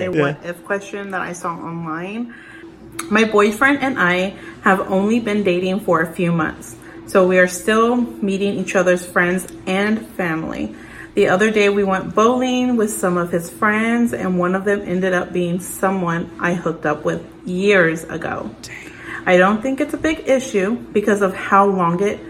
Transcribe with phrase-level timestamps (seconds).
[0.00, 0.20] a Yeah.
[0.22, 2.34] what if question that I saw online.
[3.10, 6.76] My boyfriend and I have only been dating for a few months,
[7.06, 10.74] so we are still meeting each other's friends and family.
[11.14, 14.82] The other day we went bowling with some of his friends, and one of them
[14.84, 18.50] ended up being someone I hooked up with years ago.
[19.26, 22.20] I don't think it's a big issue because of how long it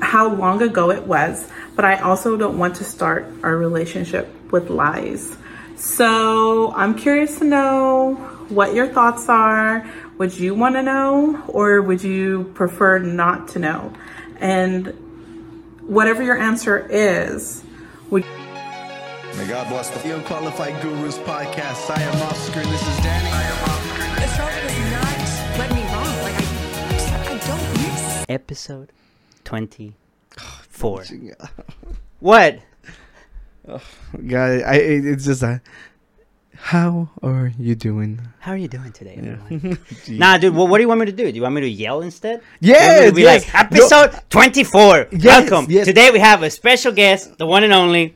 [0.00, 4.68] how long ago it was, but I also don't want to start our relationship with
[4.68, 5.36] lies.
[5.82, 8.14] So I'm curious to know
[8.50, 9.84] what your thoughts are.
[10.16, 13.92] Would you want to know, or would you prefer not to know?
[14.38, 14.86] And
[15.80, 17.64] whatever your answer is,
[18.10, 18.24] would
[19.36, 21.90] May God bless the The Unqualified Gurus podcast.
[21.90, 23.26] I am Oscar and this is Danny.
[24.22, 26.16] Astrology does not let me wrong.
[26.22, 28.24] Like I, I don't miss.
[28.28, 28.92] Episode
[29.42, 31.04] 24.
[32.20, 32.60] What?
[33.66, 35.60] God, I, it's just a.
[36.54, 38.20] How are you doing?
[38.38, 39.74] How are you doing today, Yeah.
[40.08, 41.24] nah, dude, what, what do you want me to do?
[41.30, 42.40] Do you want me to yell instead?
[42.60, 43.44] Yes, You to be yes.
[43.52, 45.08] like, episode 24.
[45.12, 45.66] Yes, Welcome.
[45.70, 45.86] yes.
[45.86, 48.14] Today we have a special guest, the one and only.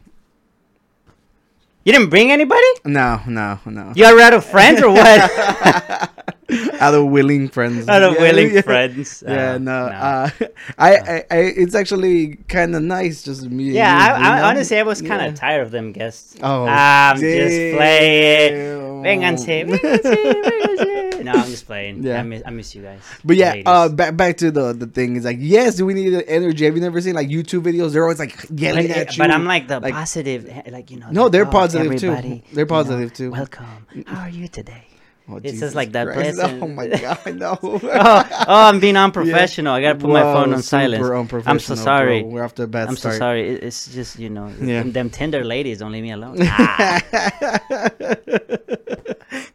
[1.84, 2.66] You didn't bring anybody?
[2.84, 3.92] No, no, no.
[3.96, 6.10] You are out of friends or what?
[6.80, 7.88] Out of willing friends.
[7.88, 8.60] out of Yeah, willing yeah.
[8.60, 9.24] friends.
[9.26, 9.86] Yeah, Uh, no.
[9.86, 10.30] Uh,
[10.78, 13.70] I, I, I, it's actually kind of nice just me.
[13.70, 15.40] Yeah, you, I, I honestly I was kind of Yeah.
[15.40, 16.36] tired of them guests.
[16.42, 18.76] Oh, I'm just playing.
[19.02, 21.24] Vénganse, vénganse, vénganse.
[21.24, 22.02] No, I'm just playing.
[22.04, 22.20] Yeah.
[22.20, 23.00] I miss, I miss you guys.
[23.24, 26.10] But yeah, uh, back back to the the thing is like, yes, do we need
[26.10, 26.64] the energy.
[26.64, 27.92] Have you never seen like YouTube videos?
[27.92, 29.18] They're always like yelling but, at you.
[29.22, 31.08] but I'm like the like- positive, eh, like you know.
[31.10, 32.10] No, they're oh, positive too.
[32.14, 33.30] They're you know, positive too.
[33.32, 33.66] Welcome.
[34.06, 34.84] How are you today?
[35.28, 36.36] Oh, just Jesus like that Christ.
[36.38, 37.58] pleasant- Oh my god, no.
[37.62, 39.74] oh, oh, I'm being unprofessional.
[39.74, 41.02] I gotta put my phone on silence.
[41.46, 42.22] I'm so sorry.
[42.22, 42.30] Bro.
[42.30, 43.48] We're off to a bad I'm so sorry.
[43.48, 44.84] It's just you know, Yeah.
[44.84, 46.36] them, tender ladies don't leave me alone.
[46.42, 47.02] Ah.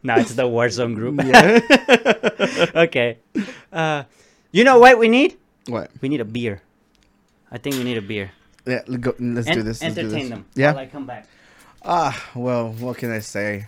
[0.02, 1.20] no, it's the Warzone group.
[2.76, 3.18] okay.
[3.72, 4.04] Uh,
[4.50, 5.36] you know what we need?
[5.68, 5.90] What?
[6.00, 6.60] We need a beer.
[7.50, 8.30] I think we need a beer.
[8.66, 9.14] Yeah, let's go.
[9.18, 9.82] Let's En- do this.
[9.82, 10.28] Let's do entertain this.
[10.30, 10.44] them.
[10.54, 10.72] Yeah.
[10.72, 11.26] While I come back.
[11.84, 13.66] Ah, well, what can I say?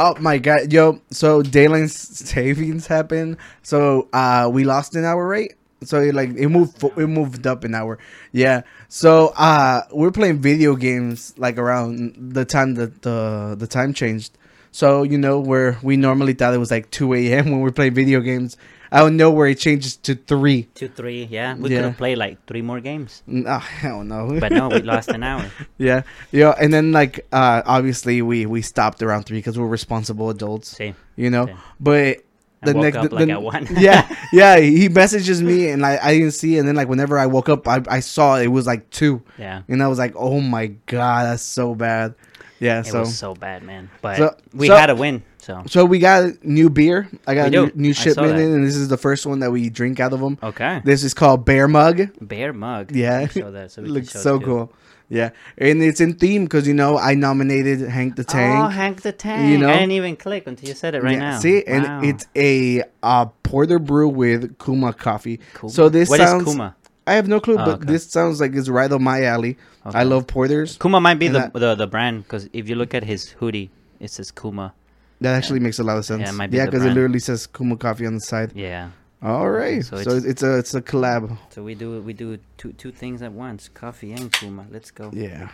[0.00, 1.00] Oh my god, yo!
[1.10, 3.36] So daylight savings happened.
[3.64, 5.52] So uh, we lost an hour, right?
[5.82, 7.98] So it, like it moved, it moved up an hour.
[8.30, 8.62] Yeah.
[8.88, 14.38] So uh, we're playing video games like around the time that the the time changed.
[14.70, 17.46] So you know where we normally thought it was like two a.m.
[17.50, 18.56] when we're playing video games.
[18.90, 20.68] I don't know where it changes to three.
[20.74, 21.24] Two, three.
[21.30, 21.76] Yeah, we Yeah.
[21.78, 24.36] could have played like three more games, Ah, hell no.
[24.40, 25.44] but no, we lost an hour.
[25.78, 30.30] Yeah, yeah, and then like uh obviously we we stopped around three because we're responsible
[30.30, 31.42] adults, See, you know.
[31.42, 31.56] Okay.
[31.80, 32.16] But
[32.62, 33.68] the woke up, like, at one.
[33.78, 37.26] yeah, yeah, he messages me and I I didn't see, and then like whenever I
[37.26, 39.62] woke up, I I saw it was like two, yeah.
[39.68, 42.14] and I was like, oh my god, that's so bad.
[42.58, 43.88] Yeah, It so was so bad, man.
[44.02, 47.08] But So- we so- had a win, so so we got new beer.
[47.26, 49.70] I got a new, new shipment in, and this is the first one that we
[49.70, 50.36] drink out of them.
[50.42, 50.82] okay.
[50.84, 52.02] This is called Bear Mug.
[52.20, 52.92] Bear mug.
[52.94, 53.72] Yeah, Show that.
[53.72, 54.72] So looks so cool.
[55.10, 58.62] Yeah, and it's in theme because you know I nominated Hank the Tank.
[58.62, 59.50] Oh, Hank the Tank.
[59.50, 59.70] You know?
[59.70, 61.38] I didn't even click until you said it right Yeah, now.
[61.38, 62.00] See, and Wow.
[62.04, 65.40] it's a uh, porter brew with Kuma coffee.
[65.58, 65.72] Kuma.
[65.72, 66.44] So this What is sounds.
[66.44, 66.76] Kuma?
[67.06, 67.86] I have no clue, Oh, but okay.
[67.86, 69.56] this sounds like it's right on my alley.
[69.86, 70.76] I love porters.
[70.76, 73.70] Kuma might be the, that- the the brand because if you look at his hoodie,
[74.00, 74.74] it says Kuma.
[75.20, 76.28] That actually makes a lot of sense.
[76.28, 78.52] it might be yeah, because it literally says Kuma coffee on the side.
[78.54, 78.90] Yeah.
[79.20, 81.36] All right, So so, it's- it's, a it's a collab.
[81.50, 84.66] So we do we do two two things at once: coffee and Kuma.
[84.70, 85.10] Let's go.
[85.12, 85.48] Yeah.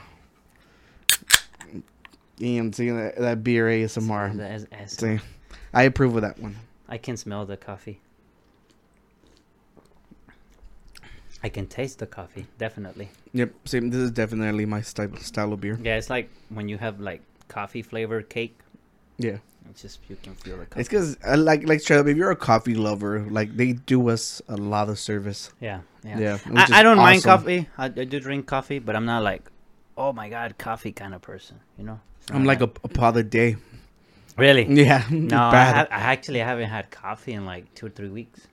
[2.41, 4.39] Ian, see that, that beer ASMR.
[4.73, 5.19] As- See,
[5.73, 6.57] I approve of that one.
[6.89, 8.01] I can smell the coffee.
[11.43, 13.11] I can taste the coffee, definitely.
[13.35, 13.91] Yep, same.
[13.91, 15.79] This is definitely my style style of beer.
[15.83, 18.59] Yeah, it's like when you have like coffee flavored cake.
[19.19, 19.39] Yeah,
[19.71, 20.81] It's just you can feel the coffee.
[20.81, 22.07] it's because I uh, like like up.
[22.07, 25.51] If you're a coffee lover, like they do us a lot of service.
[25.61, 26.19] yeah, yeah.
[26.19, 27.69] Yeah, I, I don't mind coffee.
[27.77, 29.51] I, I do drink coffee, but I'm not like,
[29.97, 31.61] oh my god, coffee kind of person.
[31.79, 32.01] You know.
[32.31, 33.57] I'm like a, a pot a day.
[34.39, 34.65] really.
[34.69, 38.49] Yeah, No, I, ha- I actually haven't had coffee in like two or three weeks.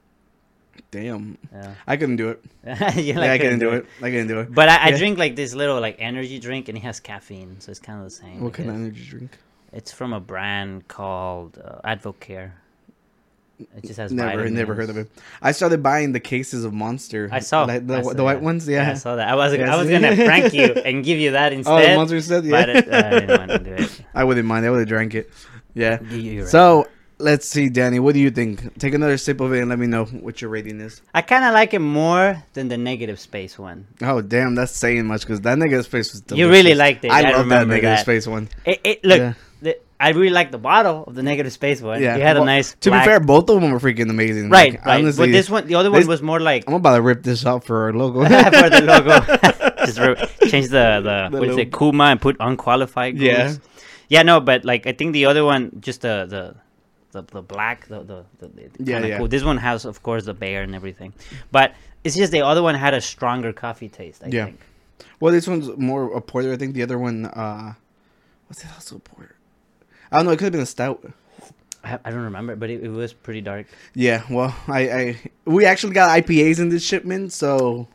[0.89, 2.43] Damn, Yeah, I couldn't do it.
[2.97, 3.85] yeah, I couldn't do it.
[4.01, 4.53] I couldn't do it.
[4.53, 7.71] But I, I drink like this little like energy drink, and it has caffeine, so
[7.71, 8.41] it's kind of the same.
[8.41, 9.37] What kind of energy drink?
[9.73, 12.51] It's from a brand called uh, Advocare.
[13.77, 15.09] It just has Never, never heard of it.
[15.41, 17.29] I started buying the cases of Monster.
[17.31, 18.67] I saw like the, I the white ones.
[18.67, 19.27] Yeah, I saw that.
[19.27, 21.91] I was Yeah, I was gonna prank you and give you that Oh, instead.
[21.91, 22.51] the Monster said, yeah.
[22.51, 24.01] But it, uh, I didn't want to do it.
[24.15, 24.65] I wouldn't mind.
[24.65, 25.29] I would have drank it.
[25.75, 25.99] Yeah.
[26.01, 26.47] Right.
[26.47, 26.87] So
[27.19, 27.99] let's see, Danny.
[27.99, 28.79] What do you think?
[28.79, 31.01] Take another sip of it and let me know what your rating is.
[31.13, 33.85] I kind of like it more than the negative space one.
[34.01, 36.23] Oh damn, that's saying much because that negative space was.
[36.35, 36.79] You really delicious.
[36.79, 37.11] liked it.
[37.11, 37.99] I, I love that negative that.
[38.01, 38.49] space one.
[38.65, 39.19] It, it look.
[39.19, 39.33] Yeah.
[40.01, 42.01] I really like the bottle of the negative space one.
[42.01, 42.75] Yeah, it had well, a nice.
[42.81, 44.49] To black- be fair, both of them were freaking amazing.
[44.49, 44.99] right, Like, right.
[44.99, 47.23] honestly, but this one, the other one this- was more like I'm about to rip
[47.23, 48.23] this out for our logo.
[48.23, 49.15] for the logo.
[49.85, 53.17] Just re- change the the, The what is it, Kuma, and put unqualified.
[53.17, 53.25] Groups.
[53.25, 53.55] Yeah.
[54.09, 56.55] yeah, no, but like I think the other one, just the the.
[57.13, 59.17] The, the black the the, the, the Yeah, yeah.
[59.17, 59.27] cool.
[59.27, 61.11] This one has of course the bear and everything,
[61.51, 61.73] but
[62.05, 64.23] it's just the other one had a stronger coffee taste.
[64.23, 64.45] I Yeah.
[64.45, 64.59] think.
[65.19, 66.53] well, this one's more a porter.
[66.53, 67.73] I think the other one, uh,
[68.47, 69.35] what's it also a porter?
[70.11, 70.31] I don't know.
[70.31, 71.03] It could have been a stout.
[71.83, 73.67] I, I don't remember, but it, it was pretty dark.
[73.95, 74.23] Yeah.
[74.29, 77.87] Well, I, I we actually got IPAs in this shipment, so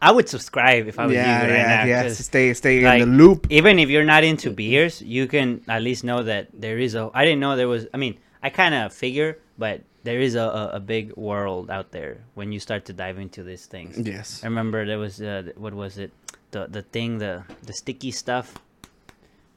[0.00, 1.84] I would subscribe if I was yeah, you right yeah, now.
[1.84, 2.12] yeah.
[2.12, 3.46] Stay, stay like, in the loop.
[3.50, 7.10] even if you're not into beers, you can at least know that there is a.
[7.12, 7.86] I didn't know there was.
[7.92, 11.90] I mean, I kind of figure, but there is a, a, a big world out
[11.90, 13.98] there when you start to dive into these things.
[13.98, 14.42] Yes.
[14.44, 16.12] I remember there was uh, what was it?
[16.52, 18.54] The the thing the the sticky stuff.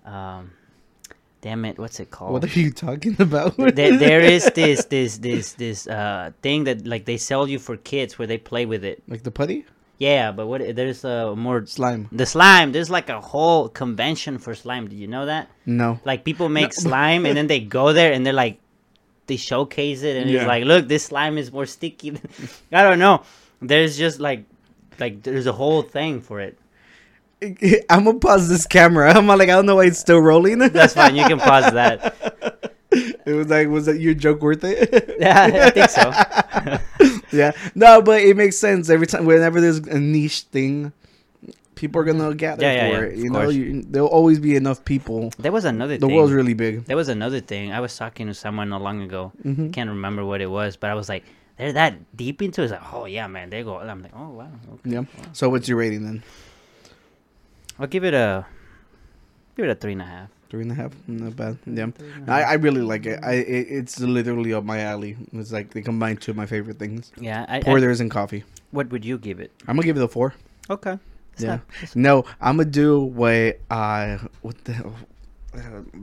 [0.05, 0.51] Um,
[1.41, 2.33] damn it, what's it called?
[2.33, 3.55] What are you talking about?
[3.57, 7.77] there, there is this this this this uh thing that like they sell you for
[7.77, 9.01] kids where they play with it.
[9.07, 9.65] like the putty
[9.99, 12.07] Yeah, but what there's a more slime.
[12.11, 12.71] the slime.
[12.71, 14.87] There's like a whole convention for slime.
[14.87, 15.49] Did you know that?
[15.65, 15.99] No.
[16.05, 18.59] Like people make slime and then they go there and they're like,
[19.27, 20.39] they showcase it and Yeah.
[20.41, 22.15] it's like, look, this slime is more sticky.
[22.71, 23.23] I don't know.
[23.61, 24.45] There's just like,
[24.99, 26.57] like there's a whole thing for it.
[27.89, 29.11] I'm gonna pause this camera.
[29.15, 30.59] I'm like, I don't know why it's still rolling.
[30.59, 31.15] That's fine.
[31.15, 32.73] You can pause that.
[32.91, 35.15] it was like, was that your joke worth it?
[35.19, 36.11] Yeah, I think so.
[37.37, 37.51] yeah.
[37.75, 39.25] No, but it makes sense every time.
[39.25, 40.91] Whenever there's a niche thing,
[41.75, 43.17] people are gonna gather Yeah, yeah, for yeah, it.
[43.17, 45.31] You know, you, there'll always be enough people.
[45.39, 46.15] There was another The thing.
[46.15, 46.85] world's really big.
[46.85, 47.71] There was another thing.
[47.71, 49.31] I was talking to someone not long ago.
[49.45, 49.71] Mm-hmm.
[49.71, 51.23] Can't remember what it was, but I was like,
[51.57, 52.65] they're that deep into it.
[52.65, 53.77] It's like, oh yeah, man, they go.
[53.79, 54.51] I'm like, oh wow.
[54.73, 54.89] Okay.
[54.91, 55.03] Yeah.
[55.33, 56.23] So what's your rating then?
[57.79, 58.45] I'll give it a
[59.55, 60.29] give it a three and a half.
[60.49, 60.91] Three and a half.
[61.07, 61.57] Not bad.
[61.65, 61.87] Yeah.
[62.27, 63.19] I, I really like it.
[63.23, 65.15] I it, it's literally up my alley.
[65.33, 67.45] It's like they combine two of my favorite things: Yeah.
[67.47, 68.43] I, I, porters and coffee.
[68.71, 69.51] what would you give it?
[69.67, 70.33] I'm gonna give it a four.
[70.69, 70.97] Okay.
[71.37, 71.47] Yeah.
[71.47, 74.93] not- No, I'm gonna do what uh what the hell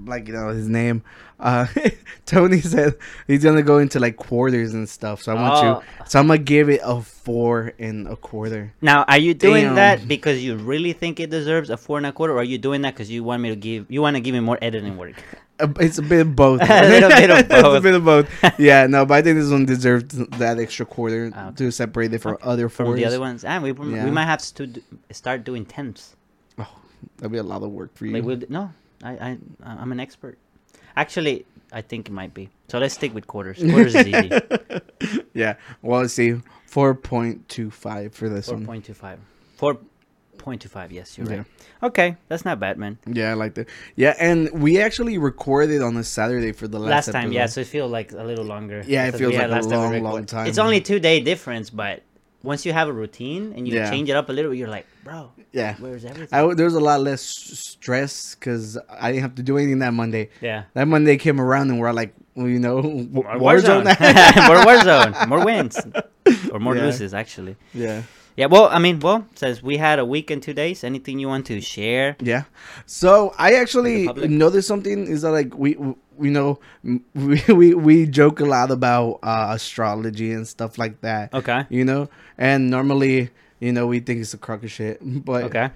[0.06, 1.02] like you know his name.
[1.38, 1.66] Uh
[2.26, 2.94] Tony said
[3.26, 5.22] he's gonna go into like quarters and stuff.
[5.22, 5.80] So I want Oh.
[5.80, 8.72] you so I'm gonna give it a four and a quarter.
[8.80, 9.74] Now, are you doing Damn.
[9.76, 12.58] that because you really think it deserves a four and a quarter, or are you
[12.58, 14.96] doing that because you want me to give you want to give me more editing
[14.96, 15.14] work?
[15.58, 16.60] Uh, it's a bit of both.
[16.68, 18.28] A little bit of it's a bit of both.
[18.58, 21.56] Yeah, no, but I think this one deserved that extra quarter Ah, okay.
[21.56, 22.98] to separate it from other From fours.
[22.98, 24.04] the other ones, and we Yeah.
[24.04, 24.82] we might have to do,
[25.12, 26.14] start doing tenths.
[26.58, 26.68] Oh
[27.16, 28.12] that'd be a lot of work for you.
[28.12, 28.70] Like we'll, no,
[29.02, 30.38] I I I'm an expert.
[30.96, 32.48] Actually, I think it might be.
[32.68, 33.58] So let's stick with quarters.
[33.58, 34.30] Quarters is easy.
[35.34, 35.54] yeah.
[35.82, 36.40] Well, let's see.
[36.66, 38.64] Four point two five for this Four one.
[38.64, 39.18] Four point two five.
[39.56, 39.78] Four
[40.38, 40.92] point two five.
[40.92, 41.36] Yes, you're Yeah.
[41.38, 41.46] right.
[41.82, 42.98] Okay, that's not bad, man.
[43.06, 43.68] Yeah, I like that.
[43.96, 47.60] Yeah, and we actually recorded on a Saturday for the last, Last, time, yeah, so
[47.60, 48.82] it feels like a little longer.
[48.86, 50.46] Yeah, it feels like a long, long time.
[50.46, 52.02] It's only two day difference, but
[52.46, 53.90] once you have a routine and you Yeah.
[53.90, 55.74] change it up a little, you're like, bro, Yeah.
[55.78, 56.28] where's everything?
[56.38, 59.92] I, there was a lot less stress because I didn't have to do anything that
[59.92, 60.30] Monday.
[60.40, 60.64] yeah.
[60.74, 63.84] That Monday came around and we're like, well, you know, More Warzone.
[63.84, 64.46] Warzone.
[64.48, 65.28] more Warzone.
[65.28, 65.78] More wins.
[66.52, 66.82] Or more Yeah.
[66.84, 67.56] loses, actually.
[67.74, 68.02] yeah.
[68.36, 71.26] Yeah, well, I mean, well, says we had a week and two days, anything you
[71.26, 72.16] want to share?
[72.20, 72.42] Yeah.
[72.84, 76.58] So I actually noticed something is that like we, we you know
[77.14, 81.32] we, we we joke a lot about uh, astrology and stuff like that.
[81.34, 81.66] Okay.
[81.68, 82.08] You know,
[82.38, 83.30] and normally
[83.60, 85.70] you know we think it's a crock of shit, but Okay.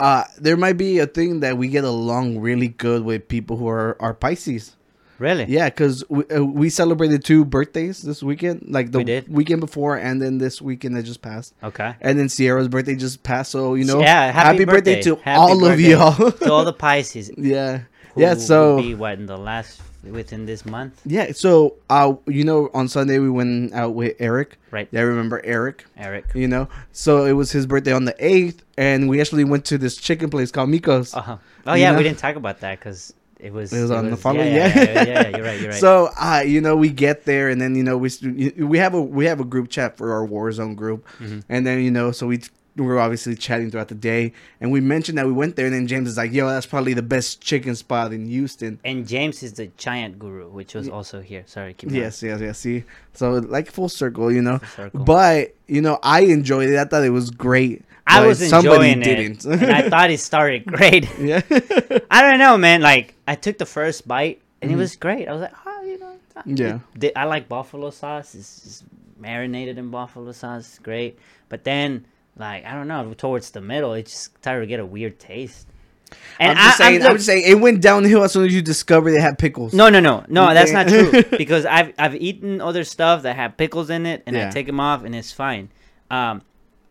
[0.00, 3.68] uh, there might be a thing that we get along really good with people who
[3.68, 4.76] are are Pisces.
[5.18, 5.44] Really?
[5.44, 9.96] Yeah, because we, uh, we celebrated two birthdays this weekend, like the We weekend before,
[9.96, 11.54] and then this weekend that just passed.
[11.62, 11.94] Okay.
[12.00, 15.60] And then Sierra's birthday just passed, so you know, yeah, happy, birthday, to Happy all
[15.60, 16.32] birthday of y'all.
[16.32, 17.30] to all the Pisces.
[17.38, 17.82] yeah,
[18.16, 18.34] yeah.
[18.34, 22.88] So be what in the last within this month, yeah, so uh, you know, on
[22.88, 24.58] Sunday we went out with Eric.
[24.72, 24.88] right?
[24.90, 25.84] Yeah, I remember Eric.
[25.96, 26.26] Eric.
[26.34, 29.78] You know, so it was his birthday on the eighth, and we actually went to
[29.78, 31.14] this chicken place called Miko's.
[31.14, 31.36] Uh-huh.
[31.66, 31.98] Oh yeah, know?
[31.98, 34.82] we didn't talk about that because it was It was on the following- Yeah, yeah.
[34.82, 35.60] yeah, yeah, yeah, You're right.
[35.60, 35.80] You're right.
[35.80, 38.10] So, uh, you know, we get there, and then you know we
[38.58, 41.40] we have a we have a group chat for our Warzone group, Mm-hmm.
[41.48, 42.40] and then you know, so we
[42.76, 45.74] we were obviously chatting throughout the day, and we mentioned that we went there, and
[45.74, 49.42] then James is like, "Yo, that's probably the best chicken spot in Houston." and James
[49.42, 51.44] is the giant guru, which was also here.
[51.46, 52.00] Sorry, keep going.
[52.02, 52.58] Yes, yes, yes.
[52.58, 54.58] See, so like full circle, you know.
[54.76, 55.04] Circle.
[55.04, 56.78] But you know, I enjoyed it.
[56.78, 57.84] I thought it was great.
[58.06, 59.44] I was enjoying it, didn't.
[59.44, 61.08] and I thought it started great.
[61.20, 61.40] yeah,
[62.10, 62.80] I don't know, man.
[62.80, 65.28] Like I took the first bite, and it was great.
[65.28, 66.56] I was like, oh, you know, Mm-hmm.
[66.56, 66.78] Yeah.
[67.00, 68.34] it- I like buffalo sauce.
[68.34, 68.84] It's, it's
[69.18, 70.60] marinated in buffalo sauce.
[70.66, 71.18] It's great.
[71.50, 74.86] But then, like I don't know, towards the middle, it just started to get a
[74.86, 75.66] weird taste.
[76.38, 77.02] And I'm just I, saying.
[77.02, 79.72] I'm, I'm just saying it went downhill as soon as you discovered they had pickles.
[79.72, 80.52] No, no, no, no.
[80.52, 84.36] That's not true because I've I've eaten other stuff that have pickles in it, and
[84.36, 85.70] I take them off, and it's fine.
[86.10, 86.42] Um,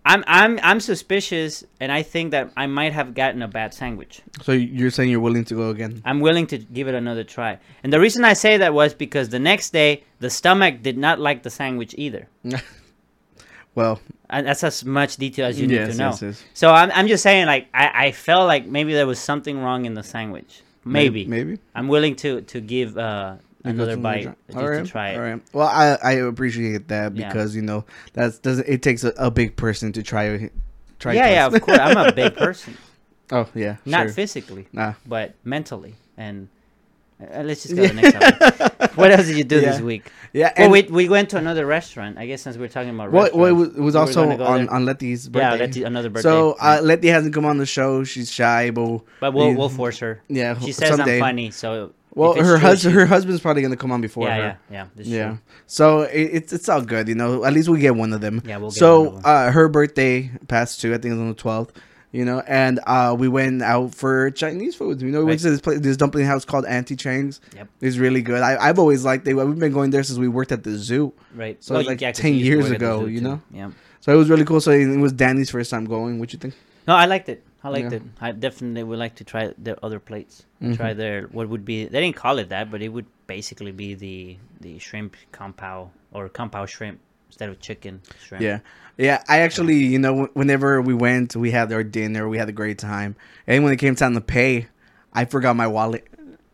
[0.03, 4.21] I'm I'm I'm suspicious, and I think that I might have gotten a bad sandwich.
[4.41, 6.01] So you're saying you're willing to go again?
[6.05, 7.59] I'm willing to give it another try.
[7.83, 11.19] And the reason I say that was because the next day the stomach did not
[11.19, 12.27] like the sandwich either.
[13.75, 13.99] Well,
[14.29, 16.09] And that's as much detail as you need to know.
[16.09, 16.43] yes, yes.
[16.53, 19.85] So I'm I'm just saying, like I I felt like maybe there was something wrong
[19.85, 20.61] in the sandwich.
[20.83, 21.25] Maybe.
[21.25, 21.59] maybe.
[21.75, 25.15] I'm willing to to give uh, another bite try- just right, to try it.
[25.17, 25.41] All right.
[25.53, 27.27] Well, I I appreciate that Yeah.
[27.27, 30.49] because you know that's doesn't it takes a, a big person to try
[30.99, 31.13] try.
[31.13, 31.79] yeah, yeah, of course.
[31.79, 32.77] I'm a big person,
[33.31, 33.77] oh yeah.
[33.85, 34.13] not sure.
[34.13, 34.93] physically, Nah.
[35.05, 35.95] but mentally.
[36.17, 36.49] And
[37.33, 38.97] uh, let's just go to the next topic.
[38.97, 40.09] What else did you do this week?
[40.33, 40.51] Yeah.
[40.57, 42.17] Well, we we went to another restaurant.
[42.17, 44.25] I guess since we're talking about Well, well, it was, restaurants, it was we also
[44.25, 44.73] gonna on, there.
[44.73, 45.47] on Letty's birthday.
[45.57, 46.29] Yeah, Letty, another birthday.
[46.29, 48.03] So uh, Letty hasn't come on the show.
[48.03, 50.21] She's shy, but but we'll we'll force her.
[50.27, 51.15] Yeah, she says someday.
[51.17, 54.57] I'm funny, so Well, her husband her husband's probably gonna come on before yeah, her.
[54.69, 55.27] yeah, yeah, Yeah.
[55.29, 55.39] true.
[55.67, 57.43] So it, it's it's all good, you know.
[57.45, 58.41] At least we get one of them.
[58.45, 59.21] Yeah, we'll get so one of 'em.
[59.25, 60.89] uh, her birthday passed too.
[60.93, 61.71] I think it was on the twelfth.
[62.13, 65.01] You know, and uh, we went out for Chinese food.
[65.01, 67.39] You know, we went to this place, this dumpling house called Auntie Chang's.
[67.55, 67.69] Yep.
[67.79, 68.41] It's really good.
[68.41, 69.33] I, I've always liked it.
[69.33, 71.13] We've been going there since we worked at the zoo.
[71.33, 71.63] Right.
[71.63, 73.19] So it's like yeah, 'cause 10 you used to years work at the ago, you
[73.19, 73.23] too.
[73.25, 73.41] know?
[73.53, 73.71] Yeah.
[74.01, 74.59] So it was really cool.
[74.59, 76.19] So it was Danny's first time going.
[76.19, 76.53] What you think?
[76.85, 77.43] No, I liked it.
[77.63, 77.97] I liked Yeah.
[77.99, 78.03] it.
[78.19, 80.43] I definitely would like to try their other plates.
[80.61, 80.75] Mhm.
[80.75, 83.93] Try their what would be they didn't call it that, but it would basically be
[83.93, 86.99] the the shrimp compound or compound shrimp
[87.29, 88.43] instead of chicken shrimp.
[88.43, 88.59] Yeah.
[89.01, 92.51] Yeah, I actually, you know, whenever we went, we had our dinner, we had a
[92.51, 93.15] great time.
[93.47, 94.67] And when it came time to pay,
[95.11, 96.07] I forgot my wallet.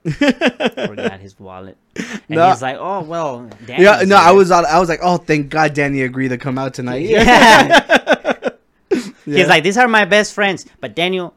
[0.10, 1.78] Forgot his wallet.
[2.30, 2.50] And No.
[2.50, 5.74] he's like, "Oh well." yeah, Danny's no, I was I was like, "Oh, thank God
[5.74, 8.50] Danny agreed to come out tonight." Yeah.
[9.26, 9.40] Yeah.
[9.40, 11.34] He's like, "These are my best friends, but Daniel,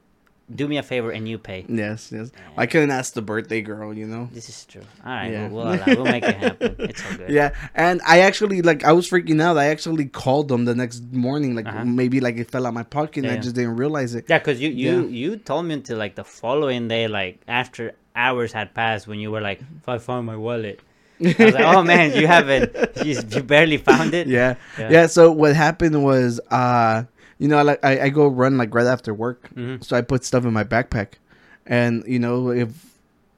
[0.54, 2.30] do me a favor and you pay." Yes, yes.
[2.57, 4.28] I couldn't ask the birthday girl, you know.
[4.33, 4.83] This is true.
[5.04, 5.49] All right, Yeah.
[5.49, 6.76] we'll, we'll, we'll make it happen.
[6.90, 7.30] It's all good.
[7.30, 9.57] Yeah, and I actually like I was freaking out.
[9.59, 11.85] I actually called them the next morning, like Uh-huh.
[11.85, 13.40] maybe like it fell out my pocket and I yeah.
[13.47, 14.25] just didn't realize it.
[14.28, 15.07] Yeah, because you you Yeah.
[15.09, 19.30] you told me until like the following day, like after hours had passed, when you
[19.30, 20.80] were like, "If I found my wallet,"
[21.21, 22.73] I was like, "Oh man, you haven't,
[23.04, 24.54] you, you barely found it." Yeah.
[24.78, 24.90] Yeah.
[24.90, 27.04] yeah, So what happened was, uh,
[27.40, 29.82] you know, like I, I go run like right after work, Mhm.
[29.82, 31.18] so I put stuff in my backpack,
[31.66, 32.68] and you know, if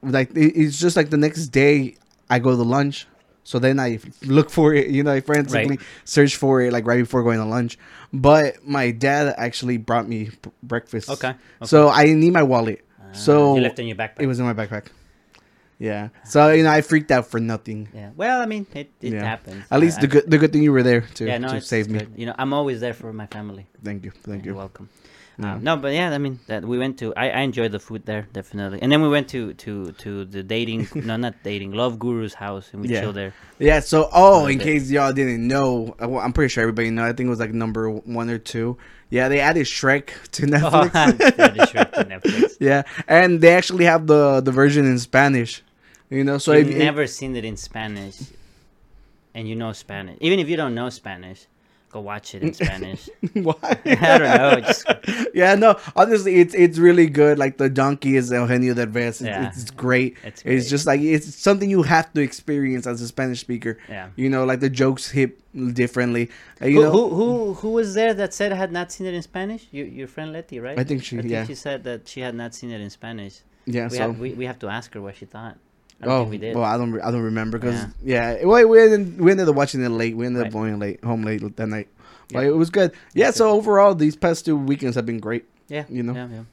[0.03, 1.95] like it's just like the next day
[2.29, 3.07] I go to lunch,
[3.45, 6.99] so then I look for it, you know, I frantically search for it like right
[6.99, 7.77] before going to lunch.
[8.11, 11.09] But my dad actually brought me b- breakfast.
[11.09, 11.65] Okay, okay.
[11.65, 12.83] So I didn't need my wallet,
[13.13, 14.19] so you left it in your backpack.
[14.19, 14.87] it was in my backpack.
[15.83, 16.09] Yeah.
[16.23, 17.89] So you know, I freaked out for nothing.
[17.93, 18.11] Yeah.
[18.15, 19.23] Well, I mean, it, it Yeah.
[19.33, 19.65] happens.
[19.69, 21.59] At least I- the good the good thing you were there to, Yeah, no, to
[21.61, 21.99] save me.
[21.99, 22.11] good.
[22.15, 23.63] You know, I'm always there for my family.
[23.83, 24.11] Thank you.
[24.11, 24.63] Thank You're you.
[24.65, 24.87] welcome.
[25.39, 25.53] Yeah.
[25.55, 27.05] Um, no, but yeah, I mean that we went to.
[27.23, 30.43] I, I enjoyed the food there definitely, and then we went to to to the
[30.55, 30.87] dating.
[31.09, 31.71] no, not dating.
[31.73, 33.01] Love Guru's house, and we Yeah.
[33.01, 33.33] chilled there.
[33.59, 34.63] Yeah, so oh, in is it?
[34.69, 37.03] case y'all didn't know, uh, well, I'm pretty sure everybody know.
[37.03, 38.77] I think it was like number one or two.
[39.09, 40.05] Yeah, they added Shrek
[40.37, 41.19] to Oh, Netflix.
[41.37, 42.51] yeah, Shrek to Netflix.
[42.69, 45.61] yeah, and they actually have the the version in Spanish.
[46.13, 48.17] You know, so You've if never seen it in Spanish,
[49.33, 50.17] and you know Spanish.
[50.21, 51.47] Even if you don't know Spanish,
[51.89, 53.09] go watch it in Spanish.
[53.33, 53.55] why?
[53.85, 54.59] I don't know.
[54.61, 54.85] Just
[55.33, 55.79] yeah, no.
[55.95, 57.39] Honestly, it's it's really good.
[57.39, 59.07] Like the donkey is Eugenio Derbez.
[59.07, 59.47] It's, Yeah.
[59.47, 60.17] it's great.
[60.23, 63.79] It's It's, just like it's something you have to experience as a Spanish speaker.
[63.89, 64.09] Yeah.
[64.15, 65.31] You know, like the jokes hit
[65.73, 66.29] differently.
[66.61, 69.15] Uh, you who, know, who who who was there that said had not seen it
[69.15, 69.65] in Spanish?
[69.71, 70.77] You, your friend Letty, right?
[70.77, 71.45] I think she- I think yeah.
[71.45, 73.41] she said that she had not seen it in Spanish.
[73.65, 73.85] yeah.
[73.89, 75.57] We so have, we, we have to ask her what she thought.
[76.01, 76.55] I don't oh, think we did.
[76.55, 78.35] well, I don't, I don't remember because Yeah.
[78.37, 80.15] yeah, well, we ended, we ended up watching it late.
[80.17, 80.47] We ended Right.
[80.47, 81.87] up going late, home late that night.
[82.31, 82.49] But Yeah.
[82.49, 82.91] it was good.
[83.13, 83.25] Yeah.
[83.27, 85.45] That's So overall, these past two weekends have been great.
[85.69, 86.13] yeah, you know.
[86.13, 86.35] Yeah, yeah.
[86.35, 86.45] Yep.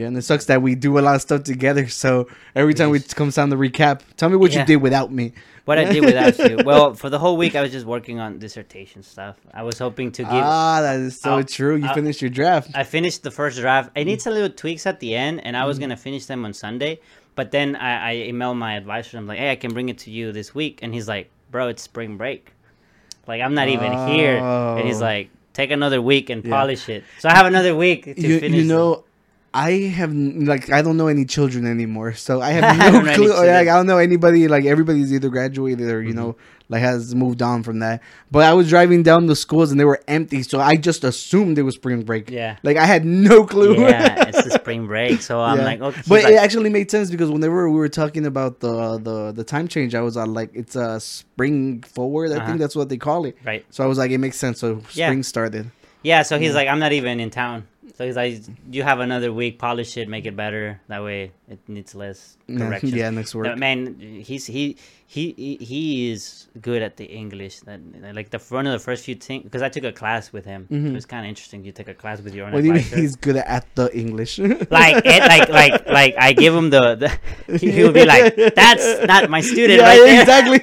[0.00, 1.86] Yeah, and it sucks that we do a lot of stuff together.
[1.88, 4.60] So every time we comes time to recap, tell me what Yeah.
[4.60, 5.34] you did without me.
[5.66, 6.60] What I did without you.
[6.64, 9.36] Well, for the whole week, I was just working on dissertation stuff.
[9.52, 10.32] I was hoping to give.
[10.32, 11.76] ah, that is so I'll- true.
[11.76, 12.70] You I'll- finished your draft.
[12.74, 13.90] I finished the first draft.
[13.94, 16.54] It needs a little tweaks at the end, and I was gonna finish them on
[16.54, 16.98] Sunday.
[17.34, 19.16] But then I, I emailed my advisor.
[19.16, 21.68] I'm like, hey, I can bring it to you this week, and he's like, bro,
[21.68, 22.52] it's spring break.
[23.26, 25.04] Like I'm not even here, and he's Oh.
[25.04, 26.50] like, take another week and Yeah.
[26.50, 27.04] polish it.
[27.20, 28.62] So I have another week to you, finish.
[28.62, 29.04] you know,
[29.54, 33.14] I have like I don't know any children anymore, so I I have no any
[33.16, 33.28] clue.
[33.34, 33.68] Like.
[33.68, 34.48] I don't know anybody.
[34.48, 36.18] Like everybody's either graduated or you Mm-hmm.
[36.18, 36.36] know
[36.68, 38.00] like has moved on from that.
[38.30, 41.58] But I was driving down the schools and they were empty, so I just assumed
[41.58, 42.30] it was spring break.
[42.30, 42.56] Yeah.
[42.62, 43.78] like I had no clue.
[43.82, 45.20] yeah, it's the spring break.
[45.20, 45.64] So I'm Yeah.
[45.64, 46.02] like, okay.
[46.08, 49.44] but like, it actually made sense because whenever we were talking about the the the
[49.44, 52.32] time change, I was on like it's a spring forward.
[52.32, 52.46] I Uh-huh.
[52.46, 53.36] think that's what they call it.
[53.44, 53.66] right.
[53.68, 54.58] So I was like, it makes sense.
[54.60, 55.08] So Yeah.
[55.08, 55.70] spring started.
[56.02, 57.66] Yeah, so he's like, I'm not even in town.
[58.02, 60.80] He's like, you have another week, polish it, make it better.
[60.88, 62.88] That way, it needs less Yeah, correction.
[62.90, 63.46] yeah, next work.
[63.46, 67.60] No, man, he's he he he- is good at the English.
[67.60, 67.80] That
[68.14, 70.68] like the one of the first few things because I took a class with him.
[70.70, 70.86] Mm-hmm.
[70.88, 71.64] It was kind of interesting.
[71.64, 73.00] You take a class with your own What do you mean advisor.
[73.02, 74.38] he's good at the English?
[74.70, 79.04] like it, like like like I give him the, the he, will be like, "That's
[79.06, 80.60] not my student yeah, right there." exactly.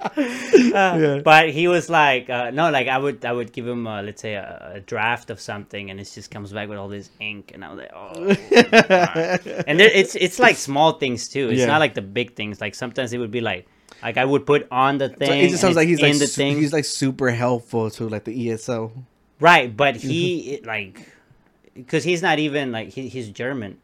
[0.00, 4.02] Uh, But he was like, uh, no, like I would, I would give him, uh,
[4.02, 7.10] let's say, a, a draft of something, and it just comes back with all this
[7.20, 9.64] ink, and I was like, oh.
[9.66, 11.48] And there, it's it's like small things too.
[11.50, 11.66] It's Yeah.
[11.66, 12.60] not like the big things.
[12.60, 13.66] Like sometimes it would be like,
[14.02, 15.44] like I would put on the So thing.
[15.44, 18.50] it just sounds like he's like su- thing, he's like super helpful to like the
[18.50, 18.92] ESO.
[19.40, 19.74] right?
[19.76, 21.06] But he like,
[21.74, 23.78] because he's not even like he, he's German.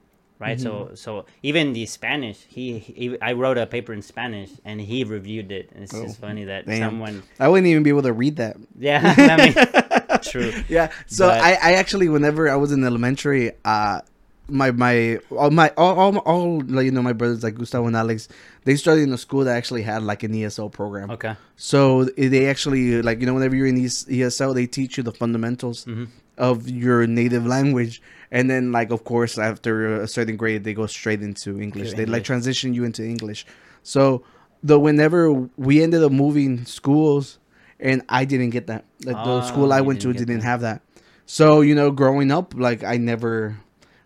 [0.44, 0.92] Right, Mm-hmm.
[0.92, 5.02] so so even the Spanish, he, he I wrote a paper in Spanish and he
[5.04, 5.70] reviewed it.
[5.74, 6.80] And it's just funny that Oh, Damn.
[6.90, 8.56] someone, I wouldn't even be able to read that.
[8.78, 10.52] yeah, I mean, true.
[10.68, 10.92] Yeah.
[11.06, 14.00] So But- I, I actually whenever I was in elementary, uh
[14.48, 17.96] my my all my all, all, all like you know my brothers like Gustavo and
[17.96, 18.28] Alex,
[18.64, 21.10] they started in a school that actually had like an ESL program.
[21.10, 21.34] Okay.
[21.56, 25.84] So they actually like you know whenever you're in ESL, they teach you the fundamentals
[25.86, 26.04] Mm-hmm.
[26.36, 30.86] of your native language, and then like of course after a certain grade, they go
[30.86, 31.90] straight into English.
[31.90, 33.46] To They like transition you into English.
[33.82, 34.24] So
[34.62, 37.38] though whenever we ended up moving schools,
[37.80, 38.84] and I didn't get that.
[39.04, 40.46] Like the Oh, school I went to didn't get didn't that.
[40.48, 40.82] have that.
[41.26, 43.56] So you know, growing up, like I never.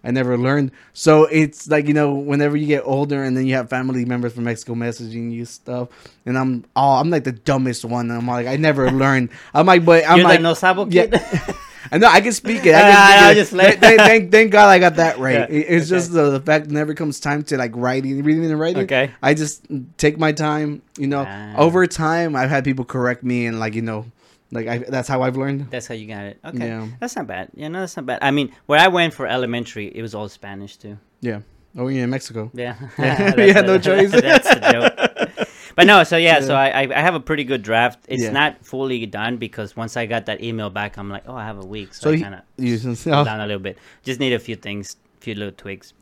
[0.04, 0.70] I never learned.
[0.92, 4.32] So it's like, you know, whenever you get older and then you have family members
[4.32, 5.88] from Mexico messaging you stuff,
[6.24, 8.10] and I'm oh, I'm like the dumbest one.
[8.10, 9.30] I'm like, I never learned.
[9.52, 11.06] I'm like, but I'm You're like, no sabo yeah.
[11.06, 11.20] kid.
[11.90, 12.74] I know I can speak it.
[12.74, 13.34] I can speak I it.
[13.34, 15.48] just thank, thank, thank God I got that right.
[15.50, 15.96] Yeah, It's okay.
[15.96, 18.82] just the, the fact whenever it comes time to like writing, reading and writing.
[18.82, 19.10] Okay.
[19.22, 19.64] I just
[19.96, 20.82] take my time.
[20.98, 21.54] You know, Ah.
[21.56, 24.04] over time I've had people correct me and like you know,
[24.50, 25.70] like I, that's how I've learned.
[25.70, 26.38] That's how you got it.
[26.44, 26.66] Okay.
[26.68, 26.88] Yeah.
[27.00, 27.50] That's not bad.
[27.54, 28.18] Yeah, no, that's not bad.
[28.22, 30.98] I mean, where I went for elementary, it was all Spanish too.
[31.20, 31.40] Yeah.
[31.76, 32.50] Oh, you're Mexico.
[32.54, 32.76] Yeah.
[32.98, 34.10] Yeah, That's we had no choice.
[34.28, 35.48] that's the joke.
[35.76, 38.00] But no, so yeah, so I, I have a pretty good draft.
[38.08, 38.32] It's Yeah.
[38.32, 41.62] not fully done because once I got that email back, I'm like, oh, I have
[41.62, 43.78] a week, so, So I kind of down a little bit.
[44.02, 45.92] Just need a few things, a few little twigs.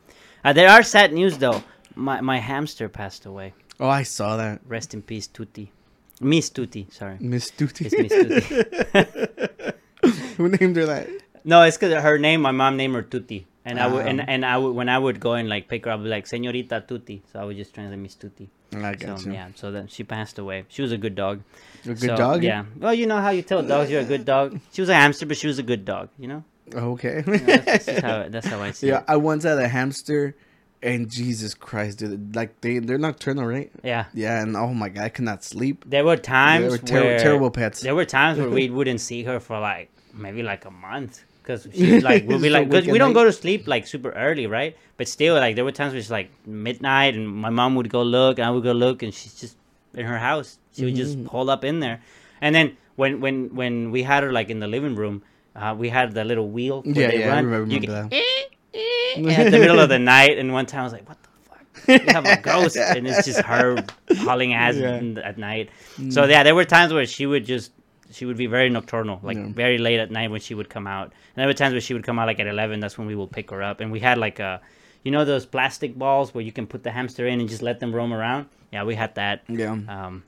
[0.43, 1.61] Uh, there are sad news though.
[1.93, 3.53] My my hamster passed away.
[3.79, 4.61] Oh, I saw that.
[4.65, 5.71] Rest in peace, Tutti.
[6.19, 7.17] Miss Tutti, sorry.
[7.19, 7.85] Miss Duty.
[7.91, 9.73] It's Miss Tutti.
[10.37, 11.09] Who named her that?
[11.43, 12.41] No, it's because her name.
[12.41, 14.25] My mom named her Tutti, and I would and, oh.
[14.27, 16.25] and I would when I would go and like pick her up, I'd be like
[16.25, 17.21] Señorita Tutti.
[17.31, 18.49] So I would just translate Miss Tutti.
[18.75, 19.33] I got So you.
[19.33, 20.65] yeah, so then she passed away.
[20.67, 21.41] She was a good dog.
[21.85, 22.43] A good So, dog.
[22.43, 22.65] Yeah.
[22.77, 24.59] Well, you know how you tell dogs you're a good dog.
[24.73, 26.09] She was a hamster, but she was a good dog.
[26.19, 26.43] You know.
[26.73, 27.23] Okay.
[27.25, 29.05] You know, that's, that's how that's how I see yeah, it.
[29.07, 30.35] I once had a hamster,
[30.83, 32.35] and Jesus Christ, dude!
[32.35, 33.71] Like they they're nocturnal, right?
[33.83, 34.05] Yeah.
[34.13, 35.83] Yeah, and oh my god, I could not sleep.
[35.87, 37.81] There were times They were ter- where terrible pets.
[37.81, 41.67] There were times where we wouldn't see her for like maybe like a month because
[41.73, 43.21] she like we'll be like because we don't night.
[43.21, 44.75] go to sleep like super early, right?
[44.97, 48.01] But still, like there were times where it's like midnight and my mom would go
[48.03, 49.55] look and I would go look and she's just
[49.93, 50.57] in her house.
[50.73, 51.25] She would just Mm-hmm.
[51.27, 52.01] hold up in there,
[52.41, 55.23] and then when when when we had her like in the living room,
[55.55, 56.83] uh, we had the little wheel.
[56.85, 57.45] Yeah, they yeah, I run.
[57.45, 59.15] remember- You remember get- Eh.
[59.17, 62.07] at the middle of the night, and one time I was like, "What the fuck?
[62.07, 63.83] You have a ghost?" and it's just her
[64.17, 64.99] hauling ass Yeah.
[64.99, 65.69] the- at night.
[65.97, 66.11] Mm.
[66.13, 67.71] So yeah, there were times where she would just
[68.11, 69.47] she would be very nocturnal, like Yeah.
[69.51, 71.05] very late at night when she would come out.
[71.07, 72.79] And there were times where she would come out like at eleven.
[72.79, 74.61] That's when we will pick her up, and we had like a.
[75.03, 77.79] You know those plastic balls where you can put the hamster in and just let
[77.79, 78.47] them roam around?
[78.73, 79.43] Yeah, we had that.
[79.47, 79.71] Yeah.
[79.71, 80.23] Um,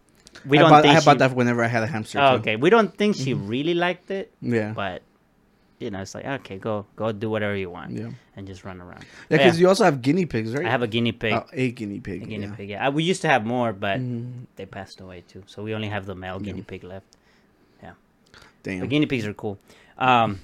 [0.45, 2.19] we I don't bought, think I she, bought that whenever I had a hamster.
[2.21, 2.41] Oh, too.
[2.41, 3.47] okay, we don't think she mm-hmm.
[3.47, 4.71] really liked it, Yeah.
[4.73, 5.01] but
[5.79, 8.09] you know, it's like okay, go go do whatever you want, Yeah.
[8.35, 9.01] and just run around.
[9.03, 10.65] Yeah, But because you also have guinea pigs, right?
[10.65, 11.33] I have a guinea pig.
[11.33, 12.23] Oh, a guinea pig.
[12.23, 12.55] a guinea yeah.
[12.55, 12.69] pig.
[12.69, 14.45] Yeah, I- we used to have more, but Mhm.
[14.57, 15.43] they passed away too.
[15.47, 17.05] So we only have the male guinea pig left.
[17.81, 17.93] Yeah,
[18.63, 18.81] damn.
[18.81, 19.57] The guinea pigs are cool.
[19.97, 20.39] Um,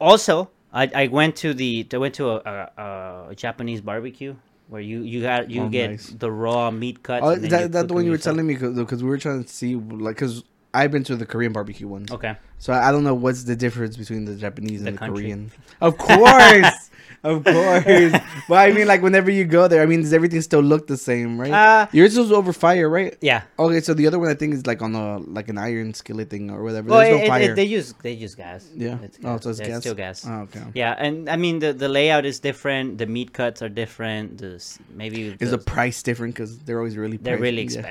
[0.00, 4.34] also, I, I went to the I went to a, a, a Japanese barbecue
[4.68, 6.08] where you you got you Oh, get nice.
[6.08, 7.22] the raw meat cut.
[7.22, 8.34] Oh, that, that's the one you were yourself.
[8.36, 10.42] telling me because we were trying to see like because
[10.74, 13.96] I've been to the Korean barbecue ones, Okay, so I don't know what's the difference
[13.96, 15.22] between the Japanese and the country.
[15.24, 15.50] Korean.
[15.80, 16.90] Of course,
[17.24, 18.12] of course.
[18.48, 20.96] But I mean, like whenever you go there, I mean, does everything still look the
[20.96, 21.52] same, right?
[21.52, 23.16] Uh, Yours was over fire, right?
[23.20, 23.42] yeah.
[23.58, 26.30] Okay, so the other one I think is like on a like an iron skillet
[26.30, 26.88] thing or whatever.
[26.90, 27.50] Well, There's it- no fire.
[27.52, 28.66] it- they use they use gas.
[28.74, 28.98] yeah.
[29.02, 29.80] It's oh, so it's gas.
[29.80, 30.26] still gas.
[30.26, 30.62] Oh, okay.
[30.74, 32.98] Yeah, and I mean the the layout is different.
[32.98, 34.38] The meat cuts are different.
[34.38, 34.52] The
[34.94, 36.34] maybe Is the the- price different?
[36.34, 37.82] Because they're always really they're pricey, really yeah.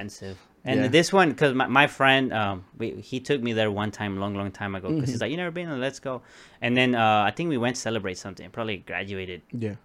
[0.64, 0.88] And Yeah.
[0.90, 4.36] this one, because my, my friend, um, we, he took me there one time, long,
[4.36, 4.90] long time ago.
[4.90, 5.12] Because Mm-hmm.
[5.12, 5.80] he's like, "You never been?
[5.82, 6.22] Let's go."
[6.62, 8.48] And then uh, I think we went to celebrate something.
[8.52, 9.42] Probably graduated.
[9.52, 9.76] Yeah.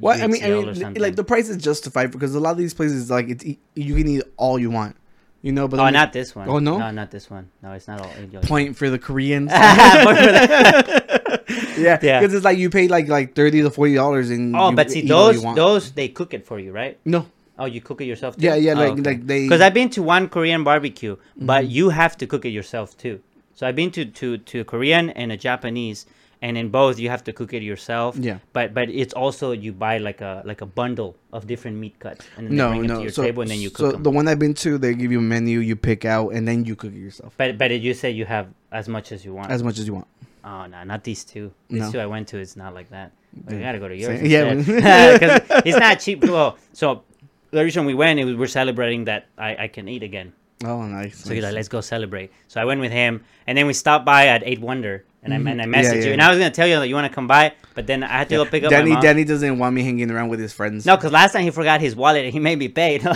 [0.00, 2.74] Well, I mean, I mean, like the price is justified because a lot of these
[2.74, 4.96] places, like it's you can eat all you want,
[5.42, 5.68] you know.
[5.68, 6.48] But Oh, only not this one.
[6.48, 6.76] Oh, no?
[6.78, 7.48] no, not this one.
[7.62, 8.12] No, it's not all.
[8.42, 9.50] point for the Koreans.
[9.52, 11.44] Point for that.
[11.78, 12.20] yeah, Yeah.
[12.20, 14.90] Because it's like you pay like like thirty to forty dollars and Oh, you but
[14.90, 16.98] see those those they cook it for you, right?
[17.04, 17.26] no.
[17.58, 18.44] Oh, you cook it yourself too?
[18.46, 21.70] Yeah, yeah, like- like they- Because I've been to one Korean barbecue, but Mm-hmm.
[21.70, 23.20] you have to cook it yourself too.
[23.54, 26.04] So I've been to to to a Korean and a Japanese,
[26.42, 28.14] and in both you have to cook it yourself.
[28.18, 28.38] Yeah.
[28.52, 32.26] But but it's also you buy like a like a bundle of different meat cuts,
[32.36, 32.96] and then they No, bring it no.
[32.96, 34.02] to your so, table, and then you so cook them.
[34.02, 36.66] the one I've been to, they give you a menu, you pick out, and then
[36.66, 39.50] you cook it yourself But but you say you have as much as you want.
[39.50, 40.08] as much as you want.
[40.44, 41.50] Oh no, not these two.
[41.70, 41.92] These No.
[41.92, 43.12] two I went to, it's not like that.
[43.50, 43.58] Yeah.
[43.60, 44.20] gotta go to yours.
[44.20, 45.20] Same- yeah, instead.
[45.48, 46.22] 'Cause it's not cheap.
[46.24, 47.02] Well, so
[47.50, 50.32] the reason we went, it was we're celebrating that I, I can eat again.
[50.64, 51.18] Oh, nice.
[51.18, 52.32] So he's like, let's go celebrate.
[52.48, 55.36] So I went with him, and then we stopped by at Eight Wonder, and I
[55.36, 55.74] and I Mm-hmm.
[55.74, 56.12] Yeah, messaged you, yeah.
[56.14, 58.08] and I was gonna tell you that you want to come by, but then I
[58.08, 59.02] had to go pick up Danny, my mom.
[59.02, 60.86] Danny doesn't want me hanging around with his friends.
[60.86, 63.00] No, because last time he forgot his wallet, and he made me pay.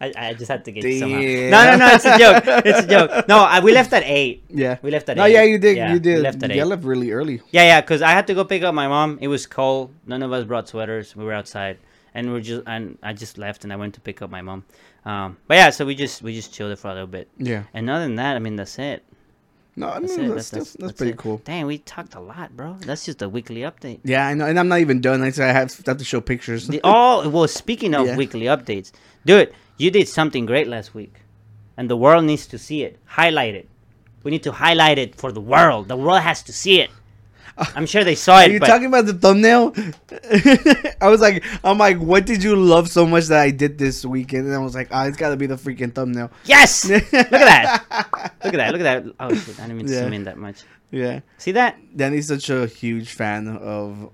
[0.00, 1.18] I, I just had to get you somehow.
[1.18, 2.44] No, no, no, it's a joke.
[2.64, 3.26] It's a joke.
[3.28, 4.44] No, I, we left at eight.
[4.48, 4.76] Yeah.
[4.80, 5.32] We left at No, eight.
[5.32, 5.76] yeah, you did.
[5.76, 6.20] Yeah, you we did.
[6.20, 6.66] left at you eight.
[6.66, 7.40] left really early.
[7.50, 9.18] Yeah, yeah, because I had to go pick up my mom.
[9.20, 9.92] It was cold.
[10.06, 11.16] None of us brought sweaters.
[11.16, 11.78] We were outside,
[12.18, 14.64] and we're just and I just left and I went to pick up my mom.
[15.04, 17.28] Um, but yeah, so we just we just chilled it for a little bit.
[17.38, 17.62] Yeah.
[17.72, 19.04] And other than that, I mean, that's it.
[19.76, 20.34] No, I That's mean, it.
[20.34, 21.18] that's, That's, that's, that's, pretty it.
[21.18, 21.40] cool.
[21.44, 22.76] Dang, we talked a lot, bro.
[22.80, 24.00] That's just a weekly update.
[24.02, 25.22] Yeah, I know, and I'm not even done.
[25.22, 26.66] I said I have, have to show pictures.
[26.66, 28.16] The, oh, well, speaking of Yeah.
[28.16, 28.90] weekly updates,
[29.24, 31.14] dude, you did something great last week,
[31.76, 32.98] and the world needs to see it.
[33.04, 33.68] Highlight it.
[34.24, 35.86] We need to highlight it for the world.
[35.86, 36.90] The world has to see it.
[37.74, 38.50] I'm sure they saw it.
[38.50, 39.74] Are you but talking about the thumbnail?
[41.00, 44.04] I was like, I'm like, what did you love so much that I did this
[44.04, 44.46] weekend?
[44.46, 46.30] And I was like, ah, it's got to be the freaking thumbnail.
[46.44, 47.84] yes, look at that.
[48.44, 48.72] Look at that.
[48.72, 49.14] Look at that.
[49.20, 49.58] Oh shit!
[49.58, 50.00] I didn't even Yeah.
[50.00, 50.62] zoom in that much.
[50.90, 51.76] Yeah, See that?
[51.96, 54.10] Danny's such a huge fan of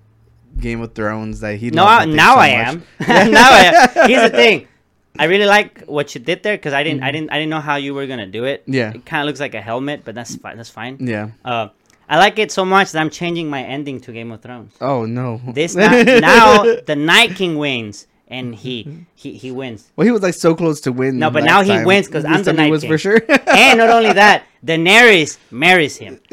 [0.58, 1.70] Game of Thrones that he.
[1.70, 2.82] No, I, now so I am.
[3.00, 4.08] now I am.
[4.08, 4.68] Here's the thing.
[5.16, 7.60] I really like what you did there because I didn't, I didn't, I didn't know
[7.60, 8.64] how you were gonna do it.
[8.66, 8.90] Yeah.
[8.92, 10.56] It kind of looks like a helmet, but that's fine.
[10.56, 10.96] That's fine.
[10.98, 11.30] Yeah.
[11.44, 11.68] Uh,
[12.08, 14.74] I like it so much that I'm changing my ending to Game of Thrones.
[14.80, 15.40] Oh no.
[15.52, 19.90] This now, now the Night King wins, and he he he wins.
[19.96, 21.18] Well, he was like so close to win.
[21.18, 22.90] No, but now he wins because I'm the time he Night was King.
[22.90, 23.20] for sure.
[23.54, 26.20] And not only that, Daenerys marries him,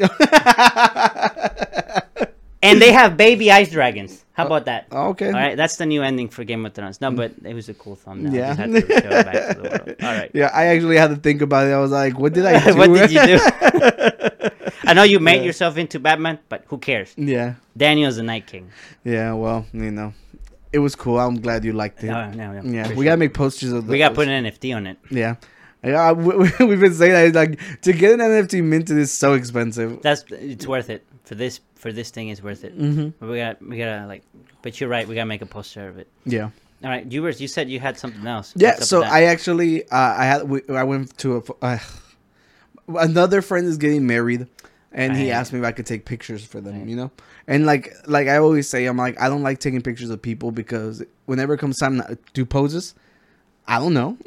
[2.62, 4.24] and they have baby ice dragons.
[4.32, 4.86] How about that?
[4.90, 5.26] Oh, okay.
[5.26, 7.00] All right, that's the new ending for Game of Thrones.
[7.02, 8.34] No, but it was a cool thumbnail.
[8.34, 8.52] Yeah.
[8.52, 9.96] I just had to show it back to the world.
[10.02, 10.30] All right.
[10.32, 11.72] Yeah, I actually had to think about it.
[11.72, 12.76] I was like, what did I do?
[12.78, 13.38] what did you do?
[14.84, 17.14] I know you made yourself into Batman, but who cares?
[17.16, 17.54] yeah.
[17.76, 18.70] Daniel's the Night King.
[19.04, 20.12] Yeah, well, you know,
[20.72, 21.18] it was cool.
[21.18, 22.08] I'm glad you liked it.
[22.08, 22.70] No, no, no.
[22.70, 23.04] yeah, we sure.
[23.04, 23.88] gotta make posters of.
[23.88, 24.26] We got to those.
[24.26, 24.98] put an NFT on it.
[25.10, 25.36] Yeah,
[25.82, 26.12] yeah.
[26.28, 30.02] We, we've been saying that like to get an NFT minted is so expensive.
[30.02, 32.28] That's it's worth it for this for this thing.
[32.28, 32.78] It's worth it.
[32.78, 33.28] Mm-hmm.
[33.28, 34.22] We got we gotta like.
[34.62, 35.06] But you're right.
[35.08, 36.08] We gotta make a poster of it.
[36.24, 36.50] Yeah,
[36.84, 38.52] All right, you were You said you had something else.
[38.56, 38.76] yeah.
[38.76, 39.02] So?
[39.02, 41.78] I actually, uh, I had, we, I went to a, uh,
[42.88, 44.46] another friend is getting married,
[44.92, 46.88] and he asked me if I could take pictures for them.
[46.88, 47.10] You know,
[47.46, 50.50] and like, like I always say, I'm like, I don't like taking pictures of people
[50.50, 52.94] because whenever it comes time to do poses.
[53.64, 54.16] I don't know.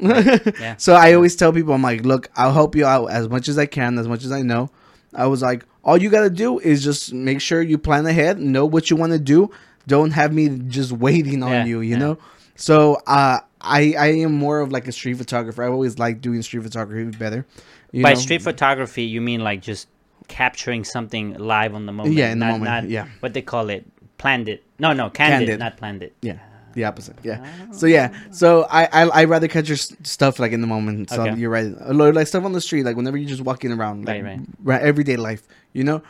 [0.58, 0.76] Yeah.
[0.78, 3.58] So I always tell people, I'm like, look, I'll help you out as much as
[3.58, 4.70] I can, as much as I know.
[5.14, 8.64] I was like, all you gotta do is just make sure you plan ahead, know
[8.64, 9.50] what you want to do.
[9.86, 11.98] Don't have me just waiting on Yeah, you, you yeah.
[11.98, 12.18] know.
[12.56, 15.62] So uh, I I am more of like a street photographer.
[15.62, 17.46] I always like doing street photography better.
[17.92, 18.14] By know?
[18.14, 19.88] street photography, you mean like just
[20.28, 22.14] capturing something live on the moment?
[22.16, 23.06] Yeah, in the moment, Not yeah.
[23.20, 23.84] What they call it,
[24.18, 24.62] planned it.
[24.78, 25.58] No, no, candid, Candid.
[25.60, 26.14] not planned it.
[26.22, 26.38] Yeah,
[26.74, 27.16] the opposite.
[27.22, 27.44] Yeah.
[27.72, 31.10] So yeah, so I I I rather catch your stuff like in the moment.
[31.10, 31.36] So Okay.
[31.38, 31.72] you're right.
[31.80, 34.40] A lot- Like stuff on the street, like whenever you're just walking around, like right.
[34.62, 36.02] right, everyday life, you know.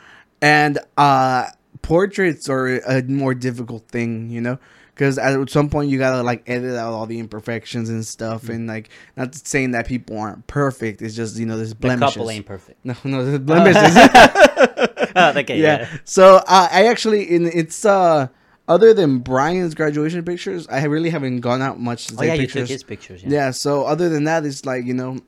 [0.42, 1.46] And uh
[1.82, 4.58] portraits are a more difficult thing, you know.
[4.96, 8.54] Because at some point you gotta like edit out all the imperfections and stuff, Mm.
[8.54, 11.02] and like not saying that people aren't perfect.
[11.02, 12.14] It's just you know there's The blemishes.
[12.14, 12.78] couple ain't perfect.
[12.84, 13.94] No, no, there's blemishes.
[15.18, 15.78] Oh, okay, yeah.
[15.80, 15.98] yeah.
[16.04, 18.28] So uh, I actually in it's uh
[18.68, 22.34] other than Brian's graduation pictures, I really haven't gone out much to Oh take yeah,
[22.34, 22.62] you pictures.
[22.62, 23.22] took his pictures.
[23.22, 23.30] Yeah.
[23.30, 23.50] yeah.
[23.52, 25.18] So other than that, it's like you know,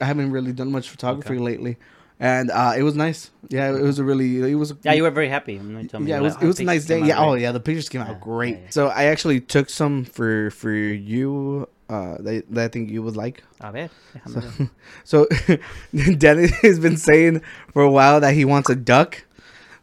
[0.00, 1.76] I haven't really done much photography lately,
[2.24, 3.30] and uh, it was nice.
[3.50, 4.72] Yeah, it was a really it was.
[4.82, 5.54] Yeah, you were very happy.
[5.54, 7.00] Yeah, it was it "Oh, was a nice day.
[7.04, 8.54] Yeah, oh yeah, the pictures came Yeah, out great.
[8.56, 8.70] yeah, yeah.
[8.70, 13.16] So I actually took some for for you uh that, that I think you would
[13.16, 13.44] like.
[13.60, 13.90] A ver,
[14.26, 14.70] ver.
[15.04, 15.26] So
[16.18, 19.22] Dennis has been saying for a while that he wants a duck.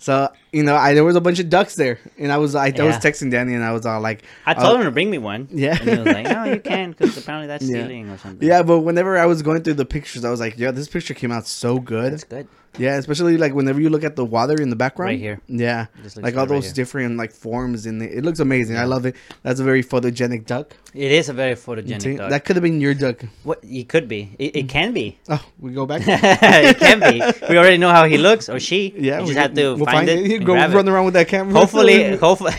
[0.01, 2.73] So you know, I there was a bunch of ducks there, and I was I,
[2.75, 5.11] I was texting Danny, and I was all like, I told uh, him to bring
[5.11, 5.47] me one.
[5.51, 5.77] Yeah.
[5.79, 7.83] And he was like, no, you can't because apparently that's Yeah.
[7.85, 8.47] stealing or something.
[8.47, 11.13] Yeah, but whenever I was going through the pictures, I was like, "Yeah, this picture
[11.13, 12.47] came out so good." That's good.
[12.77, 15.09] Yeah, especially like whenever you look at the water in the background.
[15.09, 15.41] Right here.
[15.47, 18.13] Yeah, like all good right those different like forms in it.
[18.13, 18.77] It looks amazing.
[18.77, 19.15] I love it.
[19.43, 20.75] That's a very photogenic duck.
[20.93, 22.29] It is a very See, photogenic dog.
[22.29, 23.23] That could have been your duck.
[23.43, 24.35] what it could be.
[24.39, 25.19] It, it can be.
[25.27, 26.03] Oh, we go back.
[26.07, 27.21] it can be.
[27.49, 28.93] We already know how he looks or she.
[28.97, 30.25] yeah, we just have to we'll find, it.
[30.25, 30.91] You and go run it.
[30.91, 31.53] around with that camera.
[31.53, 32.53] Hopefully, hopefully.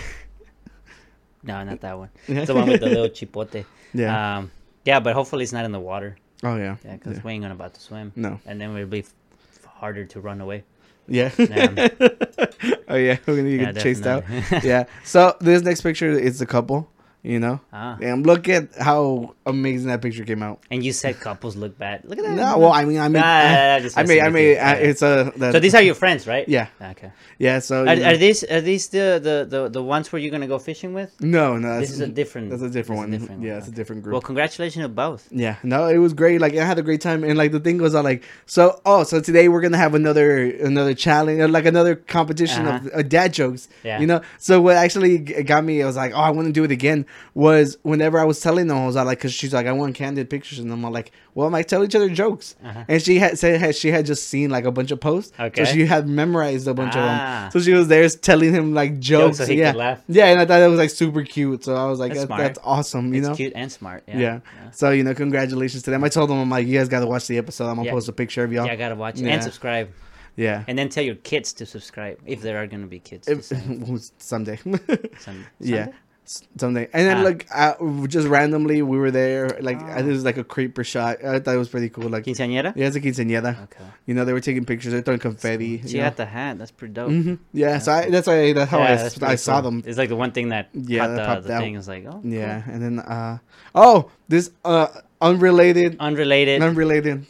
[1.42, 2.11] no, not that one.
[2.29, 2.44] Yeah.
[2.44, 3.64] The one with the little chipote.
[3.94, 4.38] Yeah.
[4.38, 4.51] Um,
[4.85, 6.16] yeah, but hopefully it's not in the water.
[6.42, 6.77] oh yeah.
[6.85, 8.12] Yeah, because we ain't gonna about to swim.
[8.14, 8.40] No.
[8.44, 9.05] And then we'll be
[9.83, 10.62] harder to run away.
[11.09, 11.33] Yeah.
[11.37, 11.64] Yeah.
[11.64, 11.77] Um,
[12.88, 14.23] oh yeah, we're gonna Yeah, get chased out.
[14.62, 14.85] yeah.
[15.03, 16.88] So this next picture is a couple.
[17.24, 17.61] You know.
[17.72, 17.96] Ah.
[18.02, 20.58] And look at how amazing that picture came out.
[20.72, 22.02] And you said couples look bad.
[22.04, 22.35] Look at that.
[22.35, 25.02] No, well, I mean, I mean, Nah, nah, nah, I mean, I mean, uh, it's
[25.02, 25.32] a.
[25.37, 26.48] that- So these are your friends, right?
[26.48, 26.66] Yeah.
[26.80, 27.12] Okay.
[27.38, 27.61] Yeah.
[27.61, 27.85] So.
[27.87, 30.94] Are, are these are these the, the, the, the ones where you're gonna go fishing
[30.94, 31.14] with?
[31.20, 31.78] No, no.
[31.78, 32.50] This is a different.
[32.50, 33.14] That's a different one.
[33.14, 33.58] a different yeah, one.
[33.61, 34.14] it's a different group.
[34.14, 35.28] Well, congratulations to both.
[35.30, 36.40] Yeah, no, it was great.
[36.40, 38.80] Like I had a great time, and like the thing was, I like so.
[38.85, 42.98] Oh, so today we're gonna have another another challenge, or like another competition of Uh-huh.
[42.98, 43.68] uh, dad jokes.
[43.85, 44.00] Yeah.
[44.00, 44.22] you know.
[44.38, 47.06] So what actually got me, I was like, oh, I want to do it again.
[47.35, 50.29] Was whenever I was telling them, I was like, because she's like, I want candid
[50.29, 52.57] pictures, and I'm like, well, I tell each other jokes.
[52.62, 52.85] Uh-huh.
[52.88, 55.64] And she had said she had just seen like a bunch of posts, Okay.
[55.64, 56.98] so she had memorized a bunch Ah.
[57.46, 57.61] of them.
[57.61, 59.38] So she was there telling him like jokes.
[59.38, 60.01] so he yeah, could laugh.
[60.09, 61.64] yeah, and I thought that was like super cute.
[61.64, 62.40] So I was like, That's that, smart.
[62.42, 63.14] that's awesome.
[63.14, 64.05] You it's know, cute and smart.
[64.07, 64.18] Yeah.
[64.18, 64.40] yeah.
[64.72, 66.05] So you know, congratulations to them.
[66.05, 67.68] I told them I'm like, you guys got to watch the episode.
[67.68, 67.92] I'm gonna Yeah.
[67.92, 68.66] post a picture of y'all.
[68.66, 69.33] Yeah, I gotta watch it Yeah.
[69.35, 69.88] and subscribe,
[70.37, 70.64] Yeah.
[70.68, 73.27] and then tell your kids to subscribe if there are gonna be kids.
[73.27, 73.44] to If-
[74.18, 74.59] someday.
[75.18, 75.88] some- yeah.
[76.33, 76.49] Sunday?
[76.49, 76.88] S- Someday.
[76.92, 77.23] And then Ah.
[77.23, 79.49] like uh, just randomly we were there.
[79.61, 81.25] Like I it was like a creeper shot.
[81.25, 82.09] I thought it was pretty cool.
[82.09, 82.73] Like Quinceañera.
[82.77, 83.62] yeah, it's a quinceañera.
[83.64, 83.85] Okay.
[84.07, 84.92] You know, they were taking pictures.
[84.92, 85.83] They're throwing confetti.
[85.87, 86.59] She had the hat.
[86.59, 87.11] That's pretty dope.
[87.11, 87.38] Mhm.
[87.53, 89.71] Yeah, so I, that's why that's how Yeah, I, that's I saw cool.
[89.71, 89.83] them.
[89.87, 91.61] It's like the one thing that Yeah, that the, popped the out.
[91.62, 91.75] thing.
[91.77, 92.31] Is like, oh, cool.
[92.33, 93.38] Yeah, and then uh
[93.75, 94.88] oh, this uh
[95.21, 97.27] unrelated unrelated, unrelated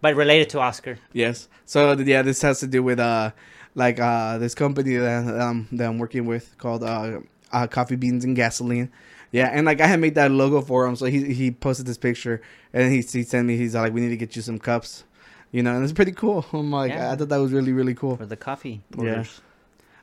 [0.00, 0.98] but related to Oscar.
[1.12, 1.48] Yes.
[1.66, 3.32] So yeah, this has to do with uh
[3.74, 7.20] like uh this company that um that I'm working with called uh,
[7.52, 8.90] uh Coffee Beans and Gasoline.
[9.30, 11.98] Yeah, and like I had made that logo for him, so he he posted this
[11.98, 12.40] picture
[12.72, 15.04] and he he sent me he's like we need to get you some cups.
[15.50, 16.44] You know, and it's pretty cool.
[16.52, 17.12] I'm like Yeah.
[17.12, 18.16] I thought that was really really cool.
[18.16, 19.24] for the coffee Yeah.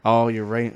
[0.04, 0.74] Oh, you're right.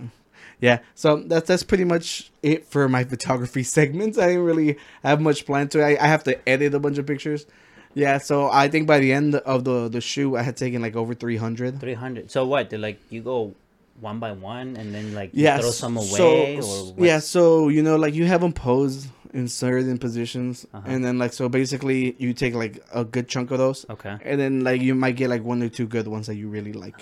[0.61, 4.17] Yeah, so that's that's pretty much it for my photography segments.
[4.17, 5.81] I didn't really have much planned to.
[5.81, 7.45] I, I have to edit a bunch of pictures.
[7.93, 10.95] Yeah, so I think by the end of the the shoot, I had taken like
[10.97, 11.79] over three hundred.
[11.79, 12.29] Three hundred.
[12.29, 12.69] So what?
[12.69, 13.53] Did like you go
[14.01, 17.95] one by one and then like yeah, throw some away so, yeah, so you know,
[17.95, 20.83] like you have them pose in certain positions, Uh-huh.
[20.87, 24.17] and then like so basically you take like a good chunk of those, Okay.
[24.23, 26.73] and then like you might get like one or two good ones that you really
[26.73, 26.95] like,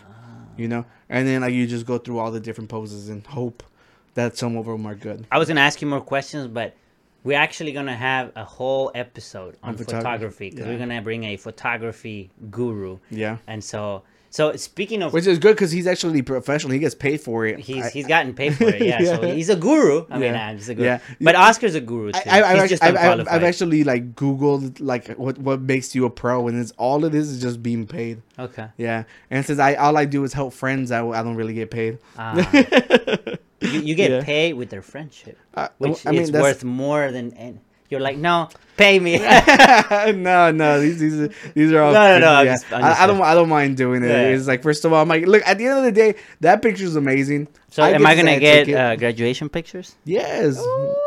[0.58, 3.64] you know, and then like you just go through all the different poses and hope
[4.16, 5.26] that some of them are good.
[5.32, 6.76] I was gonna ask you more questions, but
[7.24, 10.72] we're actually gonna have a whole episode on, On photography, photography because yeah.
[10.74, 12.98] we're gonna bring a photography guru.
[13.10, 13.38] Yeah.
[13.48, 14.04] And so,
[14.38, 16.72] so speaking of, Which is good because he's actually professional.
[16.72, 17.58] He gets paid for it.
[17.58, 18.82] he's I- he's gotten paid for it.
[18.92, 19.00] Yeah.
[19.16, 20.06] So he's a guru.
[20.12, 20.48] I mean, Yeah.
[20.48, 20.86] I'm just a guru.
[20.86, 21.00] Yeah.
[21.20, 22.20] But Oscar's a guru too.
[22.30, 25.96] I, I, I've, just actually, I've, I've, I've actually like Googled like what what makes
[25.96, 28.22] you a pro, and it's all it is is just being paid.
[28.38, 28.68] Okay.
[28.78, 31.72] Yeah, and since I all I do is help friends, I, I don't really get
[31.72, 31.98] paid.
[32.20, 32.36] Ah.
[32.54, 34.24] you, you get Yeah.
[34.24, 37.60] paid with their friendship, Uh, which I mean, is worth more than.
[37.90, 39.18] You're like, no, pay me.
[39.20, 41.94] no, no, these these are, these are all.
[41.94, 43.22] No, no, no, I'm just- I'm just I don't.
[43.22, 44.10] I don't mind doing it.
[44.10, 44.28] Yeah.
[44.30, 45.42] It's like first of all, I'm like, look.
[45.48, 47.48] At the end of the day, that picture is amazing.
[47.70, 49.96] so am I gonna get uh, graduation pictures?
[50.04, 50.62] yes,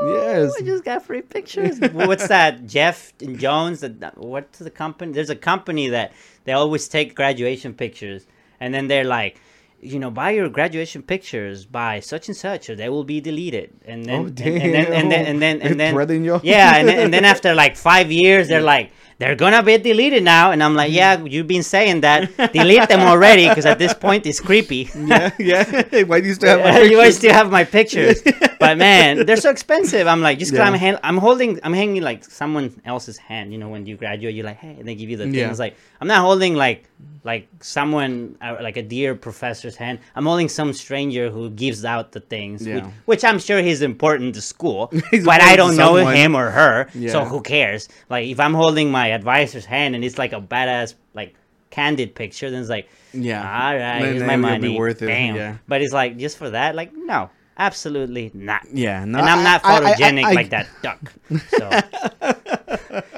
[0.07, 0.53] yes.
[0.59, 1.79] I just got free pictures.
[1.93, 2.67] What's that?
[2.67, 3.81] Jeff and Jones.
[3.81, 5.13] That what's the company?
[5.13, 6.13] There's a company that
[6.45, 8.27] they always take graduation pictures,
[8.59, 9.39] and then they're like,
[9.83, 13.71] you know, buy your graduation pictures by such and such, or they will be deleted.
[13.85, 15.61] And then, Oh, and, and then, and then, and then,
[15.95, 18.93] They're and then, yeah, and then, and then after like five years, they're like.
[19.19, 22.35] They're gonna be deleted now, and I'm like, yeah, you've been saying that.
[22.55, 24.89] Delete them already, because at this point it's creepy.
[24.97, 26.03] yeah, yeah.
[26.05, 26.97] Why do you still have my pictures?
[26.97, 28.23] guys still have my pictures,
[28.61, 30.07] but man, they're so expensive.
[30.07, 30.67] I'm like, just 'cause Yeah.
[30.67, 33.53] I'm hand, I'm holding, I'm hanging like someone else's hand.
[33.53, 35.35] You know, when you graduate, you're like, hey, and they give you the thing.
[35.35, 35.51] Yeah.
[35.51, 36.85] It's like I'm not holding like
[37.25, 39.99] like someone uh, like a dear professor's hand.
[40.15, 42.91] I'm holding some stranger who gives out the things, which, Yeah.
[43.07, 44.91] which I'm sure he's important to school,
[45.25, 47.89] but I don't know him or her, so who cares?
[48.09, 51.35] Like if I'm holding my advisor's hand and it's like a badass like
[51.71, 53.41] candid picture, then it's like Yeah.
[53.41, 54.77] all right, Then- here's then my money.
[54.79, 55.37] worth it, Damn.
[55.37, 55.57] yeah.
[55.69, 58.63] But it's like just for that, like no, absolutely not.
[58.73, 61.13] Yeah, no, and I'm not I- I- I- photogenic I- like that duck.
[61.59, 61.71] So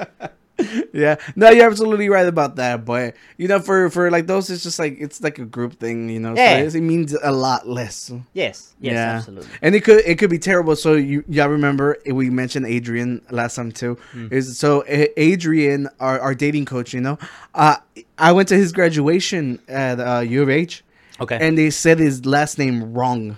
[0.93, 1.15] yeah.
[1.35, 2.85] No, you're absolutely right about that.
[2.85, 6.09] But you know, for for like those, it's just like it's like a group thing.
[6.09, 6.67] You know, Yeah.
[6.69, 8.11] so it means a lot less.
[8.33, 8.73] Yes.
[8.79, 8.93] Yes.
[8.93, 9.49] yeah, Absolutely.
[9.61, 10.75] And it could it could be terrible.
[10.75, 13.97] So you y'all remember we mentioned Adrian last time too.
[14.11, 14.27] Hmm.
[14.31, 17.17] Is so Adrian, our, our dating coach, you know,
[17.55, 17.77] uh,
[18.17, 20.83] I went to his graduation at uh, U of H,
[21.19, 21.37] Okay.
[21.41, 23.37] and they said his last name wrong.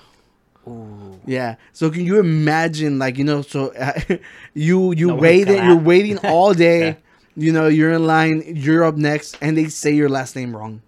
[1.26, 1.56] Yeah.
[1.74, 3.94] So can you imagine, like you know, so uh,
[4.54, 6.88] you you No can you're waiting all day.
[6.88, 6.96] Yeah.
[7.38, 10.82] You know, you're in line, you're up next, and they say your last name wrong.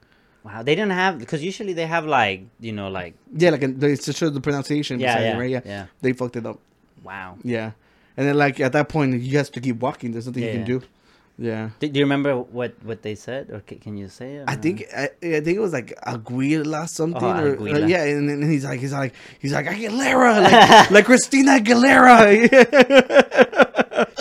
[0.44, 0.64] wow.
[0.64, 4.14] They didn't have because usually they have like you know like Yeah, like they to
[4.14, 5.00] show the pronunciation.
[5.00, 5.50] Yeah, beside it, yeah, right?
[5.50, 5.62] Yeah.
[5.66, 5.86] yeah.
[6.02, 6.60] They fucked it up.
[7.04, 7.38] wow.
[7.44, 7.72] Yeah.
[8.16, 10.12] And then like at that point, you have to keep walking.
[10.14, 10.82] There's nothing you can do.
[11.40, 11.70] Yeah.
[11.80, 14.46] Do, do you remember what what they said or ca- can you say it?
[14.48, 17.84] I think I, I think it was like Aguila something Oh, or Aguila.
[17.84, 22.50] uh, yeah, and then he's like he's like he's like Aguilera like like Christina Aguilera.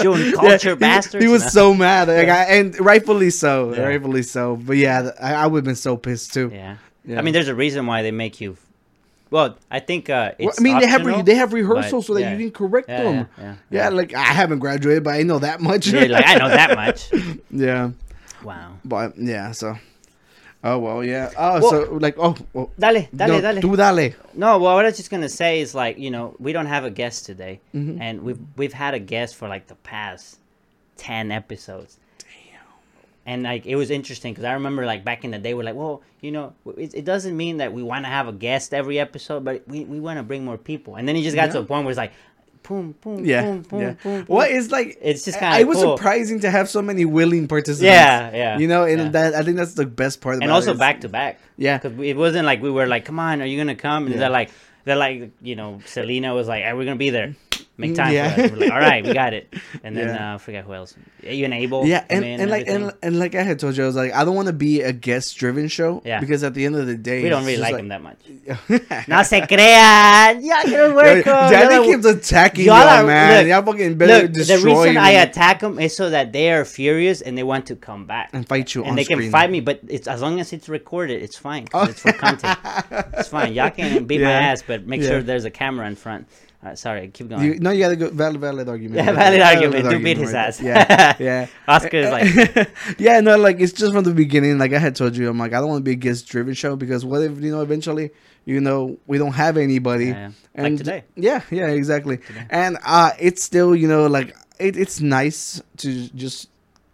[0.02, 1.24] Showing Yeah, culture, he- bastards.
[1.24, 1.48] He was No.
[1.48, 3.82] so mad, like, I, and rightfully so, Yeah.
[3.84, 4.56] rightfully so.
[4.56, 6.50] But yeah, I, I would have been so pissed too.
[6.52, 6.76] Yeah.
[7.04, 7.18] Yeah.
[7.18, 8.56] I mean, there's a reason why they make you.
[9.30, 12.20] Well, I think uh, Well, I mean, they have re- they have rehearsals so that
[12.20, 12.32] yeah.
[12.36, 13.14] you can correct Yeah, them.
[13.16, 13.88] yeah, Yeah, yeah, yeah.
[13.88, 15.88] like I haven't graduated, but I know that much.
[15.88, 17.10] Yeah, like I know that much.
[17.50, 17.90] yeah,
[18.44, 18.72] Wow.
[18.84, 19.76] but yeah, so.
[20.64, 21.30] Oh well, yeah.
[21.36, 23.60] Oh, Well- so like, oh, well, Dale, dale, no, dale.
[23.62, 24.14] tú dale.
[24.34, 26.84] No, well, what I was just gonna say is like you know we don't have
[26.84, 28.00] a guest today, Mm-hmm.
[28.02, 30.38] and we've we've had a guest for like the past
[30.96, 31.98] ten episodes.
[33.26, 35.74] And like it was interesting because I remember like back in the day we're like,
[35.74, 39.00] well, you know, it, it doesn't mean that we want to have a guest every
[39.00, 40.94] episode, but we, we want to bring more people.
[40.94, 42.12] And then he just got to a point where it's like,
[42.62, 43.90] boom, boom, Yeah, boom, boom, yeah.
[44.02, 44.24] boom, boom.
[44.26, 44.98] What is like?
[45.02, 45.96] It's just I- kinda It was cool.
[45.96, 47.82] surprising to have so many willing participants.
[47.82, 49.08] Yeah, yeah, You know, and yeah.
[49.10, 50.36] that I think that's the best part.
[50.36, 50.44] Of it.
[50.44, 51.40] And also it back to back.
[51.56, 51.78] Yeah.
[51.78, 54.20] because it wasn't like we were like, "Come on, are you gonna come?" And Yeah.
[54.20, 54.50] they're like,
[54.84, 57.34] they're like, you know, Selena was like, are we're gonna be there.
[57.78, 58.34] Make time yeah.
[58.34, 59.52] for us." We're like, "All right, we got it."
[59.84, 60.32] And then Yeah.
[60.32, 60.94] uh, I forget who else.
[61.22, 61.86] You and Abel.
[61.86, 64.12] Yeah, came and, and like and, and like I had told you, I was like,
[64.12, 66.02] I don't want to be a guest driven show.
[66.04, 66.18] Yeah.
[66.20, 68.18] Because at the end of the day, we don't really just like, him that much.
[69.08, 70.42] No se crean.
[70.44, 71.24] Ya quiero hueco.
[71.24, 73.44] Daddy Y'all keeps attacking y'all y'all, are- man.
[73.44, 76.50] look, y'all fucking better Look, the reason me I attack them is so that they
[76.52, 78.30] are furious and they want to come back.
[78.32, 79.20] and fight you and they screen.
[79.22, 81.66] can fight me, but it's as long as it's recorded, it's fine.
[81.66, 82.58] 'cause It's for content.
[83.18, 83.52] it's fine.
[83.52, 85.08] Y'all can beat my ass, but make Yeah.
[85.08, 86.26] sure there's a camera in front.
[86.66, 87.44] Uh, sorry, keep going.
[87.44, 88.96] You, no, you gotta go valid, valid argument.
[89.06, 89.88] Yeah, valid argument.
[89.88, 90.58] Do beat his right ass.
[90.58, 90.74] there.
[90.74, 91.46] Yeah, yeah.
[91.68, 94.58] Oscar is like, yeah, no, like it's just from the beginning.
[94.58, 96.54] Like I had told you, I'm like I don't want to be a guest driven
[96.54, 98.10] show because what if you know eventually
[98.46, 100.62] you know we don't have anybody Yeah, yeah.
[100.62, 101.04] Like today.
[101.14, 102.18] Yeah, yeah, exactly.
[102.50, 106.48] And uh it's still you know like it, it's nice to just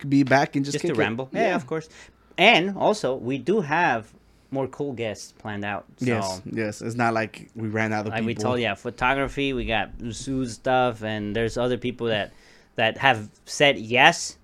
[0.07, 1.31] be back and just, just to ramble.
[1.33, 1.89] Yeah, of course.
[2.37, 4.13] And also, we do have
[4.53, 5.87] more cool guests planned out.
[5.97, 6.83] So, Yes, yes.
[6.83, 8.27] It's not like we ran out of like people.
[8.27, 9.53] we told, yeah, photography.
[9.53, 12.33] We got zoo stuff, and there's other people that
[12.77, 14.37] that have said yes,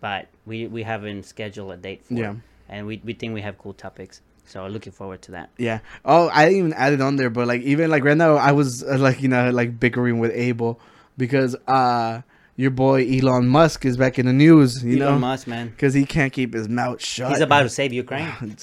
[0.00, 2.14] but we we haven't scheduled a date for.
[2.14, 2.30] Yeah.
[2.32, 2.36] it.
[2.68, 4.22] And we we think we have cool topics.
[4.46, 5.50] So looking forward to that.
[5.58, 5.80] Yeah.
[6.04, 8.52] Oh, I didn't even add it on there, but like even like right now, I
[8.52, 10.78] was uh, like you know like bickering with Abel
[11.18, 12.22] because uh
[12.54, 14.82] your boy Elon Musk is back in the news.
[14.84, 15.68] You Elon know, Musk, man.
[15.68, 17.30] because he can't keep his mouth shut.
[17.32, 18.32] He's about to save Ukraine.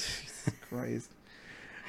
[0.73, 1.12] Christ.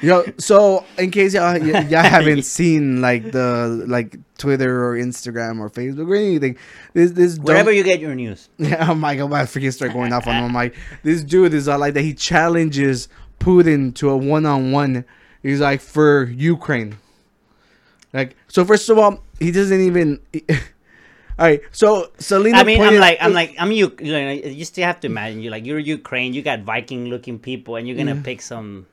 [0.02, 5.60] Yo, so in case y'all, y- y'all haven't seen like the like Twitter or Instagram
[5.60, 6.58] or Facebook or anything,
[6.92, 8.50] this this Wherever you get your news.
[8.58, 10.44] Yeah, oh my god, I forget start going off on him.
[10.44, 12.02] I'm like, this dude is uh, like that.
[12.02, 15.04] He challenges Putin to a one on one.
[15.42, 16.98] He's like for Ukraine.
[18.12, 20.20] Like so, first of all, he doesn't even.
[21.36, 22.58] all right, so Selena.
[22.58, 23.92] I mean, I'm like, I'm like, I'm you.
[24.00, 25.40] You, know, you still have to imagine.
[25.40, 26.32] You like, you're Ukraine.
[26.32, 28.86] You got Viking-looking people, and you're gonna pick some.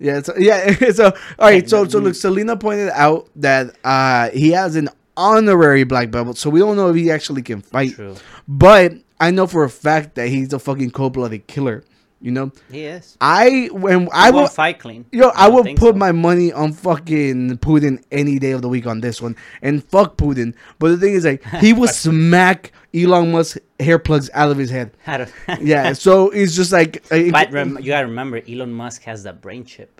[0.00, 0.74] Yeah, so, yeah.
[0.92, 1.06] So
[1.38, 2.04] all right, so so mm.
[2.04, 6.76] look, Selena pointed out that uh he has an honorary black belt, so we don't
[6.76, 7.92] know if he actually can fight.
[7.92, 8.16] True.
[8.48, 11.84] But I know for a fact that he's a fucking cold-blooded killer.
[12.24, 13.18] You know, He is.
[13.20, 14.46] I when I I will will.
[14.48, 15.04] fight clean.
[15.12, 15.98] Yo, I, don't would put so.
[15.98, 20.16] my money on fucking Putin any day of the week on this one, and fuck
[20.16, 20.54] Putin.
[20.78, 24.70] But the thing is, like, he will smack Elon Musk hair plugs out of his
[24.70, 24.92] head.
[25.04, 25.28] To-
[25.60, 29.66] Yeah, so it's just like, but rem- you gotta remember, Elon Musk has that brain
[29.66, 29.93] chip.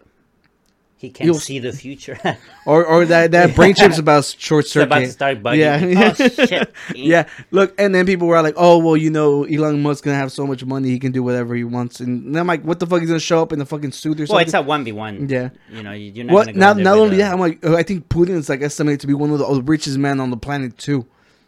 [0.96, 2.18] He can You'll- see the future.
[2.66, 4.87] or or that that brain chip's about short circuit.
[4.87, 5.59] about to start bugging.
[5.59, 6.72] Yeah, Oh, shit.
[6.94, 7.28] yeah.
[7.50, 10.46] Look, and then people were like, "Oh, well, you know, Elon Musk's gonna have so
[10.46, 13.00] much money, he can do whatever he wants." And I'm like, "What the fuck?
[13.00, 14.92] He's gonna show up in a fucking suit or Well, something?" it's a one v
[14.92, 15.28] one.
[15.28, 15.50] Yeah.
[15.70, 17.83] You know, you- you're not go Not not only a- that, I'm like, uh, I
[17.83, 20.78] think Putin is like estimated to be one of the richest men on the planet
[20.78, 21.04] too.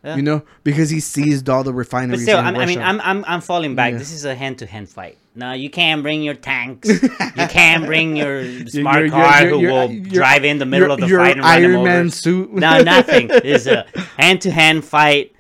[0.06, 0.14] Yeah.
[0.14, 2.22] You know, because he seized all the But refineries.
[2.22, 3.92] still, in I'm, I mean, I'm, I'm, I'm falling back.
[3.92, 3.98] Yeah.
[3.98, 5.18] This is a hand to hand fight.
[5.34, 6.88] No, you can't bring your tanks.
[6.88, 7.10] you
[7.48, 11.09] can't bring your smart your- car your- who will drive in the middle of the
[11.09, 12.52] fight and run Iron Man suit.
[12.52, 13.30] No, nothing.
[13.44, 13.84] It's a
[14.16, 15.34] hand to hand fight.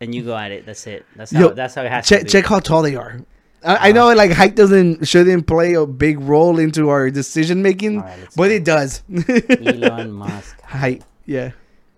[0.00, 0.64] and you go at it.
[0.66, 1.04] That's it.
[1.14, 1.40] That's how.
[1.40, 2.30] Yo, that's how it has check to be.
[2.30, 3.20] check how tall they are.
[3.62, 3.92] I, I uh-huh.
[3.92, 8.48] know like height doesn't shouldn't play a big role into our decision making, let's but
[8.48, 8.54] go.
[8.54, 9.02] it does.
[9.60, 10.60] Elon Musk.
[10.62, 11.52] height, yeah.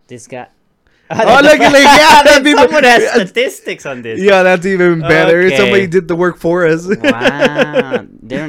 [0.08, 0.48] This guy.
[1.10, 4.20] Oh, look at like yeah, that's even, Someone has statistics on this.
[4.20, 5.42] yeah, that's even better.
[5.42, 5.56] Okay.
[5.56, 6.86] Somebody did the work for us.
[6.86, 8.06] Wow.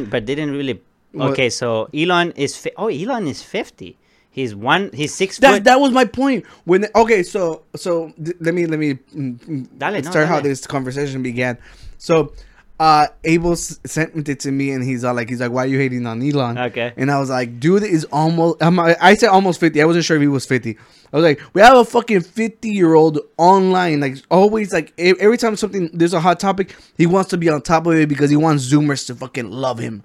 [0.09, 0.81] but didn't really.
[1.15, 2.57] Okay, so Elon is.
[2.57, 3.97] Fi- oh, Elon is fifty.
[4.29, 4.89] He's one.
[4.93, 5.63] He's six That foot.
[5.63, 6.45] that was my point.
[6.65, 10.67] When okay, so so th- let me let me mm, Dale, no, start how this
[10.67, 11.57] conversation began.
[11.97, 12.33] So,
[12.79, 15.67] uh, Abel s- sent it to me, and he's all like, he's like, why are
[15.67, 16.57] you hating on Elon?
[16.57, 16.93] Okay.
[16.97, 18.61] And I was like, dude is almost.
[18.61, 19.81] I'm, I said almost fifty.
[19.81, 20.77] I wasn't sure if he was fifty.
[21.13, 25.37] I was like, we have a fucking fifty year old online, like always, like every
[25.37, 28.29] time something there's a hot topic, he wants to be on top of it because
[28.29, 30.03] he wants Zoomers to fucking love him.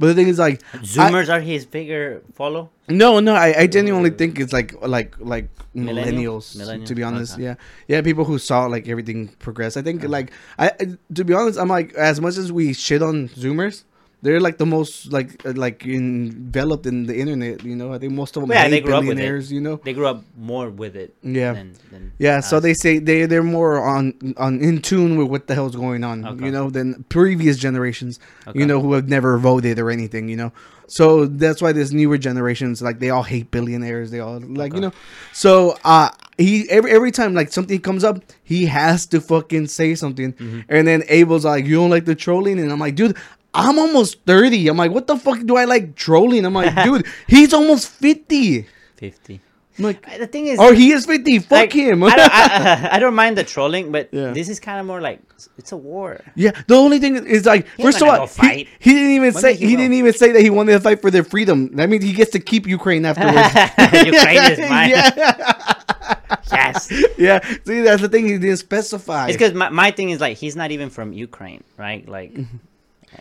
[0.00, 2.70] But the thing is, like, I- Zoomers are his bigger follow.
[2.88, 6.40] no, no, I, I genuinely think it's like like like Millennial?
[6.40, 6.86] millennials.
[6.86, 7.42] To be honest, okay.
[7.44, 7.54] yeah,
[7.86, 9.76] yeah, people who saw like everything progress.
[9.76, 13.02] I think like I I- to be honest, I'm like as much as we shit
[13.02, 13.84] on Zoomers,
[14.22, 17.64] they're like the most like uh, like enveloped in the internet.
[17.64, 19.50] You know, I think most of them Yeah, they grew up with it.
[19.50, 21.14] You know, They grew up more with it.
[21.22, 21.54] Yeah.
[21.54, 22.40] Than, than yeah.
[22.40, 26.04] So they say they they're more on on in tune with what the hell's going
[26.04, 26.26] on.
[26.26, 26.46] Okay.
[26.46, 28.20] You know, than previous generations.
[28.46, 28.58] Okay.
[28.58, 30.28] You know, who have never voted or anything.
[30.28, 30.52] You know.
[30.86, 34.10] So that's why this newer generations like they all hate billionaires.
[34.10, 34.92] They all like you know.
[35.32, 39.94] So uh he every every time like something comes up, he has to fucking say
[39.94, 40.32] something.
[40.32, 40.60] Mm-hmm.
[40.68, 43.16] And then Abel's like, "You don't like the trolling?" And I'm like, "Dude,
[43.52, 44.68] I'm almost 30.
[44.68, 48.66] I'm like, "What the fuck do I like trolling?" I'm like, "Dude, he's almost 50."
[48.96, 49.40] fifty.
[49.78, 51.38] I'm like, Uh, The thing is, "Oh, he is 50.
[51.40, 54.32] Fuck like, him." I, don't, I, I don't mind the trolling, but Yeah.
[54.32, 55.20] this is kind of more like
[55.56, 56.20] it's a war.
[56.36, 59.32] Yeah, the only thing is like He's first of all, gonna he, he didn't even
[59.32, 61.74] When say he he, didn't even say that he wanted to fight for their freedom.
[61.76, 63.48] That means he gets to keep Ukraine afterwards.
[64.14, 64.90] Ukraine is mine.
[64.90, 65.74] yeah,
[66.52, 66.92] Yes.
[67.16, 67.38] yeah.
[67.64, 68.26] See, that's the thing.
[68.26, 69.28] He didn't specify.
[69.28, 72.06] It's because my, my thing is like he's not even from Ukraine, right?
[72.08, 72.56] Like, Mm-hmm.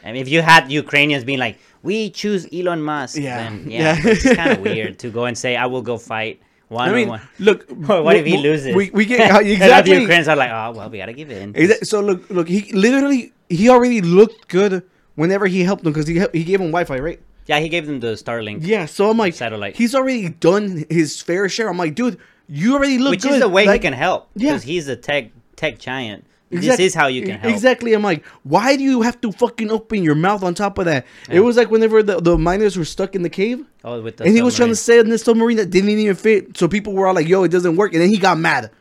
[0.03, 3.37] I mean, if you had Ukrainians being like, "We choose Elon Musk," Yeah.
[3.37, 3.97] then Yeah.
[3.97, 6.93] yeah, it's kind of weird to go and say, "I will go fight one I
[6.93, 7.65] mean, one." look.
[8.07, 8.75] what if he we- loses?
[8.75, 9.93] We, we get And uh, the exactly.
[9.99, 12.47] Ukrainians are like, "Oh, well, we gotta give in." Exa- So look, look.
[12.47, 14.83] He literally he already looked good
[15.15, 17.19] whenever he helped them because he he gave him Wi-Fi, right?
[17.47, 18.59] Yeah, he gave them the Starlink.
[18.61, 18.85] Yeah.
[18.85, 19.75] So I'm like, Satellite.
[19.75, 21.67] he's already done his fair share.
[21.67, 23.29] I'm like, dude, you already look which good.
[23.31, 24.29] Which is the way Like- he can help.
[24.35, 24.49] Yeah.
[24.51, 26.25] because he's a tech tech giant.
[26.51, 27.53] Exact- This is how you can help.
[27.53, 27.93] Exactly.
[27.93, 31.05] I'm like, why do you have to fucking open your mouth on top of that?
[31.29, 34.23] It was like whenever the, the miners were stuck in the cave Oh, with the
[34.23, 36.57] and he was trying to sail in this submarine that didn't even fit.
[36.57, 37.93] So people were all like, yo, it doesn't work.
[37.93, 38.71] And then he got mad.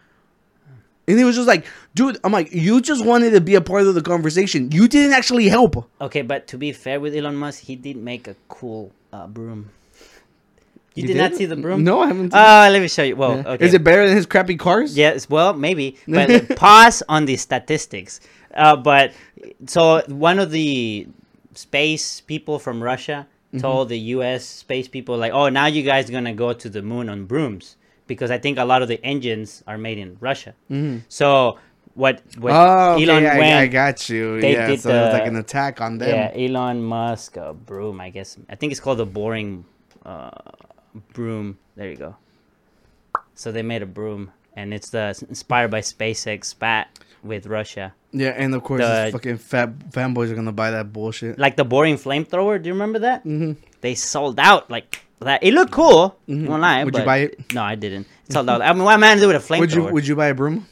[1.06, 1.64] And he was just like,
[1.94, 4.70] dude, I'm like, you just wanted to be a part of the conversation.
[4.72, 5.88] You didn't actually help.
[6.00, 9.70] Okay, but to be fair with Elon Musk, he did make a cool uh, broom.
[10.98, 11.84] You, You did, not see the broom?
[11.84, 12.30] No, I haven't.
[12.32, 13.16] seen Uh, let me show you.
[13.16, 13.46] Well, it.
[13.46, 13.64] okay.
[13.66, 14.96] Is it better than his crappy cars?
[14.96, 15.96] Yes, well, maybe.
[16.08, 18.20] But pause on the statistics.
[18.54, 19.12] Uh, but
[19.66, 21.06] so one of the
[21.54, 23.64] space people from Russia Mm-hmm.
[23.64, 24.44] told the U.S.
[24.44, 27.76] space people like, "Oh, now you guys gonna go to the moon on brooms
[28.06, 30.52] because I think a lot of the engines are made in Russia."
[31.08, 31.56] So
[31.94, 32.20] what?
[32.36, 32.52] What Mm-hmm.
[32.52, 33.56] Oh, okay, Elon I, went?
[33.56, 34.38] I got you.
[34.42, 36.12] they yeah, did so was like an attack on them.
[36.12, 38.02] Yeah, Elon Musk uh, broom.
[38.04, 39.64] I guess I think it's called the boring
[40.04, 40.28] uh,
[41.12, 41.58] broom.
[41.76, 42.16] There you go.
[43.34, 46.88] So they made a broom, and it's the inspired by SpaceX spat
[47.22, 51.38] with Russia, Yeah, and of course, The- fucking fat fanboys are gonna buy that bullshit.
[51.38, 52.62] like the boring flamethrower.
[52.62, 53.24] Do you remember that?
[53.24, 53.52] Mm-hmm.
[53.80, 55.42] They sold out like that.
[55.42, 56.16] It looked cool.
[56.28, 57.52] Won't lie, Would you buy it?
[57.52, 58.06] No, I didn't.
[58.26, 58.62] It sold out.
[58.62, 59.60] I mean, what man do it with a flamethrower?
[59.60, 60.66] Would you Would you buy a broom?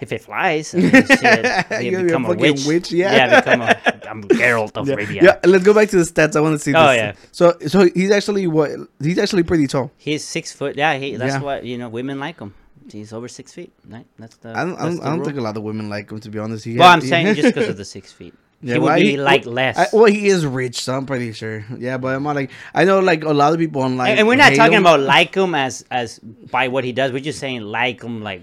[0.00, 2.64] If it flies, I mean, shit, a become a witch.
[2.66, 3.14] witch, yeah.
[3.14, 3.76] yeah, become a.
[4.08, 4.94] I'm Geralt of Yeah.
[4.96, 5.22] Rivia.
[5.22, 6.34] yeah, let's go back to the stats.
[6.36, 6.80] I want to see this.
[6.80, 7.12] Oh, yeah.
[7.32, 8.70] So, so he's actually what?
[9.02, 9.90] He's actually pretty tall.
[9.96, 10.76] He's six foot.
[10.76, 11.16] Yeah, he.
[11.16, 11.40] That's Yeah.
[11.42, 11.88] what you know.
[11.88, 12.54] Women like him.
[12.90, 13.72] He's over six feet.
[13.86, 14.06] Right.
[14.18, 14.50] That's the.
[14.56, 14.76] I don't.
[14.80, 16.20] I don't, I don't think a lot of women like him.
[16.20, 18.34] To be honest, he Well, had- I'm saying just because of the six feet.
[18.60, 19.78] Yeah, he would well, be he- like well, less.
[19.78, 21.64] I, well, he is rich, so I'm pretty sure.
[21.76, 24.10] Yeah, but I'm not like I know like a lot of people online.
[24.12, 24.82] and, and we're not talking him.
[24.82, 27.12] about like him as as by what he does.
[27.12, 28.42] We're just saying like him like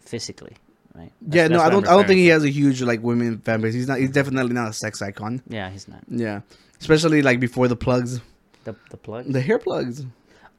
[0.00, 0.56] physically,
[0.94, 1.12] right?
[1.22, 1.86] That's- Yeah, no, I don't.
[1.88, 3.74] I'm don't think he has a huge like women fan base.
[3.74, 3.98] He's not.
[3.98, 5.42] He's definitely not a sex icon.
[5.48, 6.40] Yeah, he's not Yeah,
[6.80, 8.20] especially like before the plugs,
[8.64, 9.26] the the plug.
[9.32, 10.04] the hair plugs.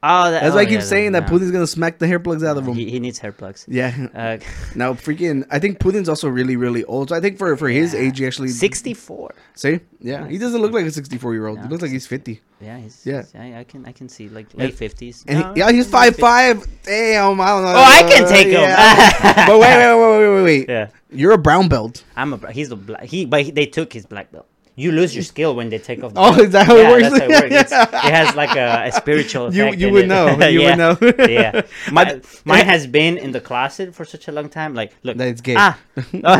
[0.06, 1.26] Oh, that, That's oh, why I keep yeah, saying that.
[1.26, 2.74] Putin's gonna smack the hair plugs out of him.
[2.74, 3.64] He, he needs hair plugs.
[3.68, 4.06] yeah.
[4.14, 4.38] Uh,
[4.74, 7.08] Now freaking, I think Putin's also really really old.
[7.08, 9.34] So I think for for his age, he actually sixty four.
[9.54, 11.60] See, yeah, he doesn't look like a 64 year old.
[11.60, 12.42] He looks like he's 50.
[12.60, 13.24] Yeah, he's, Yeah.
[13.34, 15.24] I, I can I can see like late fifties.
[15.26, 16.64] And yeah, he's five five.
[16.82, 17.74] Damn, I don't know.
[17.76, 19.46] Oh, I can take him.
[19.46, 20.68] But wait, wait, wait, wait, wait, wait.
[20.76, 20.88] Yeah.
[21.10, 22.04] You're a brown belt.
[22.16, 24.46] I'm a he's a black he but he, they took his black belt
[24.78, 26.12] you lose your skill when they take off.
[26.14, 27.08] The Oh, is that how it works?
[27.18, 28.04] That's how it works.
[28.06, 29.78] It has like a, a spiritual You- effect.
[29.80, 30.08] you would it.
[30.08, 30.26] know.
[30.54, 30.74] You would yeah.
[30.76, 30.98] know.
[31.28, 34.74] yeah, my, mine has been in the closet for such a long time.
[34.74, 35.54] Like, look, That it's gay.
[35.56, 35.78] Ah,
[36.24, 36.36] Oh,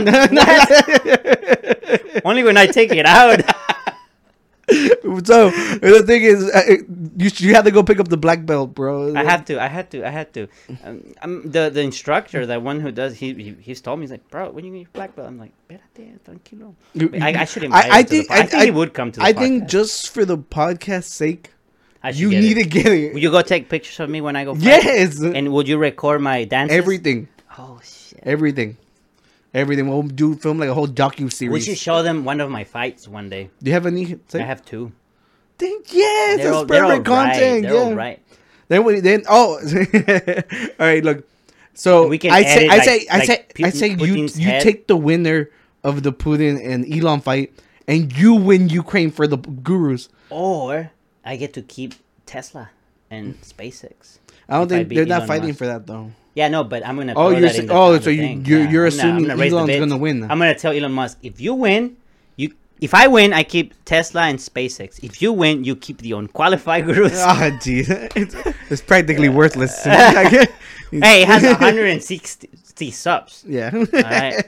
[2.25, 3.41] only when I take it out.
[5.25, 6.63] So the thing is, uh,
[7.17, 9.15] you you have to go pick up the black belt, bro.
[9.15, 9.63] I had to.
[9.63, 10.07] I had to.
[10.07, 10.49] I had to.
[10.85, 14.11] Um, um, the the instructor, that one who does, he, he he's told me he's
[14.11, 16.75] like, bro, when you get your black belt, I'm like, espérate, tranquilo.
[17.23, 18.93] I, I should invite I, I him to the think po- I, think he would
[18.93, 19.21] come to.
[19.21, 21.53] The I think just for the podcast sake,
[22.03, 22.65] I you need it.
[22.65, 23.15] to get it.
[23.15, 24.55] Will you go take pictures of me when I go?
[24.55, 24.65] fight?
[24.65, 26.77] yes, And would you record my dances?
[26.77, 28.21] everything, Oh shit.
[28.25, 28.77] everything,
[29.57, 29.89] everything.
[29.89, 31.53] We'll do film like a whole docu series.
[31.53, 33.51] We should show them one of my fights one day.
[33.63, 34.19] Do you have any?
[34.29, 34.41] Say?
[34.43, 34.93] I have two.
[35.59, 37.33] Think, yes, They're that's all, they're all perfect right.
[37.33, 37.63] content.
[37.63, 37.81] They're yeah.
[37.81, 38.23] all right.
[38.69, 39.59] Then we then oh,
[40.79, 41.03] all right.
[41.03, 41.27] Look,
[41.75, 44.39] so We can I say I like- say I like say I say you Putin's
[44.39, 44.63] you head.
[44.63, 45.51] take the winner
[45.83, 47.53] of the Putin and Elon fight,
[47.89, 50.09] and you win Ukraine for the gurus.
[50.31, 50.91] Or
[51.25, 51.95] I get to keep
[52.27, 52.71] Tesla
[53.11, 54.19] and SpaceX.
[54.49, 55.59] I don't If I think they're not Elon fighting Musk.
[55.59, 56.11] for that though.
[56.37, 57.15] Yeah, no, but I'm gonna.
[57.17, 58.45] Oh, you're that sa- in the oh, so you- thing.
[58.45, 60.23] you're- you're I'm gonna- assuming gonna the Elon's gonna win.
[60.31, 61.97] I'm gonna tell Elon Musk if you win,
[62.37, 65.03] you if I win, I keep Tesla and SpaceX.
[65.03, 67.19] If you win, you keep the unqualified gurus.
[67.25, 68.37] Ah, geez, it's,
[68.71, 69.83] it's practically worthless.
[69.85, 73.45] hey, it has 160 subs.
[73.49, 73.71] yeah.
[73.75, 74.45] All right.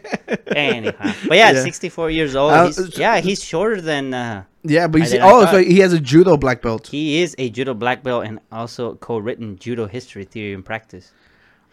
[0.55, 0.93] Anyhow,
[1.27, 1.63] but yeah, Yeah.
[1.63, 2.53] 64 years old.
[2.53, 4.13] Uh, he's, yeah, he's shorter than.
[4.13, 6.89] Uh, Yeah, but you see, oh, so he has a judo black belt.
[6.89, 11.13] he is a judo black belt and also co-written judo history theory and practice.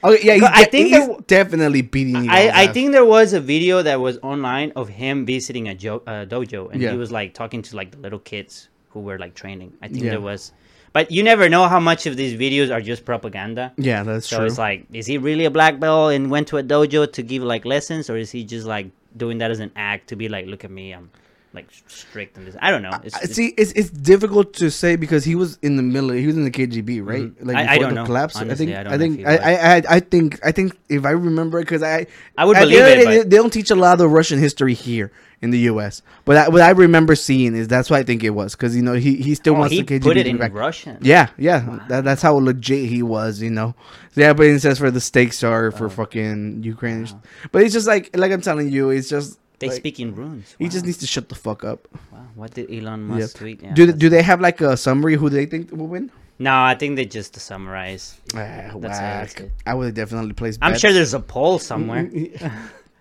[0.04, 2.16] Oh yeah, he's, I think think there he's definitely beating.
[2.16, 5.76] Elon's I, I think there was a video that was online of him visiting a
[5.76, 6.92] jo- uh, dojo and Yeah.
[6.92, 9.74] he was like talking to like the little kids who were like training.
[9.82, 10.12] I think Yeah.
[10.12, 10.52] there was,
[10.94, 13.74] but you never know how much of these videos are just propaganda.
[13.78, 14.44] Yeah, that's So true.
[14.50, 17.24] So it's like, is he really a black belt and went to a dojo to
[17.24, 18.88] give like lessons, or is he just like
[19.18, 21.10] doing that as an act to be like, look at me, I'm
[21.56, 22.56] like strict and this?
[22.62, 22.92] I don't know.
[23.04, 26.22] It's, it's- See, it's it's difficult to say because he was in the military.
[26.22, 27.24] He was in the KGB, right?
[27.24, 27.46] Mhm.
[27.46, 28.06] Like I- I don't the know.
[28.06, 28.36] collapse.
[28.36, 29.36] I Honestly, think I don't I think I.
[29.38, 33.00] I I I think I think if I remember because I I would believe it,
[33.00, 36.02] the but- They don't teach a lot of Russian history here in the U.S.
[36.24, 38.82] But I, what I remember seeing is that's what I think it was because you
[38.82, 40.54] know he he still oh, wants he the KGB put it in back.
[40.54, 40.98] Russian.
[41.02, 43.76] Yeah, yeah, that, that's how legit he was, you know.
[44.16, 47.08] Yeah, but it says for the stakes are for fucking Ukraine,
[47.52, 50.56] but it's just like like I'm telling you, it's just They like, speak in runes.
[50.60, 51.88] He just needs to shut the fuck up.
[52.12, 52.20] Wow.
[52.36, 53.16] What did Elon Yeah.
[53.16, 53.62] Musk tweet?
[53.64, 56.12] Yeah, do that's- do they have like a summary who they think will win?
[56.38, 58.20] No, I think they just summarize.
[58.34, 59.52] Ah, That's whack.
[59.66, 60.58] I would definitely place.
[60.62, 62.10] I'm sure there's a poll somewhere.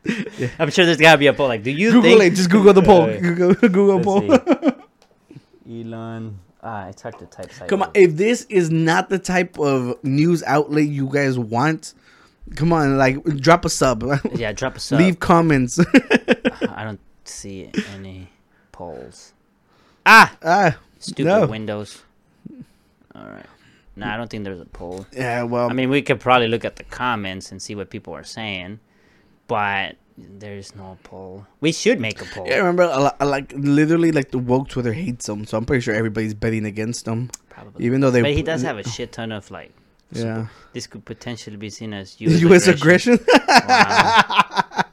[0.58, 1.48] I'm sure there's gotta be a poll.
[1.48, 2.36] Like, do you Google think it.
[2.36, 3.02] Just Google the poll.
[3.02, 4.30] Uh, Google, Google poll.
[5.68, 6.38] Elon?
[6.62, 7.50] Ah, it's hard to type.
[7.68, 8.10] Come on, sideways.
[8.12, 11.92] if this is not the type of news outlet you guys want,
[12.56, 14.98] come on, like drop a sub, yeah, drop a sub.
[14.98, 15.78] leave comments.
[16.68, 18.28] I don't see any
[18.72, 19.32] polls.
[20.06, 21.46] Ah, ah, stupid no.
[21.46, 22.02] Windows.
[23.14, 23.46] All right.
[23.96, 25.06] No, I don't think there's a poll.
[25.12, 25.44] yeah.
[25.44, 28.24] Well, I mean, we could probably look at the comments and see what people are
[28.24, 28.80] saying,
[29.46, 31.46] but there's no poll.
[31.60, 32.46] We should make a poll.
[32.48, 35.80] yeah, remember, a lot, like literally, like the woke Twitter hates him, so I'm pretty
[35.80, 37.84] sure everybody's betting against him, Probably.
[37.86, 38.20] even though they.
[38.22, 39.72] but he does have a shit ton of like.
[40.12, 40.46] Yeah.
[40.72, 42.40] This could potentially be seen as U.S.
[42.40, 42.66] U.S.
[42.68, 43.18] aggression.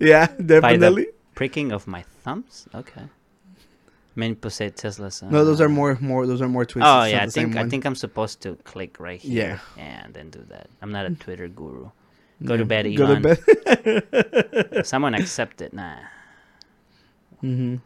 [0.00, 1.08] yeah, definitely.
[1.34, 2.66] pricking of my thumbs.
[2.74, 3.02] Okay.
[4.16, 5.22] Many people say Tesla's.
[5.22, 6.26] Uh, No, those are more, more.
[6.26, 6.82] Those are more tweets.
[6.84, 9.60] Oh yeah, I think I think I'm supposed to click right here.
[9.76, 9.82] Yeah.
[9.82, 10.68] And then do that.
[10.82, 11.90] I'm not a Twitter guru.
[12.44, 13.22] Go to bed, Elon.
[13.22, 14.02] Go to
[14.72, 14.86] bed.
[14.86, 15.72] Someone accept it.
[15.72, 15.96] Nah.
[17.40, 17.78] hmm Nah.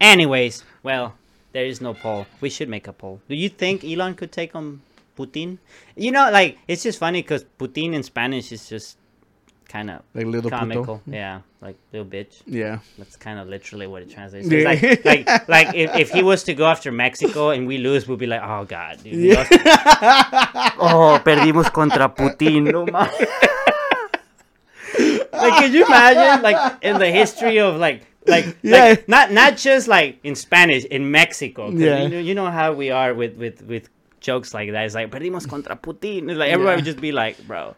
[0.00, 1.14] Anyways, well,
[1.52, 2.26] there is no poll.
[2.40, 3.20] We should make a poll.
[3.28, 4.80] Do you think Elon could take on
[5.18, 5.58] Putin?
[5.96, 8.98] You know, like it's just funny because Putin in Spanish is just
[9.68, 11.00] kind of Like little comical.
[11.04, 11.16] puto.
[11.16, 12.42] Yeah, like little bitch.
[12.46, 12.78] Yeah.
[12.98, 14.48] That's kind of literally what it translates.
[14.48, 14.64] Yeah.
[14.64, 18.16] like, like, like if, if he was to go after Mexico and we lose, we'll
[18.18, 19.50] be like, oh god, dude, we lost-
[20.78, 22.70] oh, perdimos contra Putin.
[22.70, 23.18] No mames.
[25.32, 28.02] like, could you imagine, like, in the history of like,
[28.34, 28.84] like, Yeah.
[28.84, 31.70] like not not just like in Spanish in Mexico.
[31.70, 32.02] Yeah.
[32.02, 33.88] You know, you know how we are with with with
[34.20, 34.84] jokes like that.
[34.86, 36.28] It's like perdimos contra Putin.
[36.30, 36.76] It's like everybody Yeah.
[36.76, 37.74] would just be like, bro.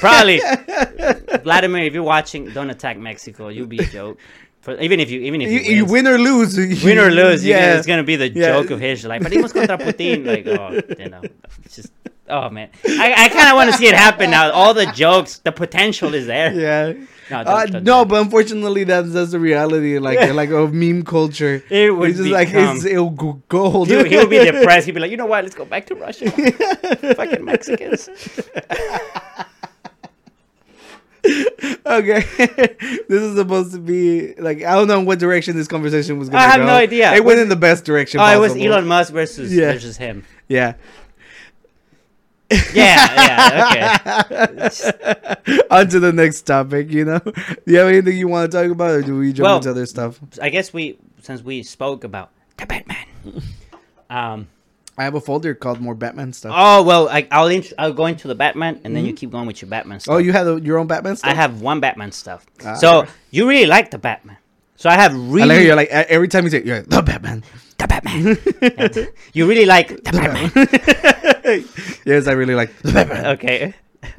[0.00, 0.40] Probably
[1.44, 3.48] Vladimir, if you're watching, don't attack Mexico.
[3.48, 4.18] You'll be a joke.
[4.62, 6.56] For, even if you even if You, you, you win, or lose.
[6.82, 8.52] win or lose, yeah, it's gonna be the Yeah.
[8.52, 9.08] joke of history.
[9.10, 10.26] Like, perdimos contra Putin.
[10.26, 11.22] Like, oh, you know,
[11.64, 11.92] it's just,
[12.28, 14.50] oh man, I, I kind of want to see it happen now.
[14.50, 16.52] All the jokes, the potential is there.
[16.52, 16.94] Yeah.
[17.30, 18.08] No, don't- Uh, don't do no, that.
[18.08, 19.98] but unfortunately, that's that's the reality.
[19.98, 21.62] Like like of meme culture.
[21.70, 23.88] It would it's just like it's, it'll go gold.
[23.88, 24.86] He'll, he'll be depressed.
[24.86, 25.42] He'll be like, you know what?
[25.44, 26.30] Let's go back to Russia.
[27.16, 28.08] Fucking Mexicans.
[31.84, 32.20] Okay,
[33.08, 36.40] this is supposed to be like I don't know what direction this conversation was going.
[36.40, 36.66] I have go.
[36.66, 37.12] no idea.
[37.14, 38.20] It went in the best direction.
[38.20, 38.54] Oh, it was.
[38.56, 39.72] Elon Musk versus Yeah.
[39.72, 40.24] versus him.
[40.46, 40.74] Yeah.
[42.50, 45.66] Yeah, yeah, okay.
[45.70, 46.90] On to the next topic.
[46.90, 47.32] You know, do
[47.66, 49.86] you have anything you want to talk about, or do we jump Well- into other
[49.86, 50.20] stuff?
[50.40, 53.06] I guess we since we spoke about the Batman.
[54.08, 54.46] Um.
[54.98, 56.52] I have a folder called more Batman stuff.
[56.54, 59.46] Oh well, I, I'll int- I'll go into the Batman, and then you keep going
[59.46, 60.14] with your Batman stuff.
[60.14, 61.30] Oh, you have a, your own Batman stuff.
[61.30, 62.46] I have one Batman stuff.
[62.64, 63.10] Ah, so okay.
[63.30, 64.38] you really like the Batman.
[64.76, 67.02] So I have I really like you're like every time you say you're like, the
[67.02, 67.42] Batman.
[67.78, 69.08] the Batman.
[69.32, 70.50] You really like the Batman.
[72.04, 73.26] yes, I really like the Batman.
[73.36, 73.74] Okay.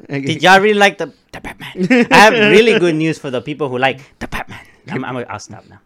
[0.08, 2.06] Did y'all really like the, the Batman?
[2.10, 4.60] I have really good news for the people who like the Batman.
[4.90, 5.80] I'm, I'm, I'll stop now.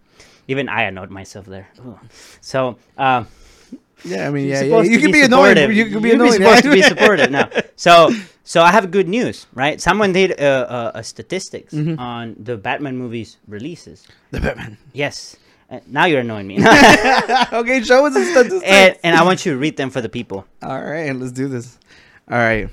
[0.49, 1.69] Even I annoyed myself there.
[1.81, 1.99] Ooh.
[2.41, 3.27] So, um,
[4.05, 4.83] Yeah, I mean, yeah, yeah.
[4.83, 5.55] You can be be annoying.
[5.55, 5.73] supportive.
[5.77, 6.41] You can be annoyed.
[6.41, 7.49] You're supposed to be supportive now.
[7.77, 8.11] So,
[8.45, 9.81] so I have good news, right?
[9.81, 11.99] Someone did uh, uh, a statistics Mm-hmm.
[11.99, 14.07] on the Batman movies releases.
[14.31, 14.77] the Batman.
[14.93, 15.37] Yes.
[15.71, 16.57] Uh, now you're annoying me.
[17.53, 18.65] okay, show us the statistics.
[18.65, 20.47] and, and I want you to read them for the people.
[20.63, 21.79] All right, let's do this.
[22.31, 22.69] All right.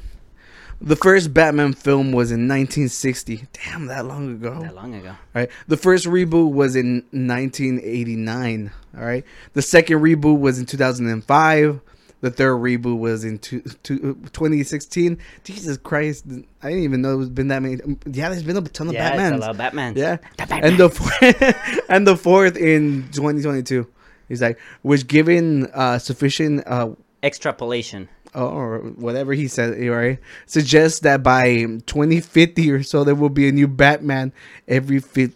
[0.82, 3.48] The first Batman film was in 1960.
[3.66, 4.62] Damn, that long ago.
[4.62, 5.10] That long ago.
[5.10, 5.50] All right.
[5.68, 8.72] The first reboot was in 1989.
[8.98, 9.24] All right.
[9.54, 11.82] The second reboot was in 2005.
[12.22, 15.18] The third reboot was in two, two, 2016.
[15.46, 16.26] Jesus Christ.
[16.62, 17.78] I didn't even know it's been that many.
[18.06, 19.36] Yeah, there's been a ton of Yeah, Batmans.
[19.38, 19.96] it's a lot of Batmans.
[19.98, 20.18] Yeah.
[20.38, 20.64] The Batman.
[20.66, 23.88] And the fourth, and the fourth in 2022.
[24.28, 26.90] He's like, which given uh, sufficient uh,
[27.24, 28.10] Extrapolation.
[28.36, 33.52] or whatever he said, right, suggests that by 2050 or so there will be a
[33.52, 34.34] new Batman
[34.68, 35.36] every 50.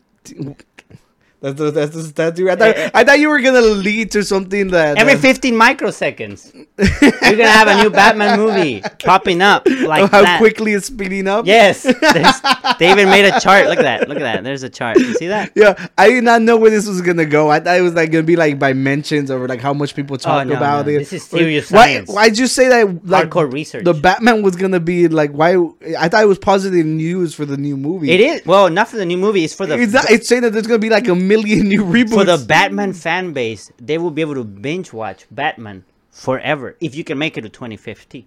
[1.43, 2.49] That's the, that's the statue.
[2.49, 6.53] I thought, I thought you were gonna lead to something that Every that- 15 microseconds,
[6.55, 10.37] you're gonna have a new Batman movie popping up like how that.
[10.37, 11.45] quickly it's speeding up.
[11.45, 11.83] Yes,
[12.79, 13.67] they even made a chart.
[13.67, 14.07] Look at that.
[14.07, 14.43] Look at that.
[14.45, 14.97] There's a chart.
[14.99, 15.51] You see that?
[15.53, 17.49] Yeah, I did not know where this was gonna go.
[17.51, 20.13] I thought it was like gonna be like by mentions or like how much people
[20.13, 20.93] oh, talk Oh, no, about no.
[20.93, 20.99] it.
[20.99, 22.09] This is Or- serious why, science.
[22.09, 23.05] Why'd you say that?
[23.05, 23.83] Like Hardcore research.
[23.83, 25.57] The Batman was gonna be like why?
[25.99, 28.11] I thought it was positive news for the new movie.
[28.11, 29.43] It is well, not for the new movie.
[29.43, 30.09] It's for the It's not.
[30.09, 33.33] It's saying that there's gonna be like a million new reboots for the Batman fan
[33.33, 33.71] base.
[33.79, 37.49] They will be able to binge watch Batman forever if you can make it to
[37.49, 38.21] 2050.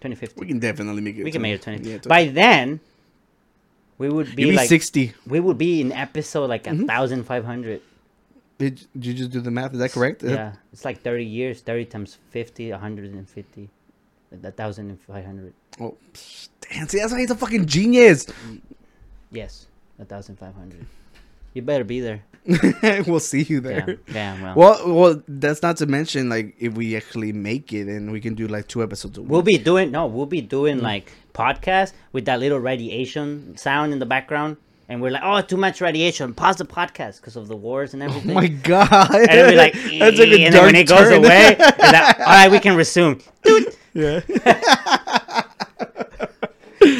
[0.00, 0.40] 2050.
[0.40, 1.24] We can definitely make it.
[1.24, 1.88] We can make it 20.
[1.90, 2.80] Yeah, to- By then,
[3.98, 5.14] we would be be like sixty.
[5.26, 6.84] we would be in episode like a Mm-hmm.
[6.86, 7.80] thousand five hundred.
[8.58, 9.72] Did, did you just do the math?
[9.74, 10.22] Is that correct?
[10.22, 11.60] Yeah, it's like 30 years.
[11.60, 13.68] 30 times 50, 150.
[14.44, 15.52] A thousand and five hundred.
[15.80, 16.88] Oh, psh, damn!
[16.88, 18.26] See, that's why he's a fucking genius.
[19.30, 19.66] Yes,
[19.98, 20.84] a thousand five hundred.
[21.54, 22.22] You better be there.
[23.06, 23.98] we'll see you there.
[24.12, 28.20] Well, Well, well, that's not to mention like if we actually make it and we
[28.20, 29.30] can do like two episodes a week.
[29.30, 30.48] we'll be doing no, we'll be Mm.
[30.48, 34.56] doing like podcast with that little radiation sound in the background,
[34.88, 36.32] and we're like, oh, too much radiation.
[36.34, 38.30] Pause the podcast because of the wars and everything.
[38.30, 39.14] Oh my god!
[39.14, 41.24] and it'll be like, that's like a and then when it goes turn.
[41.24, 43.20] away, like, all right, we can resume.
[43.42, 43.74] Dude.
[43.94, 44.20] yeah,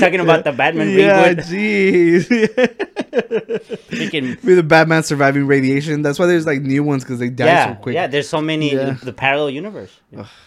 [0.00, 2.30] Talking about the Batman yeah, reboot, jeez.
[4.44, 7.74] With the Batman surviving radiation, that's why there's like new ones because they die yeah,
[7.74, 7.94] so quick.
[7.94, 8.06] yeah.
[8.06, 8.96] There's so many Yeah.
[9.02, 10.00] the, parallel universe.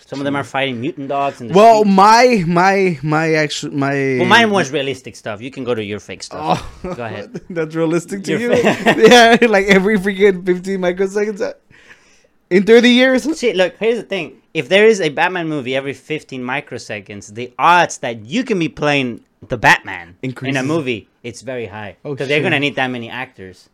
[0.06, 1.54] Some of them are fighting mutant dogs and.
[1.54, 5.42] Well, my my my actual my well, mine was realistic stuff.
[5.42, 6.80] You can go to your fake stuff.
[6.84, 7.42] Oh, Go ahead.
[7.50, 8.64] That's realistic to You're you.
[9.08, 11.54] yeah, like every freaking 15 microseconds uh,
[12.50, 13.38] in 30 years.
[13.38, 14.42] See, look, here's the thing.
[14.54, 18.68] If there is a Batman movie every 15 microseconds, the odds that you can be
[18.70, 21.98] playing the Batman in a movie, it's very high.
[22.04, 22.52] Oh, Because they're shit.
[22.52, 23.70] to need that many actors.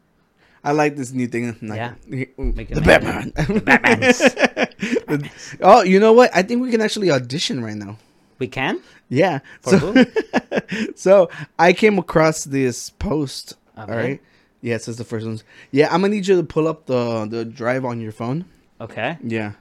[0.64, 1.56] I like this new thing.
[1.62, 1.94] Like, Yeah.
[2.08, 2.36] Make
[2.70, 3.32] the it Batman.
[3.36, 5.30] The Batmans.
[5.62, 6.32] oh, you know what?
[6.36, 7.98] I think we can actually audition right now.
[8.40, 8.82] we can?
[9.10, 9.40] Yeah.
[9.62, 10.06] For so, who?
[10.96, 13.56] so I came across this post.
[13.78, 13.92] Okay.
[13.92, 14.22] All right.
[14.62, 15.40] Yes, it's the first one.
[15.72, 18.46] Yeah, I'm gonna need you to pull up the the drive on your phone.
[18.82, 19.18] Okay.
[19.24, 19.52] Yeah.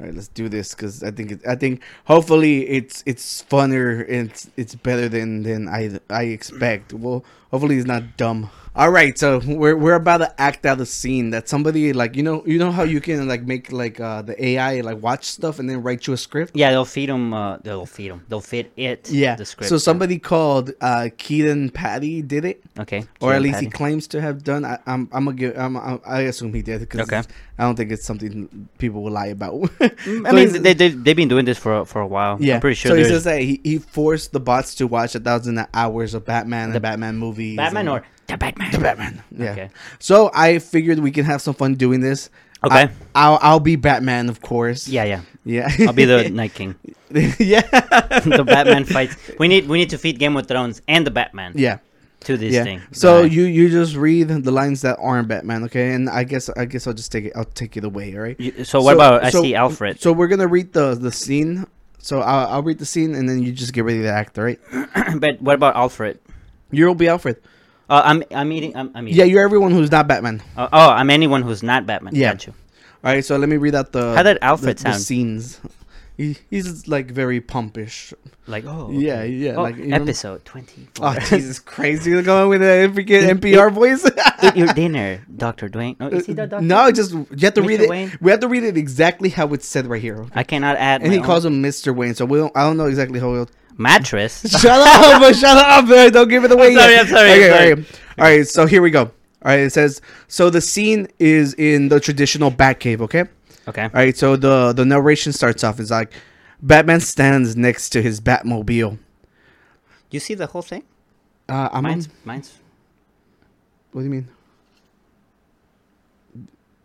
[0.00, 4.00] All right, let's do this because I think it, I think hopefully it's it's funner
[4.08, 6.94] and it's it's better than than I I expect.
[6.94, 8.50] Well, hopefully he's not dumb.
[8.76, 12.22] All right, so we're we're about to act out a scene that somebody like you
[12.22, 15.58] know you know how you can like make like uh the AI like watch stuff
[15.58, 16.52] and then write you a script.
[16.54, 17.34] Yeah, they'll feed them.
[17.34, 18.24] Uh, they'll feed them.
[18.28, 19.10] They'll fit it.
[19.10, 19.34] Yeah.
[19.34, 19.68] The script.
[19.68, 22.62] So somebody called uh Keaton Patti did it.
[22.78, 23.04] Okay.
[23.20, 24.64] Or at least he claims to have done.
[24.64, 25.58] I, I'm, I'm gonna give.
[25.58, 27.22] I'm, I'm, I assume he did because Okay.
[27.60, 29.70] I don't think it's something people will lie about.
[29.80, 32.38] I mean, they, they, they've been doing this for, for a while.
[32.40, 35.14] Yeah, I'm pretty sure So he says that he, he forced the bots to watch
[35.14, 37.39] a thousand hours of Batman and Batman movies.
[37.56, 38.70] Batman and- or the Batman.
[38.72, 39.22] the Batman.
[39.36, 39.52] Yeah.
[39.52, 39.70] Okay.
[39.98, 42.30] So I figured we can have some fun doing this.
[42.62, 42.82] Okay.
[42.82, 44.86] I, I'll I'll be Batman, of course.
[44.86, 45.22] Yeah, yeah.
[45.44, 45.68] Yeah.
[45.88, 46.74] I'll be the Night King.
[47.10, 47.62] yeah.
[48.24, 49.16] the Batman fights.
[49.38, 51.52] We need we need to feed Game of Thrones and the Batman.
[51.56, 51.78] Yeah.
[52.28, 52.64] to this yeah.
[52.64, 52.82] thing.
[52.92, 53.32] So Right.
[53.32, 55.94] you you just read the lines that aren't Batman, okay?
[55.94, 57.32] And I guess I guess I'll just take it.
[57.34, 58.14] I'll take it away.
[58.14, 58.38] All right.
[58.38, 59.98] You- so what about I see Alfred?
[60.00, 61.64] So we're gonna read the the scene.
[62.02, 64.38] So I'll, I'll read the scene, and then you just get ready to act.
[64.38, 64.60] All right.
[65.20, 66.18] but what about Alfred?
[66.70, 67.40] You'll be Alfred.
[67.88, 68.76] Uh, I'm I'm eating.
[68.76, 69.18] I'm, I'm eating.
[69.18, 70.42] Yeah, you're everyone who's not Batman.
[70.56, 72.14] Oh, oh, I'm anyone who's not Batman.
[72.14, 72.32] Yeah.
[72.32, 72.54] Got you.
[73.04, 73.24] All right.
[73.24, 74.14] So let me read out the.
[74.14, 75.60] How did Alfred the, the scenes.
[76.20, 78.12] He, he's like very pompish.
[78.46, 80.86] Like oh Yeah, yeah, Oh, like, episode twenty.
[81.00, 81.62] Oh Jesus!
[82.06, 84.04] You're going with a freaking NPR voice.
[84.42, 85.96] Eat your dinner, Doctor Dwayne.
[85.98, 86.66] Oh, is he the doctor?
[86.66, 87.66] No, just you have to Mr.
[87.66, 87.88] read it.
[87.88, 88.12] Wayne?
[88.20, 90.26] We have to read it exactly how it's said right here.
[90.34, 91.02] I cannot add.
[91.02, 91.96] And he own calls him Mr.
[91.96, 92.54] Wayne, so we don't.
[92.54, 93.48] I don't know exactly how he'll.
[93.80, 94.42] Mattress.
[94.60, 95.34] shut up!
[95.34, 96.12] shut up!
[96.12, 96.68] Don't give it away.
[96.68, 97.00] I'm sorry, yet.
[97.00, 97.70] I'm sorry, I'm sorry.
[97.72, 97.86] all right.
[98.18, 98.46] All right.
[98.48, 99.02] So here we go.
[99.02, 99.10] All
[99.44, 99.60] right.
[99.60, 100.50] It says so.
[100.50, 103.00] The scene is in the traditional Batcave.
[103.00, 103.24] Okay.
[103.68, 103.84] okay.
[103.84, 104.16] All right.
[104.16, 105.80] So the the narration starts off.
[105.80, 106.12] It's like
[106.62, 108.98] Batman stands next to his Batmobile.
[110.10, 110.82] You see the whole thing?
[111.48, 112.58] Uh, I'm on, Mine's mine's.
[113.92, 114.28] What do you mean?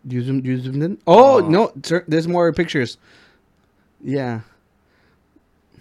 [0.08, 0.98] You zoomed, you zoomed in?
[1.06, 1.48] Oh, Oh.
[1.48, 2.96] no, sir, there's more pictures.
[4.02, 4.40] Yeah,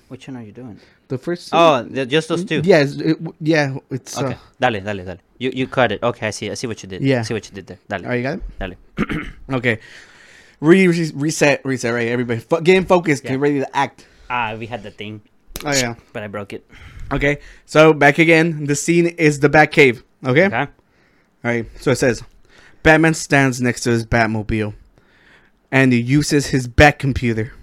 [0.08, 0.80] Which one are you doing?
[1.08, 1.50] The first.
[1.54, 2.62] Oh, the, just those two.
[2.64, 4.18] yes, it, yeah, it's.
[4.18, 4.34] Okay.
[4.34, 4.38] Uh,
[4.70, 5.18] Dale, dale, dale.
[5.38, 6.02] You you cut it.
[6.04, 6.50] Okay, I see.
[6.50, 7.02] I see what you did.
[7.02, 7.20] Yeah.
[7.20, 7.80] I see what you did there.
[7.90, 8.04] Dale.
[8.04, 8.44] all right, you got it.
[8.60, 9.24] Dale.
[9.58, 9.80] Okay,
[10.60, 11.94] re, re- reset, reset.
[11.94, 13.22] Right, everybody, Fo- get in focus.
[13.24, 13.32] Yeah.
[13.32, 14.08] Get ready to act.
[14.30, 15.22] Ah, we had the thing,
[15.64, 15.96] Oh yeah.
[16.14, 16.66] but I broke it.
[17.12, 18.66] Okay, so back again.
[18.66, 20.02] The scene is the Batcave.
[20.26, 20.46] Okay.
[20.48, 20.58] Okay.
[20.58, 20.68] All
[21.44, 21.66] right.
[21.80, 22.24] So it says,
[22.82, 24.74] Batman stands next to his Batmobile,
[25.72, 27.54] and he uses his Bat computer.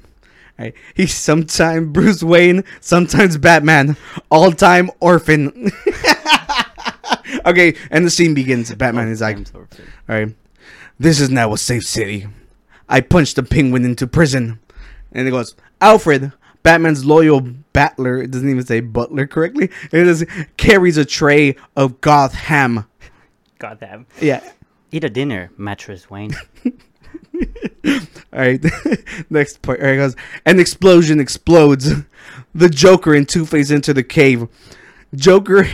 [0.63, 0.75] Right.
[0.95, 3.97] He's sometimes Bruce Wayne, sometimes Batman,
[4.31, 5.73] all-time orphan.
[7.47, 8.73] okay, and the scene begins.
[8.73, 9.67] Batman is like, all
[10.07, 10.33] right,
[11.01, 12.29] this is now a safe city.
[12.89, 14.61] I punched the penguin into prison.
[15.11, 16.31] And it goes, Alfred,
[16.63, 19.69] Batman's loyal battler, it doesn't even say butler correctly.
[19.91, 20.25] It is,
[20.57, 22.87] carries a tray of goth ham.
[23.59, 24.07] God damn.
[24.21, 24.49] Yeah.
[24.93, 26.37] Eat a dinner, mattress Wayne.
[28.33, 28.65] All right.
[29.31, 29.81] Next part.
[29.81, 30.17] All right, guys.
[30.47, 31.91] an explosion explodes.
[32.55, 34.49] The Joker and Two Face enter the cave.
[35.15, 35.67] Joker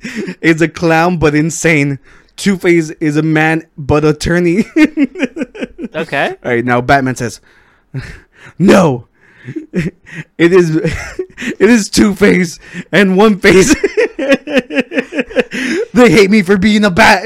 [0.40, 1.98] is a clown but insane.
[2.36, 4.64] Two Face is a man but attorney.
[5.94, 6.36] okay.
[6.44, 7.40] All right, now Batman says,
[8.58, 9.06] "No,
[9.44, 12.58] it is, it is Two Face
[12.90, 13.74] and One Face.
[15.92, 17.24] they hate me for being a bat."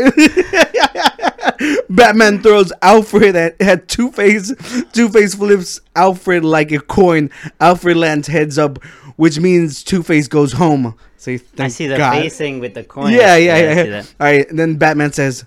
[1.89, 4.53] Batman throws Alfred at, at Two Face.
[4.93, 7.31] Two Face flips Alfred like a coin.
[7.61, 8.83] Alfred lands heads up,
[9.17, 10.95] which means Two Face goes home.
[11.17, 12.21] Say, I see the God.
[12.21, 13.13] facing with the coin.
[13.13, 13.85] Yeah, yeah, yeah.
[13.85, 14.15] that.
[14.21, 15.45] All right, and then Batman says,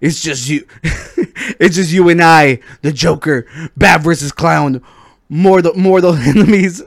[0.00, 0.66] "It's just you,
[1.58, 3.46] it's just you and I, the Joker,
[3.76, 4.82] Bat versus Clown,
[5.32, 6.82] mortal mortal enemies."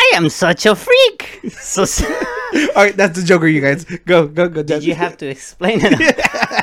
[0.00, 1.40] I am such a freak.
[1.50, 1.82] So,
[2.76, 3.84] All right, that's the Joker, you guys.
[3.84, 4.62] Go, go, go.
[4.62, 6.16] did you have to explain it?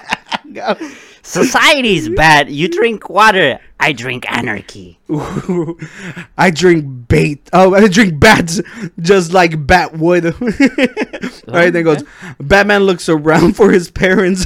[0.53, 0.77] Go.
[1.21, 2.49] Society's bad.
[2.49, 3.59] You drink water.
[3.77, 4.97] I drink anarchy.
[6.37, 7.49] I drink bait.
[7.51, 8.61] Oh, I drink bats,
[9.01, 10.25] just like Bat would.
[10.27, 10.31] All
[11.47, 12.03] right, then goes.
[12.39, 14.45] Batman looks around for his parents,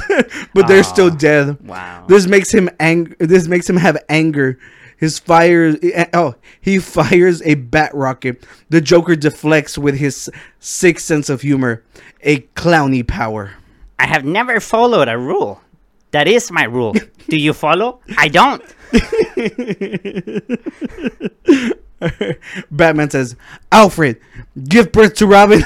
[0.52, 1.64] but they're still dead.
[1.64, 2.06] Wow.
[2.08, 4.58] This makes him ang- This makes him have anger.
[5.00, 5.76] His fires.
[5.82, 8.44] Eh, oh, he fires a bat rocket.
[8.68, 11.82] The Joker deflects with his sick sense of humor,
[12.20, 13.52] a clowny power.
[13.98, 15.62] I have never followed a rule.
[16.10, 16.94] That is my rule.
[17.28, 18.00] Do you follow?
[18.18, 18.62] I don't.
[22.70, 23.36] Batman says,
[23.72, 24.20] "Alfred,
[24.68, 25.62] give birth to Robin."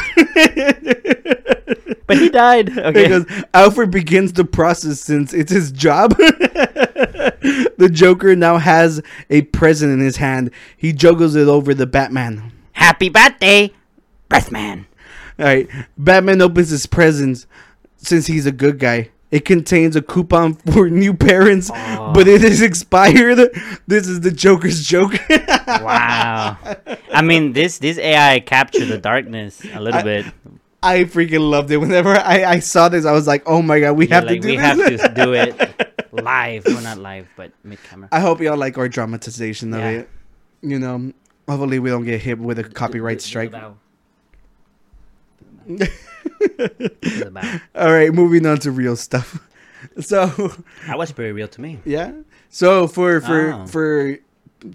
[2.07, 2.70] But he died.
[2.85, 3.05] Okay.
[3.05, 3.24] Because
[3.55, 6.14] Alfred begins the process since it's his job.
[7.78, 10.51] the Joker now has a present in his hand.
[10.76, 12.53] He juggles it over the Batman.
[12.72, 13.70] Happy birthday,
[14.28, 14.86] Breathman.
[15.38, 15.68] All right,
[15.99, 17.47] Batman opens his presents
[17.97, 19.11] since he's a good guy.
[19.30, 23.38] It contains a coupon for new parents, but it is expired.
[23.86, 25.14] This is the Joker's joke.
[25.66, 26.59] Wow.
[27.12, 30.26] I mean, this this AI captured the darkness a little I- bit.
[30.82, 31.78] I freaking loved it.
[31.78, 34.42] Whenever I, I saw this, I was like, "Oh my god, we Yeah, have like
[34.42, 36.65] to do this." we this." have to do it live.
[36.67, 38.09] Well, not live, but mid camera.
[38.12, 39.91] I hope y'all like our dramatization of Yeah.
[39.91, 40.09] it.
[40.62, 41.12] You know,
[41.49, 43.53] hopefully we don't get hit with a copyright strike.
[47.75, 49.39] All right, moving on to real stuff.
[50.01, 50.27] So,
[50.87, 51.79] that was very real to me.
[51.85, 52.12] yeah.
[52.49, 53.67] So for for Oh.
[53.67, 54.17] for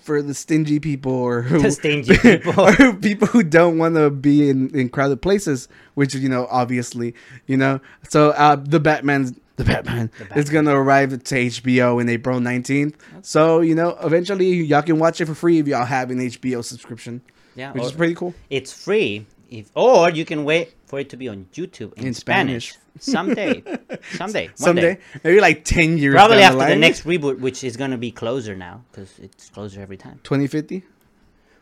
[0.03, 2.53] for the stingy people or who, The stingy people.
[2.61, 7.15] or people who don't want to be in in crowded places, which you know, obviously,
[7.47, 7.81] you know.
[8.07, 12.95] So uh, the Batman's the Batman, is gonna arrive to HBO in April nineteenth.
[13.21, 16.63] So you know, eventually y'all can watch it for free if y'all have an HBO
[16.63, 17.21] subscription,
[17.55, 18.33] Yeah, which is pretty cool.
[18.49, 19.25] It's free.
[19.49, 22.73] If or you can wait for it to be on YouTube in, In Spanish.
[22.99, 22.99] Spanish.
[22.99, 23.63] someday,
[24.15, 24.99] someday, Someday, day.
[25.23, 26.13] maybe like ten years.
[26.13, 26.79] Probably after the, line.
[26.79, 30.19] next reboot, which is gonna be closer now because it's closer every time.
[30.23, 30.83] 2050.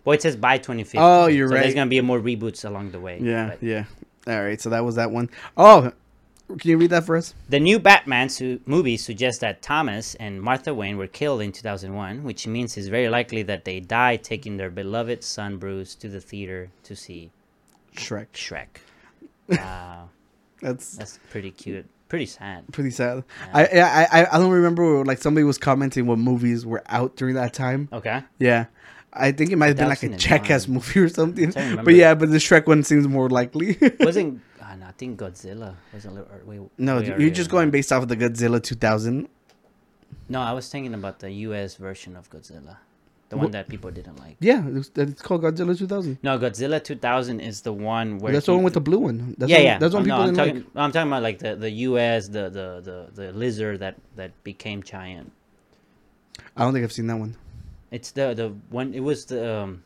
[0.03, 0.97] Well, it says by 2050.
[0.99, 1.61] Oh, you're so right.
[1.63, 3.19] There's gonna be more reboots along the way.
[3.21, 3.85] Yeah, but- yeah.
[4.27, 5.29] All right, so that was that one.
[5.55, 5.93] Oh,
[6.47, 7.33] can you read that for us?
[7.49, 12.23] The new Batman su- movie suggests that Thomas and Martha Wayne were killed in 2001,
[12.23, 16.21] which means it's very likely that they died taking their beloved son Bruce to the
[16.21, 17.31] theater to see
[17.95, 18.27] Shrek.
[18.33, 18.67] Shrek.
[19.49, 20.09] Wow,
[20.61, 21.85] That's that's pretty cute.
[22.09, 22.65] Pretty sad.
[22.71, 23.23] pretty sad.
[23.53, 27.15] I, yeah, I I I don't remember like somebody was commenting what movies were out
[27.15, 27.87] during that time.
[27.93, 28.23] Okay.
[28.39, 28.65] Yeah.
[29.13, 30.19] I think it might have been like a 2001.
[30.19, 31.51] Jackass movie or something.
[31.83, 33.77] But yeah, but the Shrek one seems more likely.
[34.01, 34.41] Wasn't
[34.97, 36.27] think Godzilla was a little.
[36.45, 39.27] Way, no, way you're earlier just going based off of the Godzilla 2000.
[40.29, 41.75] No, I was thinking about the U.S.
[41.75, 42.77] version of Godzilla,
[43.29, 44.37] the one that people didn't like.
[44.39, 46.19] Yeah, it's, it's called Godzilla 2000.
[46.23, 49.35] No, Godzilla 2000 is the one where That's the one with the blue one.
[49.37, 49.77] That's yeah, one, yeah.
[49.79, 50.71] That's one Oh, no, people I'm didn't talking.
[50.73, 50.83] like.
[50.83, 52.27] I'm talking about like the, the U.S.
[52.27, 55.31] the, the the the lizard that that became giant.
[56.55, 57.35] I don't think I've seen that one.
[57.91, 58.93] It's the the one.
[58.93, 59.59] It was the.
[59.59, 59.83] Um,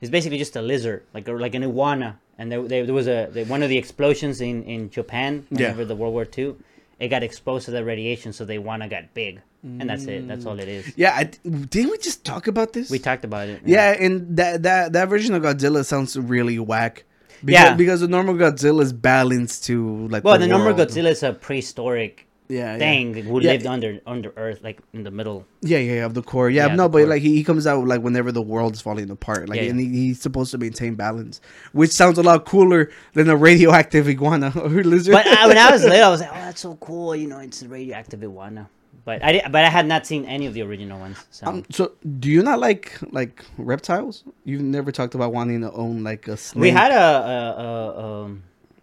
[0.00, 3.08] it's basically just a lizard, like a, like an iguana, and there, there, there was
[3.08, 5.58] a the, one of the explosions in in Japan Yeah.
[5.58, 6.56] whenever the World War II.
[6.98, 10.28] It got exposed to the radiation, so they wanna got big, and that's it.
[10.28, 10.86] That's all it is.
[10.86, 10.92] Mm.
[10.96, 12.90] Yeah, I, didn't we just talk about this?
[12.90, 13.60] We talked about it.
[13.64, 17.04] Yeah, and that that that version of Godzilla sounds really whack.
[17.44, 17.74] Because, Yeah.
[17.74, 20.22] because the normal Godzilla is balanced to like.
[20.22, 20.88] Well, the, normal world.
[20.88, 23.22] Godzilla is a prehistoric yeah, yeah.
[23.22, 23.52] who Yeah.
[23.52, 25.46] lived under under Earth, like in the middle.
[25.62, 26.50] Yeah, yeah, yeah, of the core.
[26.50, 27.06] Yeah, no, but core.
[27.06, 30.20] like he, he comes out like whenever the world's falling apart, like, and he, he's
[30.20, 31.40] supposed to maintain balance,
[31.72, 35.12] which sounds a lot cooler than a radioactive iguana or lizard.
[35.14, 37.38] But I, when I was little, I was like, "Oh, that's so cool!" You know,
[37.38, 38.68] it's a radioactive iguana.
[39.04, 41.24] But I did, but I had not seen any of the original ones.
[41.30, 44.22] So um, so do you not like like reptiles?
[44.44, 46.62] You've never talked about wanting to own like a snake.
[46.62, 48.42] we had a, a, a um,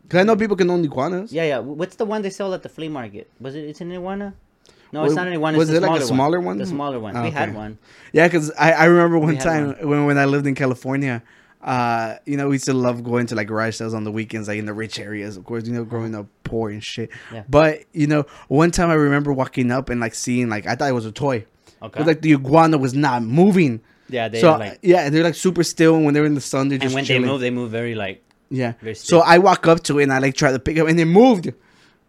[0.09, 1.31] 'Cause I know people can own iguanas.
[1.31, 1.59] yeah, yeah.
[1.59, 3.29] What's the one they sell at the flea market?
[3.39, 3.65] Was it?
[3.65, 4.33] It's an iguana.
[4.91, 5.57] No, it's not an iguana.
[5.57, 6.57] was it like a smaller smaller one?
[6.57, 7.15] The smaller one.
[7.15, 7.77] Oh, we had one.
[8.11, 11.21] Yeah, because I, I remember one time when, when I lived in California,
[11.61, 14.47] uh, you know, we used to love going to like garage sales on the weekends,
[14.47, 17.11] like in the rich areas, of course, you know, growing up poor and shit.
[17.31, 17.43] Yeah.
[17.47, 20.89] But, you know, one time I remember walking up and like seeing, like, I thought
[20.89, 21.45] it was a toy.
[21.83, 21.99] Okay.
[21.99, 23.81] But like the iguana was not moving.
[24.09, 24.79] yeah, they so, like.
[24.81, 25.95] yeah, they're like super still.
[25.97, 27.21] And when they're in the sun, they're And just when chilling.
[27.21, 28.23] they move, they move very like.
[28.49, 28.73] Yeah.
[28.95, 29.19] So.
[29.21, 31.53] I walk up to it and I like try to pick up and it moved.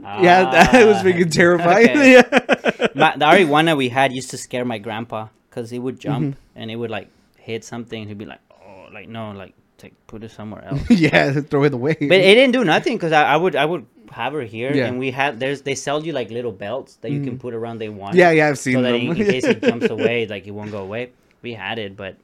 [0.01, 1.91] yeah, that was Ah, freaking terrifying.
[1.91, 2.13] okay.
[2.15, 2.87] yeah.
[2.95, 6.59] my, the iguana we had used to scare my grandpa because he would jump Mm-hmm.
[6.59, 8.09] and it would like hit something.
[8.09, 11.75] He'd be like, "Oh, like no, like take put it somewhere else." yeah, throw it
[11.75, 11.95] away.
[12.01, 14.87] but it didn't do nothing because I, I would I would have her here Yeah.
[14.87, 17.79] and we had there's they sell you like little belts that you can put around
[17.79, 18.11] the one.
[18.13, 18.19] Mm-hmm.
[18.19, 19.01] yeah, yeah, I've seen So that them.
[19.03, 21.13] in, in case it jumps away, like it won't go away.
[21.43, 22.17] We had it, but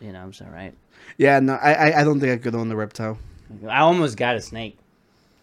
[0.00, 0.74] you know, it's all right.
[1.16, 3.16] yeah, no, I, I don't think I could own the reptile.
[3.68, 4.78] I almost got a snake.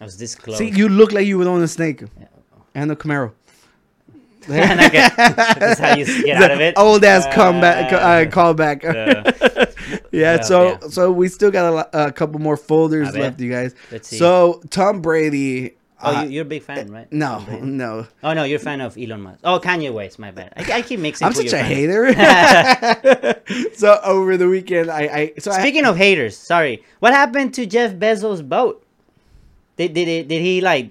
[0.00, 0.58] I was this close.
[0.58, 2.02] See, you look like you would own a snake
[2.74, 3.32] and a Camaro.
[4.46, 6.74] get, that's how you get out of it.
[6.76, 8.84] Old ass comeback, uh, Uh, callback.
[8.84, 9.66] uh,
[10.12, 10.78] yeah, so yeah.
[10.90, 13.74] so we still got a, a couple more folders left, you guys.
[13.90, 14.18] Let's see.
[14.18, 15.76] So Tom Brady.
[16.04, 17.10] Oh, uh, you, you're a big fan, right?
[17.12, 19.40] no, no, Oh no, you're a fan of Elon Musk.
[19.44, 20.18] Oh, Kanye West.
[20.18, 20.52] My bad.
[20.56, 21.26] I, I keep mixing.
[21.26, 22.12] I'm such a hater.
[23.74, 26.84] so over the weekend, I, I so I, Speaking of haters, sorry.
[27.00, 28.84] What happened to Jeff Bezos' boat?
[29.76, 30.90] Did did it, did he like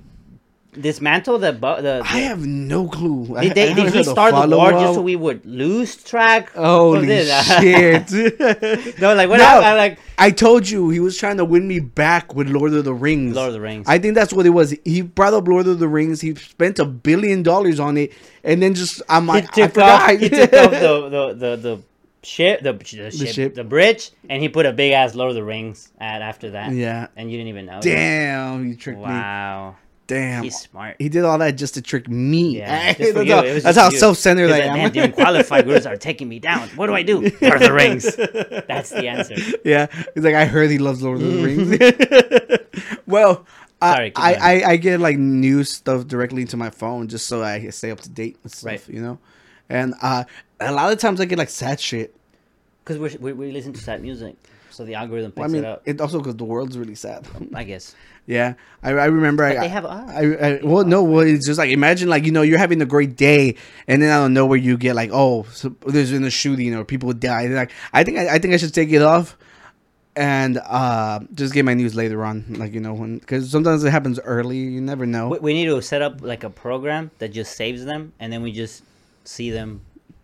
[0.80, 1.52] dismantle the?
[1.52, 3.36] The, the I have no clue.
[3.38, 6.52] I- did, they, haven't did he start the war just so we would lose track?
[6.54, 8.12] Holy shit!
[9.00, 9.44] no, like what No.
[9.46, 9.78] happened?
[9.78, 12.94] Like I told you he was trying to win me back with Lord of the
[12.94, 13.36] Rings.
[13.36, 13.86] Lord of the Rings.
[13.88, 14.76] I think that's what it was.
[14.86, 16.22] He brought up Lord of the Rings.
[16.22, 18.14] He spent a billion dollars on it,
[18.44, 20.12] and then just I'm like, I took forgot.
[20.14, 20.20] off.
[20.20, 21.82] He took off the the the, the
[22.24, 23.28] ship, the, the ship, the
[23.62, 23.70] ship.
[23.70, 26.72] bridge, and he put a big ass Lord of the Rings ad after that.
[26.72, 27.08] Yeah.
[27.16, 27.82] and you didn't even know.
[27.82, 29.04] Damn, you tricked me.
[29.06, 29.76] Wow,
[30.14, 30.96] Damn, he's smart.
[31.00, 32.58] he did all that just to trick me.
[32.60, 33.98] Yeah, that's that's how you.
[33.98, 34.78] self-centered I like, am.
[34.78, 36.68] Man, the unqualified gurus are taking me down.
[36.76, 37.22] What do I do?
[37.42, 38.16] Lord of the Rings.
[38.68, 39.36] That's the answer.
[39.66, 43.00] yeah, he's like, I heard he loves Lord of the Rings.
[43.08, 43.46] well,
[43.82, 44.64] Sorry, I, I.
[44.72, 48.10] I get like new stuff directly into my phone just so I stay up to
[48.10, 48.90] date with stuff, Right.
[48.90, 49.20] you know.
[49.70, 50.24] And uh,
[50.60, 52.16] a lot of times I get like sad shit.
[52.86, 54.36] Because we we listen to sad music,
[54.74, 55.82] so the algorithm picks Well, I mean, it up.
[55.86, 57.28] it also because the world's really sad.
[57.54, 57.96] I guess.
[58.26, 59.44] Yeah, I, I remember.
[59.44, 59.86] I, they have.
[59.86, 62.86] I, I, well, no, well, it's just like imagine like you know you're having a
[62.86, 63.56] great day,
[63.88, 66.74] and then I don't know where you get like, oh, so there's been a shooting
[66.74, 67.52] or people died.
[67.52, 69.38] Like, I think I, I think I should take it off,
[70.16, 72.46] and uh, just get my news later on.
[72.50, 74.58] Like you know when because sometimes it happens early.
[74.58, 75.28] You never know.
[75.28, 78.42] We, we need to set up like a program that just saves them, and then
[78.42, 78.84] we just
[79.26, 79.82] see them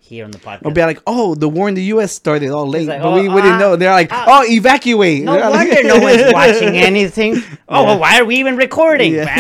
[0.10, 0.66] here on the podcast.
[0.66, 2.12] I'll be like, oh, the war in the U.S.
[2.12, 3.76] started all late, like, but oh, we, didn't ah, know.
[3.76, 4.26] They're like, ah.
[4.28, 5.24] oh, evacuate.
[5.24, 7.36] no They're like- wonder no one's watching anything.
[7.72, 7.86] Oh, Yeah.
[7.90, 9.14] well, why are we even recording?
[9.14, 9.36] Yeah.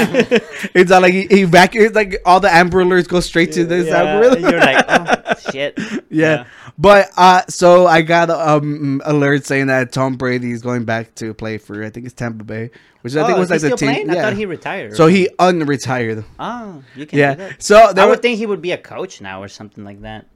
[0.75, 1.87] it's not like evacuate.
[1.87, 4.43] It's like all the Amber Alerts go straight to this Yeah, algorithm.
[4.43, 5.79] You're like, oh shit.
[6.11, 6.45] yeah.
[6.77, 11.33] But uh, so I got um alert saying that Tom Brady is going back to
[11.33, 12.69] play for I think it's Tampa Bay,
[13.01, 13.89] which I think Oh, was like he the team.
[13.89, 14.09] playing?
[14.11, 14.95] I thought he retired.
[14.95, 16.23] so he unretired.
[16.39, 17.17] Oh, you can.
[17.17, 17.33] Yeah.
[17.33, 17.63] Do that.
[17.63, 20.27] So I would think he would be a coach now or something like that.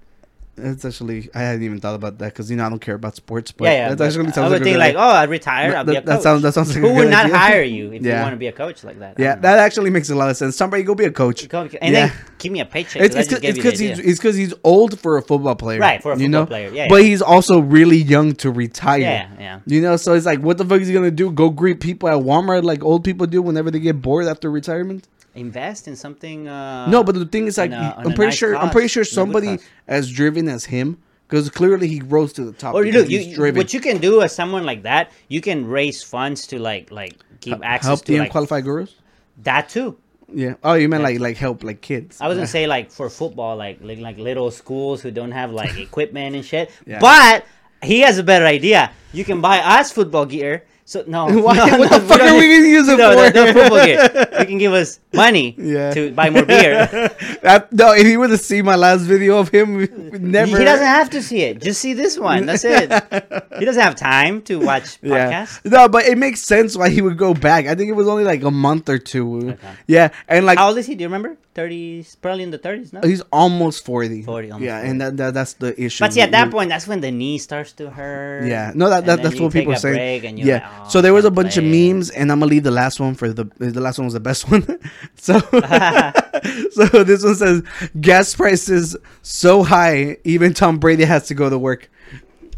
[0.56, 3.16] It's actually I hadn't even thought about that because you know I don't care about
[3.16, 3.52] sports.
[3.52, 3.90] But yeah, yeah.
[3.96, 5.72] That's actually I sounds would like think like, oh, I retire.
[5.72, 6.16] That- I'll be a that- coach.
[6.18, 7.38] that sounds- that sounds like a Who would not idea.
[7.38, 9.18] hire you if you want to be a coach like that?
[9.18, 10.56] Yeah, that actually makes a lot of sense.
[10.56, 11.44] Somebody go be a coach.
[11.52, 11.90] And Yeah.
[11.92, 13.02] then give me a paycheck.
[13.02, 15.18] It's 'cause I it's just gave you the because he's it's because he's old for
[15.18, 16.46] a football player, Right, for a you football know?
[16.46, 17.08] player, yeah, But yeah.
[17.08, 19.00] he's also really young to retire.
[19.00, 19.60] Yeah, yeah.
[19.66, 21.32] You know, so it's like, what the fuck is he gonna do?
[21.32, 25.08] Go greet people at Walmart like old people do whenever they get bored after retirement?
[25.36, 26.48] Invest in something.
[26.48, 29.06] Uh, no, but the thing is, like, I'm pretty nice sure, I'm pretty sure on
[29.06, 29.66] a good somebody cause.
[29.88, 30.12] as
[30.50, 32.76] as him, because clearly he rose to the top.
[32.76, 33.58] Or because look, you, driven.
[33.58, 37.16] what you can do as someone like that, you can raise funds to like like
[37.42, 38.96] give access help to the like unqualified gurus.
[39.44, 39.98] that too.
[40.36, 40.56] Yeah.
[40.64, 41.10] Oh, you meant Yeah.
[41.10, 42.20] like like help like kids.
[42.22, 45.52] I was gonna say like for football, like like, like little schools who don't have
[45.52, 46.72] like equipment and shit.
[46.86, 47.00] Yeah.
[47.00, 47.46] But
[47.84, 48.92] he has a better idea.
[49.12, 50.64] You can buy us football gear.
[50.86, 53.28] So no, Why- no, what no, the fuck are we gonna use it no, no,
[53.30, 53.34] for?
[53.34, 54.28] no football gear.
[54.40, 55.94] You can give us money Yeah.
[55.94, 56.88] to buy more beer.
[57.44, 59.88] That- no, if you were to see my last video of him,
[60.22, 60.58] never.
[60.58, 61.62] He doesn't have to see it.
[61.62, 62.46] Just see this one.
[62.46, 62.92] That's it.
[63.60, 65.46] He doesn't have time to watch Yeah.
[65.64, 67.68] No, but it makes sense why he would go back.
[67.68, 69.52] I think it was only like a month or two.
[69.52, 69.58] Okay.
[69.88, 70.96] Yeah, and like How old is he?
[70.96, 71.38] Do you remember?
[71.54, 72.92] Thirty, probably in the thirties.
[72.94, 73.02] No.
[73.04, 74.24] he's almost forty.
[74.24, 74.90] 40, almost yeah, 40.
[74.90, 76.04] and that, that that's the issue.
[76.04, 78.48] But see, at that point, that's when the knee starts to hurt.
[78.48, 79.96] Yeah, no, that, that that's what people a are saying.
[79.96, 82.32] break and you're Yeah, like, "Oh, so there oh, was a bunch of memes, and
[82.32, 84.66] I'm gonna leave the last one for the the last one was the best one.
[85.16, 85.40] so,
[86.72, 87.64] so this one says
[88.00, 91.90] gas prices so high, even Tom Brady has to go to work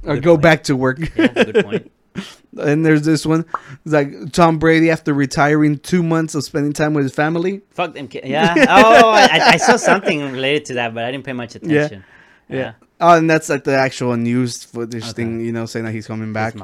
[0.03, 0.43] or Good go point.
[0.43, 0.99] back to work.
[1.15, 1.91] Yeah, good point.
[2.57, 3.45] and there's this one,
[3.83, 7.61] it's like Tom Brady after retiring two months of spending time with his family.
[7.71, 8.27] Fuck them kids.
[8.27, 8.53] Yeah.
[8.69, 12.03] Oh, I, I saw something related to that, but I didn't pay much attention.
[12.47, 12.57] Yeah.
[12.57, 12.73] yeah.
[13.01, 15.11] Oh, and that's like the actual news footage Okay.
[15.13, 16.55] thing, you know, saying that he's coming back.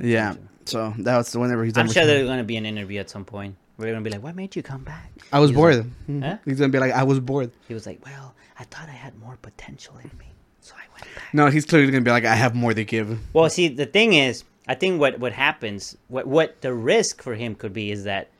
[0.00, 0.36] Yeah.
[0.66, 1.76] So that was whenever he's.
[1.76, 3.56] I'm sure there's gonna be an interview at some point
[3.86, 5.76] they're gonna be like, "What made you come back?" I was He's bored.
[5.76, 6.22] like- Mhm.
[6.24, 6.36] Huh?
[6.44, 7.50] He's gonna be like, I was bored.
[7.68, 10.26] He was like, "Well, I thought I had more potential in me,
[10.60, 13.18] so I went back." No, he's clearly gonna be like, I have more to give.
[13.32, 17.34] Well, see, the thing is, I think what what happens, what what the risk for
[17.34, 18.30] him could be is that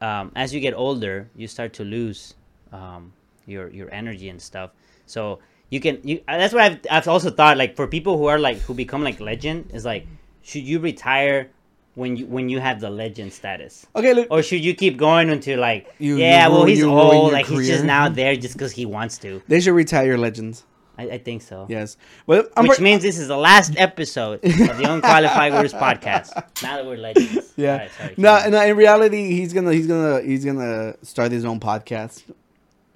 [0.00, 2.34] um, as you get older, you start to lose
[2.72, 3.12] um,
[3.46, 4.70] your your energy and stuff.
[5.06, 5.38] So
[5.70, 6.20] you can you.
[6.28, 7.56] uh, That's what I've I've also thought.
[7.56, 10.06] Like for people who are like who become like legend, is like
[10.42, 11.50] should you retire
[11.94, 13.86] when you when you have the legend status?
[13.94, 14.28] Okay, look.
[14.30, 17.66] Or should you keep going until like You- yeah, you well he's old, like he's
[17.68, 19.42] just now there just because he wants to.
[19.48, 20.64] They should retire legends.
[20.98, 21.66] I, I think so.
[21.70, 26.34] Yes, but I'm Which means this is the last episode of the Unqualified Gurus podcast.
[26.62, 27.50] Now that we're legends.
[27.56, 27.72] yeah.
[27.72, 28.62] Alright, sorry, no, no.
[28.62, 32.22] In reality, he's gonna he's gonna he's gonna start his own podcast.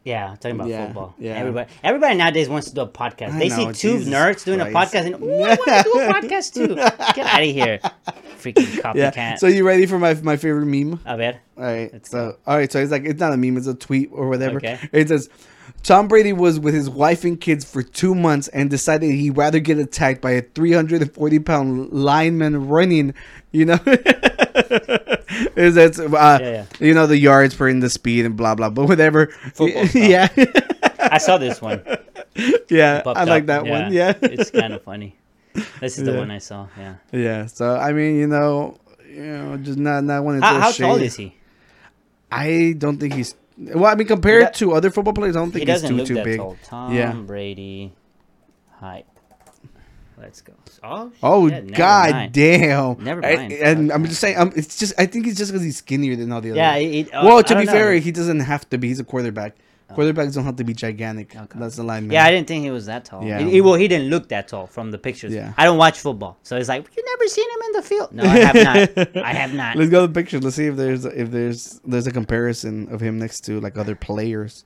[0.07, 1.15] Yeah, talking about Yeah, football.
[1.19, 1.33] yeah.
[1.35, 3.33] Everybody everybody nowadays wants to do a podcast.
[3.33, 5.83] I they know, see two Jesus nerds doing a podcast and "Ooh, I want to
[5.83, 6.75] do a podcast too.
[6.77, 7.81] Get out of here.
[8.39, 9.11] Freaking Yeah.
[9.11, 9.39] copycat.
[9.41, 11.01] So you ready for my my favorite meme?
[11.05, 11.41] a ver.
[11.59, 11.93] All right.
[11.93, 12.37] Let's so go.
[12.47, 12.71] all right.
[12.71, 13.57] So it's like it's not a meme.
[13.57, 14.59] It's a tweet or whatever.
[14.59, 14.79] Okay.
[14.93, 15.29] It says.
[15.83, 19.59] Tom Brady was with his wife and kids for two months and decided he'd rather
[19.61, 23.15] get attacked by a 340 pound lineman running,
[23.53, 23.79] you know.
[25.57, 26.65] Is that uh, Yeah, yeah.
[26.81, 29.33] you know the yards per in the speed and blah blah, but whatever.
[29.95, 30.29] Yeah,
[30.99, 31.83] I saw this one.
[32.69, 33.03] yeah.
[33.07, 33.47] I like up.
[33.47, 33.93] that one.
[33.93, 35.17] Yeah, it's kind of funny.
[35.81, 36.19] This is the Yeah.
[36.19, 36.69] one I saw.
[36.79, 36.95] Yeah.
[37.13, 37.47] yeah.
[37.47, 41.17] So I mean, you know, you know, just not not to How, how tall is
[41.17, 41.35] he?
[42.31, 43.35] I don't think he's.
[43.59, 45.95] Well, I mean, compared do- to other football players, I don't He think he's too
[45.97, 46.37] look too that big.
[46.39, 46.57] tall.
[46.65, 47.13] Tom Yeah.
[47.13, 47.93] Brady
[48.81, 49.07] height.
[50.19, 50.55] Let's go.
[50.83, 52.33] Oh, Oh shit, never god mind.
[52.33, 53.05] damn!
[53.05, 53.53] Never I- mind.
[53.53, 56.33] and I'm just saying, um, it's just I think it's just because he's skinnier than
[56.33, 56.57] all the other.
[56.59, 56.77] Yeah.
[56.77, 58.01] It, uh, well, to be fair, know.
[58.01, 58.89] he doesn't have to be.
[58.89, 59.57] He's a quarterback.
[59.89, 61.37] Uh, Quarterbacks don't have to be gigantic.
[61.37, 61.59] Okay.
[61.61, 62.11] That's the line.
[62.11, 63.23] Yeah, I didn't think he was that tall.
[63.25, 63.39] Yeah.
[63.39, 65.33] He- he- well, he didn't look that tall from the pictures.
[65.33, 65.53] Yeah.
[65.57, 68.13] I don't watch football, so it's like you never seen him in the field.
[68.13, 68.55] No, I have
[68.97, 69.17] not.
[69.25, 69.77] I have not.
[69.79, 70.41] Let's go to the picture.
[70.41, 73.95] Let's see if there's if there's there's a comparison of him next to like other
[73.95, 74.65] players.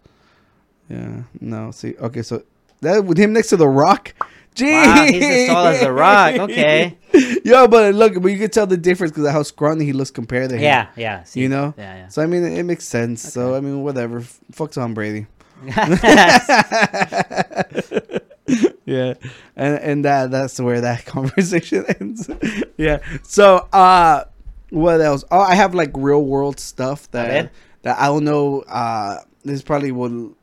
[0.88, 1.22] Yeah.
[1.40, 1.70] No.
[1.70, 1.94] See.
[2.00, 2.22] Okay.
[2.22, 2.42] So
[2.80, 4.14] that with him next to the Rock.
[4.55, 4.72] Gee.
[4.72, 6.34] Wow, he's as tall as a Rock.
[6.34, 6.98] Okay.
[7.44, 10.11] Yo, but look, but you can tell the difference because of how scrawny he looks
[10.11, 10.62] compared to him.
[10.62, 11.22] Yeah, yeah.
[11.24, 11.74] see, You know.
[11.76, 12.09] Yeah, yeah.
[12.09, 13.22] So I mean, it makes sense.
[13.22, 14.20] So I mean, whatever.
[14.53, 15.26] Fuck Tom Brady.
[15.64, 17.62] yeah.
[18.84, 19.14] yeah
[19.57, 22.28] and and that that's where that conversation ends
[22.76, 24.24] yeah so uh
[24.70, 29.18] what else oh i have like real world stuff that that i don't know uh
[29.44, 30.34] this probably will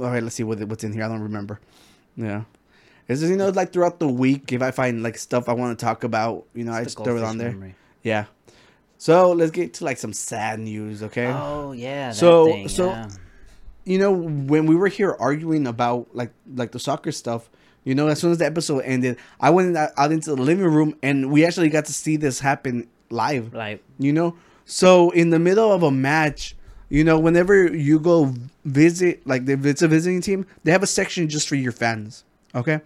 [0.00, 1.60] all right let's see what what's in here i don't remember
[2.16, 2.44] yeah
[3.10, 5.76] It's just, you know, like throughout the week, if I find like stuff I want
[5.78, 7.50] to talk about, you know, I just throw it on there.
[7.50, 7.74] memory.
[8.02, 8.24] Yeah.
[8.98, 11.26] So let's get to like some sad news, okay?
[11.26, 12.08] Oh yeah.
[12.08, 13.08] That So- thing, so- yeah.
[13.84, 17.48] you know when we were here arguing about like like the soccer stuff
[17.82, 20.42] you know as soon as the episode ended i went out uh, out into the
[20.42, 24.36] living room and we actually got to see this happen live like you know
[24.66, 26.54] so in the middle of a match
[26.90, 28.34] you know whenever you go
[28.66, 32.22] visit like if it's a visiting team they have a section just for your fans
[32.54, 32.80] okay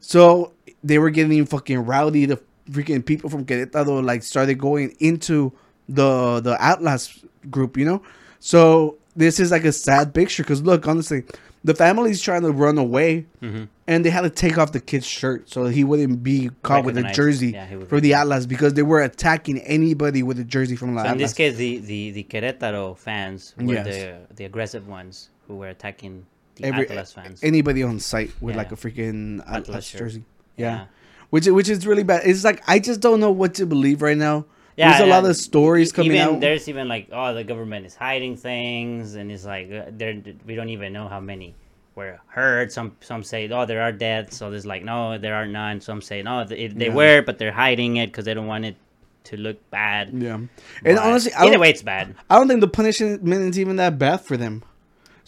[0.00, 2.26] so they were getting fucking rowdy.
[2.26, 2.40] The
[2.70, 5.52] freaking people from Querétaro like started going into
[5.88, 8.02] the the Atlas group you know?
[8.38, 11.24] So this is like a sad picture because look honestly
[11.64, 13.64] the family's trying to run away Mm-hmm.
[13.88, 16.96] and they had to take off the kid's shirt so he wouldn't be caught with
[16.96, 20.94] a jersey Yeah, for the Atlas because they were attacking anybody with a jersey from
[20.94, 23.86] the So in this case, the, the, the Querétaro fans were Yes.
[23.86, 26.24] the the aggressive ones who were attacking
[26.64, 27.40] Every- Atlas fans.
[27.42, 28.58] anybody on site with Yeah.
[28.62, 30.24] like a freaking Atlas, Atlas jersey.
[30.56, 30.64] Yeah.
[30.66, 30.84] Yeah.
[31.30, 32.22] Which which is really bad.
[32.24, 34.46] It's like I just don't know what to believe right now.
[34.76, 36.40] Yeah, There's a lot of stories coming even, out.
[36.40, 40.14] There's even like, oh, the government is hiding things, and it's like uh, there
[40.46, 41.54] we don't even know how many
[41.94, 42.72] were hurt.
[42.72, 44.36] Some some say, oh, there are deaths.
[44.38, 45.80] So there's like, no, there are none.
[45.82, 46.94] Some say, no, th- they Yeah.
[46.94, 48.76] were, but they're hiding it because they don't want it
[49.24, 50.10] to look bad.
[50.14, 50.34] Yeah.
[50.36, 50.48] And
[50.82, 52.14] But honestly, I either way, it's bad.
[52.30, 54.62] I don't think the punishment is even that bad for them.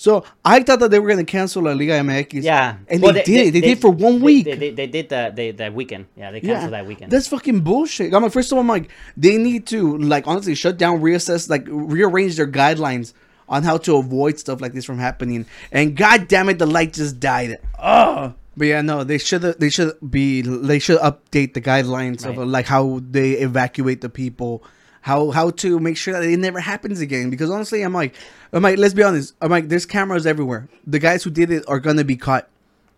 [0.02, 2.42] So I thought that they were gonna cancel La Liga MX.
[2.42, 3.54] Yeah, And Well, they, did.
[3.54, 4.44] They, did for one they- week.
[4.46, 5.36] They, they, they did that.
[5.36, 6.06] They that weekend.
[6.16, 7.12] Yeah, they canceled that weekend.
[7.12, 8.12] That's fucking bullshit.
[8.12, 11.48] I'm like, first of all, I'm like, they need to like honestly shut down, reassess,
[11.48, 13.12] like rearrange their guidelines
[13.48, 15.46] on how to avoid stuff like this from happening.
[15.70, 17.58] And god damn it, the light just died.
[17.80, 22.38] Oh, but yeah, no, they should they should be they should update the guidelines of
[22.38, 24.64] like how they evacuate the people.
[25.02, 27.28] How, how to make sure that it never happens again.
[27.28, 28.14] Because honestly I'm like
[28.52, 29.34] I'm like let's be honest.
[29.40, 30.68] I'm like there's cameras everywhere.
[30.86, 32.48] The guys who did it are gonna be caught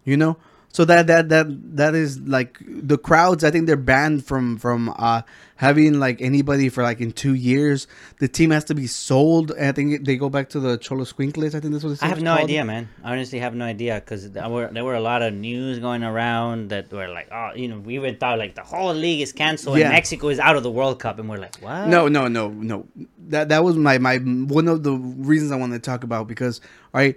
[0.04, 0.36] you know
[0.74, 1.46] so that that that
[1.76, 5.22] that is like the crowds i think they're banned from from uh
[5.56, 7.86] having like anybody for like in two years
[8.18, 11.54] the team has to be sold i think they go back to the cholo squinkles
[11.54, 12.50] i think that's what it's I have no called.
[12.50, 12.88] idea, man.
[13.04, 16.02] I honestly have no idea because there were there were a lot of news going
[16.02, 19.32] around that were like, oh, you know, we even thought like the whole league is
[19.32, 19.86] canceled Yeah.
[19.86, 21.86] and Mexico is out of the World Cup, and we're like, what?
[21.94, 22.86] no no no no
[23.32, 24.16] that that was my my
[24.60, 24.92] one of the
[25.32, 26.60] reasons i wanted to talk about because
[26.92, 27.16] all right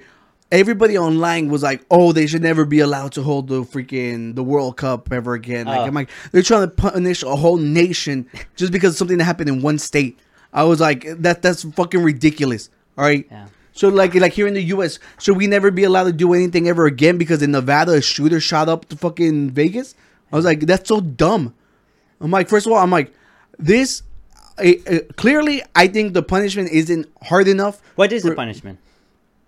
[0.51, 4.43] everybody online was like oh they should never be allowed to hold the freaking the
[4.43, 5.83] world cup ever again like Oh.
[5.83, 8.25] i'm like they're trying to punish a whole nation
[8.55, 10.17] just because something that happened in one state
[10.53, 13.47] i was like that that's fucking ridiculous all right Yeah.
[13.73, 16.69] so like like here in the us should we never be allowed to do anything
[16.69, 19.95] ever again because in nevada a shooter shot up to fucking vegas
[20.31, 21.53] i was like that's so dumb
[22.21, 23.13] i'm like first of all i'm like
[23.59, 24.01] this
[25.17, 28.79] clearly i think the punishment isn't hard enough What is the punishment?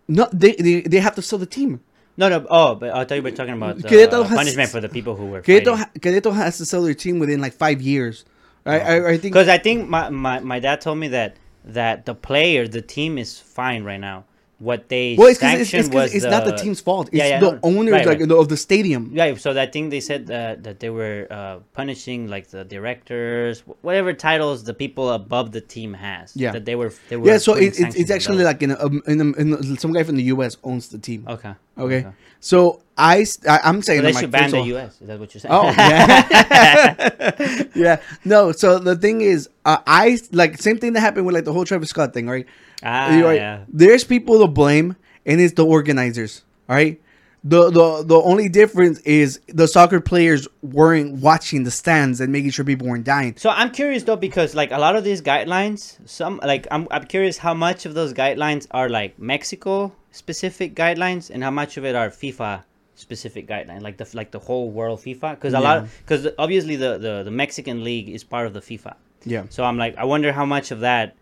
[0.10, 1.80] No, they, they they have to sell the team.
[2.18, 2.46] No, no.
[2.50, 5.16] Oh, but I thought you were talking about the Querétaro has- punishment for the people
[5.16, 8.26] who were Querétaro, ha- Querétaro has to sell their team within like five years.
[8.66, 12.06] I, I, I think Because I think my, my, my dad told me that that
[12.06, 14.26] the player, the team is fine right now.
[14.60, 17.08] What they well, it's, sanctioned it's, 'cause was it's not the team's fault.
[17.08, 17.60] It's Yeah, yeah, the no.
[17.64, 18.32] owners Right, like right.
[18.32, 19.10] of the stadium.
[19.14, 23.64] Yeah, so I think they said that that they were uh, punishing like the directors,
[23.82, 26.36] whatever titles the people above the team has.
[26.36, 26.52] Yeah.
[26.52, 26.92] that they were.
[27.08, 29.54] They were Yeah, so it, it's, it's actually like in, a, um, in, a, in
[29.54, 30.58] a- some guy from the U.S.
[30.64, 31.24] owns the team.
[31.28, 31.54] okay.
[31.80, 32.06] Okay,
[32.42, 35.00] so I, I am saying So they should ban the U.S.
[35.00, 35.56] Is that what you're saying?
[35.56, 38.02] Oh yeah, yeah.
[38.26, 41.54] No, so the thing is, uh, I like same thing that happened with like the
[41.54, 42.46] whole Travis Scott thing, right?
[42.84, 43.36] Ah, right.
[43.36, 43.66] yeah.
[43.68, 46.44] There's people to blame, and it's the organizers.
[46.68, 47.02] All right.
[47.42, 52.52] The, the the only difference is the soccer players weren't watching the stands and making
[52.52, 53.38] sure people weren't dying.
[53.38, 57.06] So I'm curious though because like a lot of these guidelines, some like I'm I'm
[57.06, 61.86] curious how much of those guidelines are like Mexico specific guidelines and how much of
[61.86, 62.64] it are FIFA
[62.96, 65.36] specific guidelines, like the like the whole world FIFA.
[65.36, 68.96] Because a lot because obviously the, the the Mexican league is part of the FIFA.
[69.24, 69.46] Yeah.
[69.50, 71.16] So I'm like I wonder how much of that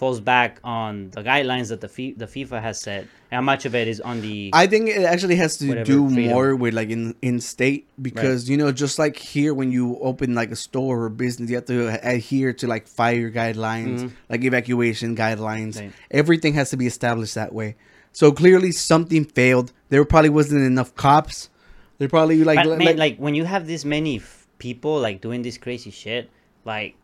[0.00, 3.62] falls back on the guidelines that the Fi- the FIFA has set, and how much
[3.68, 6.32] of it is on the I think it actually has to do freedom.
[6.32, 10.34] more with like in in state because you know just like here when you open
[10.34, 11.78] like a store or business you have to
[12.14, 15.92] adhere to like fire guidelines like evacuation guidelines Mm-hmm.
[15.92, 15.92] Right.
[16.22, 17.76] everything has to be established that way
[18.20, 21.36] so clearly something failed there probably wasn't enough cops
[21.98, 25.20] they probably like But like, man, like when you have this many f- people like
[25.20, 26.24] doing this crazy shit,
[26.64, 26.94] like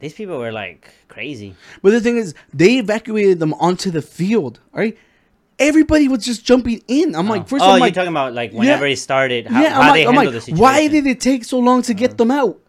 [0.00, 1.54] these people were like crazy.
[1.82, 4.96] but the thing is they evacuated them onto the field all right
[5.58, 7.44] everybody was just jumping in i'm like oh.
[7.46, 8.92] first oh, of all oh, you're like talking about like whenever Yeah.
[8.92, 10.62] it started, how, yeah how i'm they like, I'm like the situation.
[10.62, 12.14] why did it take so long to get uh.
[12.14, 12.60] them out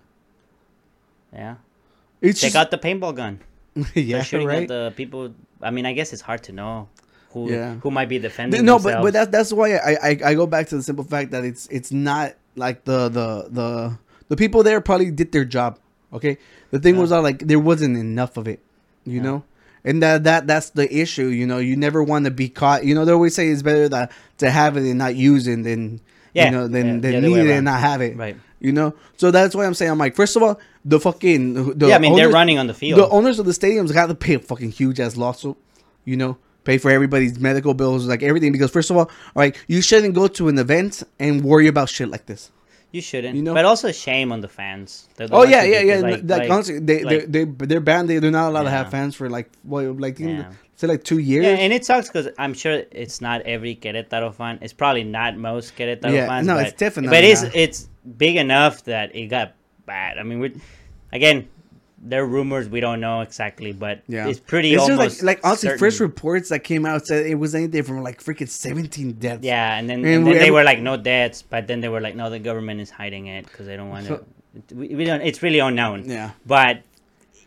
[1.34, 1.56] Yeah,
[2.22, 3.40] it's take just, out the paintball gun.
[3.94, 5.34] yeah They're shooting right at the people.
[5.62, 6.90] I mean, I guess it's hard to know
[7.32, 7.76] who Yeah.
[7.76, 8.66] who might be defending.
[8.66, 9.06] no, but themselves.
[9.06, 11.68] but that's that's why I, I I go back to the simple fact that it's
[11.70, 13.98] it's not like the the the
[14.30, 15.78] the people there probably did their job.
[16.14, 16.38] Okay,
[16.72, 18.60] the thing was uh, like there wasn't enough of it,
[19.06, 19.22] you Yeah.
[19.24, 19.44] know,
[19.84, 21.28] and that that that's the issue.
[21.28, 22.84] You know, you never want to be caught.
[22.86, 25.64] You know, they always say it's better that to have it and not use it
[25.64, 26.02] than
[26.34, 28.18] Yeah, you know than yeah, than need it and not have it.
[28.18, 28.36] Right.
[28.60, 31.88] You know, so that's why I'm saying I'm like, first of all, the fucking the
[31.90, 33.00] yeah, I mean they're owners- running on the field.
[33.00, 35.56] the owners of the stadiums got to pay a fucking huge ass lawsuit,
[36.06, 38.52] you know, pay for everybody's medical bills, like everything.
[38.52, 41.88] Because first of all, all right, you shouldn't go to an event and worry about
[41.90, 42.52] shit like this.
[42.92, 43.36] You shouldn't.
[43.36, 45.08] you know- but also shame on the fans.
[45.16, 46.02] The Oh yeah, yeah, yeah.
[46.02, 48.10] this, Like, honestly, they like- they they they're banned.
[48.10, 50.52] They, they're not allowed to have fans for like what like Yeah.
[50.76, 51.46] say like two years.
[51.46, 54.60] Yeah, and it sucks because I'm sure it's not every Querétaro fan.
[54.62, 56.48] It's probably not most Querétaro Yeah, fans.
[56.48, 59.54] no, but, it's definitely But it's it's big enough that it got
[59.86, 60.18] bad.
[60.18, 60.56] I mean, we
[61.12, 61.48] again,
[62.02, 65.38] there are rumors we don't know exactly, but yeah, it's pretty It's almost just like
[65.38, 65.80] like honestly, certain.
[65.80, 69.44] first reports that came out said it was anything from like freaking seventeen deaths.
[69.44, 72.02] Yeah, and then, And and we- they were like no deaths, but then they were
[72.02, 74.24] like no, the government is hiding it because they don't want to.
[74.74, 75.22] We, we don't.
[75.22, 76.10] It's really unknown.
[76.10, 76.32] Yeah.
[76.46, 76.82] but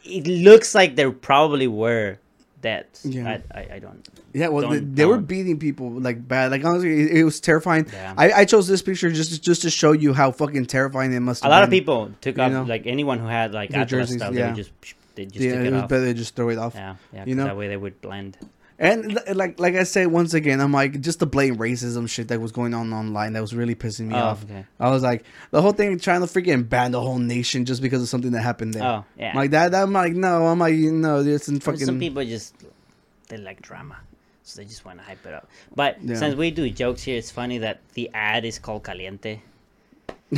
[0.04, 2.18] it looks like there probably were
[2.62, 3.05] deaths.
[3.05, 3.28] Yeah.
[3.55, 4.09] I, I, I don't.
[4.32, 6.51] Yeah, well, they, Don't- they were beating people like bad.
[6.51, 7.86] Like honestly, it, it was terrifying.
[7.93, 8.14] Yeah.
[8.16, 11.44] I, I chose this picture just just to show you how fucking terrifying it must.
[11.44, 12.62] A lot of people took off know?
[12.62, 14.32] like anyone who had like Atlas jerseys, stuff.
[14.32, 14.47] They yeah.
[14.47, 14.72] would just
[15.14, 15.89] they just Yeah, took it it was off.
[15.90, 16.74] better to just throw it off.
[16.74, 17.24] Yeah, yeah.
[17.26, 17.44] You know?
[17.44, 18.39] that way they would blend.
[18.78, 22.40] And like like I said once again, I'm like just the blatant racism shit that
[22.40, 24.44] was going on online that was really pissing me Oh, off.
[24.44, 24.65] okay.
[24.81, 28.03] I was like the whole thing trying to freaking ban the whole nation just because
[28.03, 28.82] of something that happened there.
[28.82, 29.36] Oh, yeah.
[29.36, 31.86] Like that, I'm like no, I'm like no, this is fucking.
[31.86, 32.55] Some people just
[33.28, 33.99] they like drama,
[34.43, 35.49] so they just want to hype it up.
[35.77, 36.16] But Yeah.
[36.16, 39.40] since we do jokes here, it's funny that the ad is called Caliente.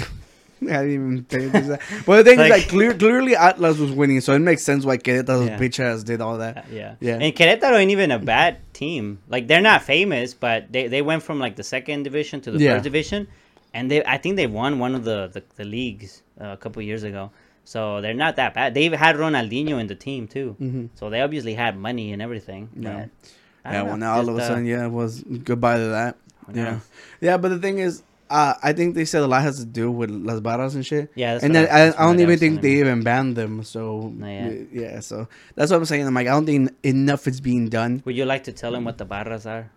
[0.70, 1.80] I didn't even think of that.
[2.06, 4.84] But the thing is, Like- like clear, clearly Atlas was winning, so it makes sense
[4.84, 5.58] why Querétaro's Yeah.
[5.58, 6.58] bitch ass did all that.
[6.58, 7.14] Uh, yeah, Yeah.
[7.20, 9.18] And Querétaro ain't even a bad team.
[9.28, 12.58] Like they're not famous, but they, they went from like the second division to the
[12.58, 12.72] Yeah.
[12.74, 13.28] first division,
[13.72, 16.80] and they I think they won one of the the, the leagues uh, a couple
[16.82, 17.30] years ago.
[17.66, 18.74] So they're not that bad.
[18.74, 20.88] They've had Ronaldinho in the team too, Mhm.
[20.94, 22.68] so they obviously had money and everything.
[22.78, 23.06] Yeah.
[23.64, 26.16] Yeah, well, now all of a just, uh, sudden, yeah, it was goodbye to that.
[26.52, 26.80] Yeah,
[27.22, 28.02] yeah, but the thing is,
[28.34, 31.10] uh, I think they said a lot has to do with Las Barras and shit.
[31.14, 33.62] Yeah, and then I- I, I don't even think they even banned them.
[33.62, 36.06] So yeah, so that's what I'm saying.
[36.06, 38.02] I'm like, I don't think enough is being done.
[38.04, 39.70] Would you like to tell them what the barras are?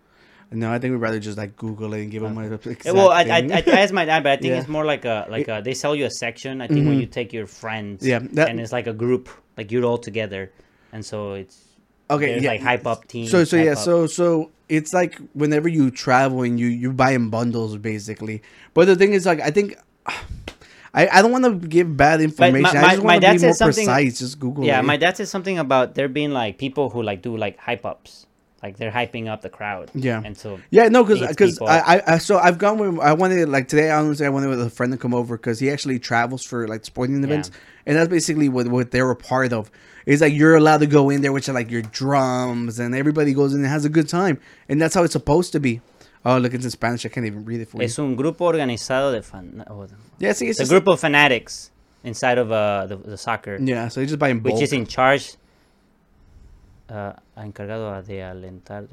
[0.50, 3.10] No, I think we'd rather just like Google it and give them my exact well,
[3.10, 3.36] I, I.
[3.58, 4.60] I, I asked my dad, but I think Yeah.
[4.60, 6.62] it's more like a like a, they sell you a section.
[6.62, 7.00] I think when Mhm.
[7.02, 9.28] you take your friends, Yeah, that- and it's like a group,
[9.58, 10.50] like you're all together,
[10.92, 11.56] and so it's
[12.10, 12.48] okay, yeah.
[12.52, 13.26] like hype up team.
[13.28, 17.12] So so yeah, up- so so it's like whenever you travel and you you buy
[17.12, 18.42] in bundles basically.
[18.74, 19.76] But the thing is like I think
[20.94, 22.62] I, I don't want to give bad information.
[22.62, 24.18] my- I just want to dad be more something- precise.
[24.20, 24.84] Just Google yeah, it.
[24.84, 28.26] my dad said something about there being like people who like do like hype ups,
[28.62, 29.90] like they're hyping up the crowd.
[29.94, 30.22] Yeah.
[30.24, 31.60] and so Yeah, no, because because.
[31.60, 34.60] I, I so I've gone with I wanted like today I honestly I wanted with
[34.60, 37.50] a friend to come over because he actually travels for like sporting events
[37.86, 39.70] and that's basically what what they were part of.
[40.06, 43.34] Is like you're allowed to go in there, which are like your drums and everybody
[43.34, 45.82] goes in and has a good time, and that's how it's supposed to be.
[46.24, 47.04] Oh, look, it's in Spanish.
[47.04, 47.84] I can't even read it for you.
[47.84, 49.64] es un grupo organizado de fan.
[49.68, 49.86] oh,
[50.18, 51.70] Yeah, see, it's a group of fanatics
[52.04, 54.54] inside of uh the, the soccer, Yeah, so you just buy in bulk.
[54.54, 55.34] which is in charge.
[56.88, 58.86] Uh, encargado de alentar.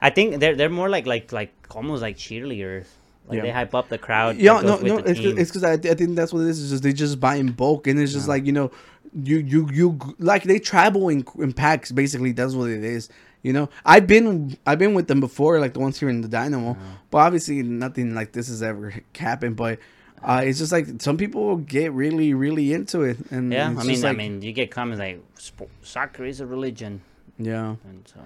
[0.00, 2.86] I think they're they're more like like like almost like cheerleaders.
[3.26, 3.42] Like Yeah.
[3.42, 4.36] they hype up the crowd.
[4.36, 6.60] Yeah, no, no, it's because I, I think that's what it is.
[6.62, 8.70] It's just they just buy in bulk, and it's just like you know,
[9.14, 11.90] you you you like they travel in in packs.
[11.92, 13.08] Basically, that's what it is.
[13.42, 16.28] You know, I've been I've been with them before, like the ones here in the
[16.28, 16.76] Dynamo,
[17.10, 19.56] but obviously nothing like this has ever happened.
[19.56, 19.78] But
[20.24, 24.04] uh, it's just like some people get really really into it, and Yeah, I mean,
[24.04, 27.02] I mean, you get comments like "Spo- "soccer is a religion,"
[27.38, 27.76] yeah.
[27.88, 28.20] and so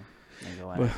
[0.61, 0.91] go But-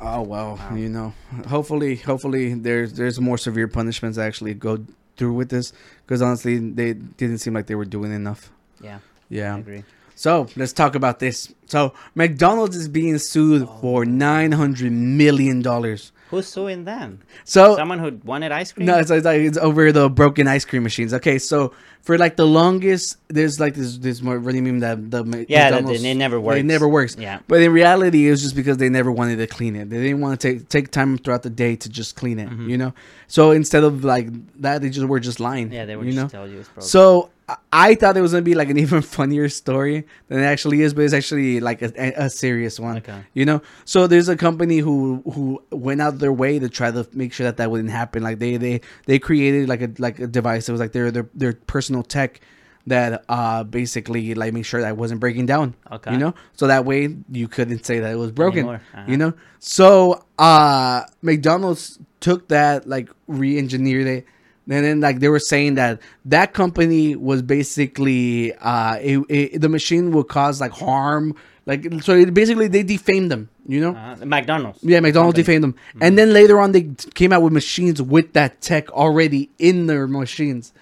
[0.00, 1.12] Oh well, you know.
[1.46, 4.84] Hopefully, hopefully there's there's more severe punishments that actually go
[5.16, 5.72] through with this
[6.04, 8.50] because honestly, they didn't seem like they were doing enough.
[8.80, 8.98] Yeah,
[9.28, 9.54] Yeah.
[9.56, 9.84] I agree.
[10.14, 11.52] So let's talk about this.
[11.66, 13.78] So McDonald's is being sued Oh.
[13.80, 16.10] for nine hundred million dollars.
[16.30, 17.20] Who's suing them?
[17.44, 18.86] So Someone who wanted ice cream?
[18.86, 21.14] no, it's, it's like it's over the broken ice cream machines.
[21.14, 21.72] Okay, so
[22.02, 25.74] for like the longest, there's like this this more really mean that the Yeah, that-
[25.82, 26.60] McDonald's- it never works.
[26.60, 27.16] It never works.
[27.18, 27.40] Yeah.
[27.48, 29.90] but in reality, it was just because they never wanted to clean it.
[29.90, 32.50] They didn't want to take take time throughout the day to just clean it.
[32.52, 32.92] You know,
[33.26, 34.28] so instead of like
[34.60, 35.66] that, they just were just lying.
[35.66, 35.74] Mm-hmm.
[35.74, 36.44] yeah, they were you just know.
[36.44, 36.82] you it's broken.
[36.88, 37.30] So
[37.72, 40.94] I- thought it was gonna be like an even funnier story than it actually is,
[40.94, 42.98] but it's actually like a, a, serious one.
[42.98, 43.22] Okay.
[43.34, 47.08] You know, so there's a company who who went out their way to try to
[47.12, 48.22] make sure that that wouldn't happen.
[48.22, 50.68] Like they they they created like a like a device.
[50.68, 52.40] It was like their their their personal tech
[52.86, 55.74] that uh basically like make sure that it wasn't breaking down.
[55.90, 56.12] Okay.
[56.12, 58.68] You know, so that way you couldn't say that it was broken.
[58.68, 59.04] Uh-huh.
[59.06, 64.26] You know, so uh McDonald's took that like re-engineered it
[64.70, 69.68] and then like they were saying that that company was basically uh it, it, the
[69.68, 71.34] machine would cause like harm
[71.66, 73.94] like so it basically they defamed them you know?
[73.94, 74.78] Uh, McDonald's.
[74.82, 75.42] yeah McDonald's Company.
[75.58, 75.74] defamed them.
[76.00, 80.06] And then later on they came out with machines with that tech already in their
[80.06, 80.72] machines.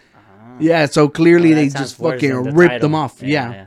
[0.60, 3.22] Yeah so clearly Oh, that they just fucking the ripped them off.
[3.22, 3.50] Yeah.
[3.50, 3.66] Yeah,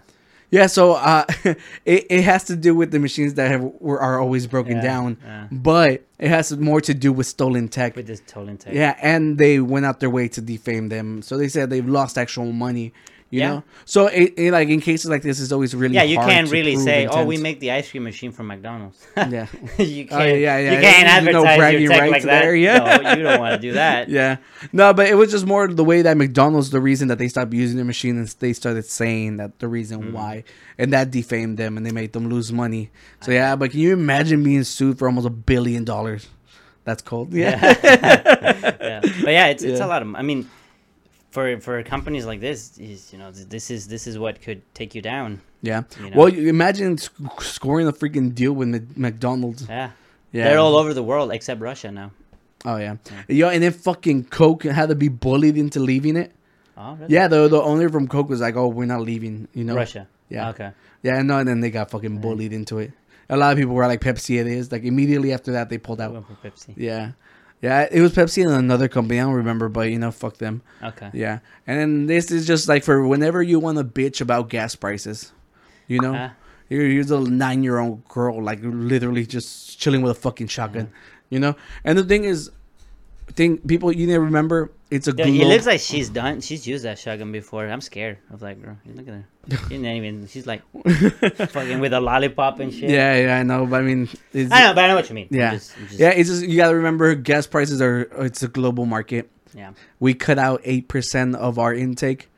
[0.67, 4.47] so uh, it, it has to do with the machines that have, were, are always
[4.47, 5.47] broken Yeah, down, yeah.
[5.51, 7.95] but it has more to do with stolen tech.
[7.95, 8.73] With this total tech.
[8.73, 11.21] yeah, and they went out their way to defame them.
[11.21, 12.93] So they said they've lost actual money.
[13.31, 13.47] You Yeah.
[13.49, 16.49] know, so it, it, like in cases like this, it's always really Yeah, you can't
[16.49, 19.45] really say, "Oh, we make the ice cream machine from McDonald's." Yeah.
[19.77, 20.39] you Oh, can't.
[20.39, 22.41] yeah, yeah, You can't there's no advertise your tech rights like that.
[22.41, 22.97] there, yeah.
[22.97, 24.09] No, you don't want to do that.
[24.19, 24.37] Yeah,
[24.73, 27.53] no, but it was just more the way that McDonald's, the reason that they stopped
[27.53, 30.11] using the machine, and they started saying that the reason Mm.
[30.13, 30.43] why,
[30.79, 32.89] and that defamed them, and they made them lose money.
[33.21, 36.27] So yeah, but can you imagine being sued for almost a billion dollars?
[36.83, 37.31] That's cold.
[37.31, 39.01] Yeah, yeah.
[39.21, 39.85] But yeah, it's it's Yeah.
[39.85, 40.15] a lot of.
[40.15, 40.49] I mean,
[41.31, 44.95] for for companies like this, is you know this is this is what could take
[44.95, 45.41] you down.
[45.61, 45.83] yeah.
[46.03, 46.17] You know?
[46.17, 49.67] Well, you imagine sc- scoring a freaking deal with McDonald's.
[49.67, 49.91] Yeah.
[50.31, 52.11] Yeah, They're all over the world except Russia now.
[52.65, 52.97] Oh yeah,
[53.27, 56.31] yo, and then fucking Coke had to be bullied into leaving it.
[56.77, 57.13] Oh, really?
[57.13, 59.75] Yeah, the the owner from Coke was like, "Oh, we're not leaving," you know.
[59.75, 60.07] Russia.
[60.29, 60.49] Yeah.
[60.49, 60.71] Okay.
[61.01, 62.91] Yeah, no, and then they got fucking bullied into it.
[63.29, 65.99] A lot of people were like, "Pepsi, it is." Like immediately after that, they pulled
[66.01, 66.11] out.
[66.13, 66.73] went for Pepsi.
[66.77, 67.11] Yeah,
[67.61, 69.19] yeah, it was Pepsi and another company.
[69.19, 70.61] I don't remember, but you know, fuck them.
[70.83, 71.09] Okay.
[71.13, 74.75] Yeah, and then this is just like for whenever you want to bitch about gas
[74.75, 75.31] prices,
[75.87, 76.29] you know, Uh.
[76.69, 80.89] you're, you're the nine year old girl, like literally just chilling with a fucking shotgun,
[81.29, 81.55] you know.
[81.83, 82.49] And the thing is,
[83.33, 85.41] thing people you need to remember, it's a Yeah, globe.
[85.41, 86.41] it looks like she's done.
[86.41, 87.67] She's used that shotgun before.
[87.67, 88.17] I'm scared.
[88.29, 89.25] I was like, girl, look at her.
[89.67, 90.27] She didn't even.
[90.27, 90.61] She's like
[91.49, 92.89] fucking with a lollipop and shit.
[92.89, 95.15] yeah, yeah, I know, but I mean, it's, I know, but I know what you
[95.15, 95.27] mean.
[95.31, 96.09] I'm yeah, just- I'm just- yeah.
[96.09, 99.29] It's just you gotta remember, gas prices are it's a global market.
[99.55, 99.71] yeah.
[99.99, 102.29] we cut out 8% of our intake.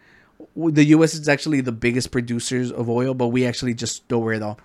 [0.56, 4.42] The US is actually the biggest producers of oil, but we actually just store it
[4.42, 4.60] all.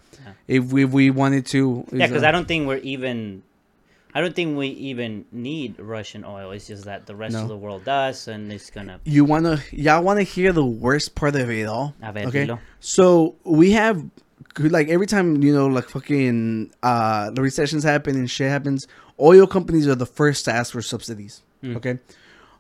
[0.49, 1.85] If we, if we wanted to.
[1.93, 3.43] Yeah, because I don't think we're even.
[4.17, 6.53] I don't think we even need Russian oil.
[6.53, 7.43] It's just that the rest No.
[7.43, 8.99] of the world does, and it's gonna.
[9.05, 9.61] You want to.
[9.77, 11.95] Y'all want to hear the worst part of it all?
[12.01, 12.47] A ver, Okay.
[12.47, 12.59] dilo.
[12.81, 14.03] So we have.
[14.59, 18.89] Like every time, you know, like fucking uh the recessions happen and shit happens,
[19.21, 21.43] oil companies are the first to ask for subsidies.
[21.63, 21.99] Okay.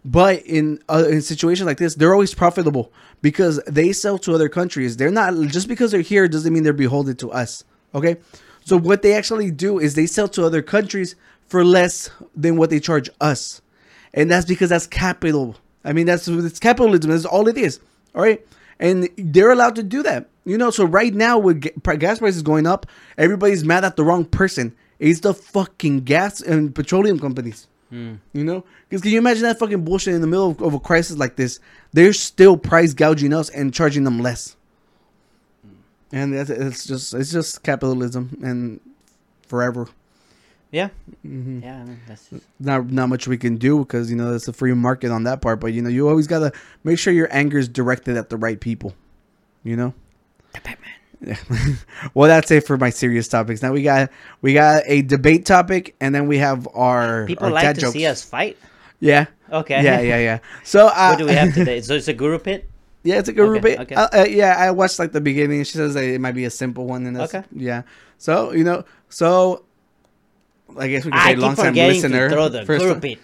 [0.04, 2.92] But in uh, in situations like this, they're always profitable
[3.22, 4.98] because they sell to other countries.
[4.98, 7.64] They're not just because they're here doesn't mean they're beholden to us.
[7.94, 8.16] Okay,
[8.62, 11.16] so what they actually do is they sell to other countries
[11.48, 13.60] for less than what they charge us,
[14.14, 15.56] and that's because that's capital.
[15.84, 17.10] I mean, that's it's capitalism.
[17.10, 17.80] That's all it is.
[18.14, 18.44] All right,
[18.78, 20.28] and they're allowed to do that.
[20.44, 21.66] You know, so right now with
[21.98, 22.86] gas prices going up,
[23.18, 24.74] everybody's mad at the wrong person.
[24.98, 27.66] It's the fucking gas and petroleum companies.
[27.90, 28.14] Hmm.
[28.32, 30.80] You know, because can you imagine that fucking bullshit in the middle of, of a
[30.80, 31.60] crisis like this?
[31.92, 34.56] They're still price gouging us and charging them less,
[35.62, 36.16] hmm.
[36.16, 38.80] and that's it's just it's just capitalism and
[39.46, 39.88] forever.
[40.70, 40.88] Yeah.
[41.24, 41.60] Mm-hmm.
[41.62, 42.44] Yeah, I mean, that's just.
[42.58, 45.40] Not not much we can do because you know it's a free market on that
[45.40, 45.60] part.
[45.60, 46.52] But you know you always gotta
[46.84, 48.94] make sure your anger is directed at the right people.
[49.64, 49.94] You know.
[50.52, 50.90] The Batman.
[51.20, 51.74] Yeah.
[52.14, 53.62] well, that's it for my serious topics.
[53.62, 54.10] Now we got
[54.42, 57.92] we got a debate topic, and then we have our People our like to jokes.
[57.92, 58.58] see us fight.
[59.00, 59.26] Yeah.
[59.50, 59.82] Okay.
[59.82, 60.38] Yeah, yeah, yeah.
[60.64, 61.80] So uh, what do we have today?
[61.82, 62.68] So it's a guru pit.
[63.02, 63.94] Yeah, it's a good Okay, okay.
[63.94, 65.62] Uh, uh, yeah, I watched like the beginning.
[65.62, 67.46] She says it might be a simple one, and that's, Okay.
[67.54, 67.82] yeah.
[68.18, 69.64] So you know, so
[70.78, 72.28] I guess we can ah, I say long time forgetting listener.
[72.28, 73.16] to throw the first guru time-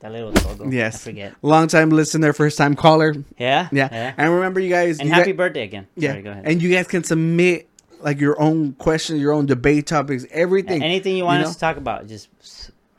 [0.00, 0.70] That little todo.
[0.70, 0.96] Yes.
[0.96, 1.34] I forget.
[1.42, 3.14] long time listener, first time caller.
[3.38, 3.68] Yeah.
[3.72, 4.14] Yeah.
[4.16, 4.98] and remember, you guys.
[4.98, 5.86] And you happy guys- birthday again.
[5.96, 6.44] Yeah, Sorry, go ahead.
[6.46, 7.68] and you guys can submit
[8.00, 10.82] like your own questions, your own debate topics, everything.
[10.82, 11.48] Anything you want know?
[11.48, 12.28] us to talk about, just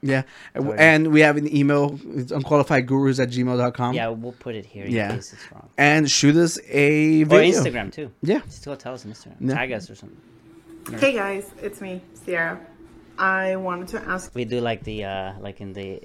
[0.04, 0.24] Yeah,
[0.56, 0.78] Sorry.
[0.80, 2.00] and we have an email.
[2.16, 3.94] It's unqualifiedgurus at gmail.com.
[3.96, 5.16] yeah, we'll put it here in Yeah.
[5.16, 5.70] case it's wrong.
[5.78, 7.28] and shoot us a Or.
[7.28, 8.12] Instagram too.
[8.22, 8.42] Yeah.
[8.46, 9.36] Just go tell us on Instagram.
[9.40, 9.54] Yeah.
[9.56, 10.18] Tag us or something.
[11.00, 12.60] Hey guys, it's me, Sierra.
[13.22, 16.02] I wanted to ask We do like the uh like in the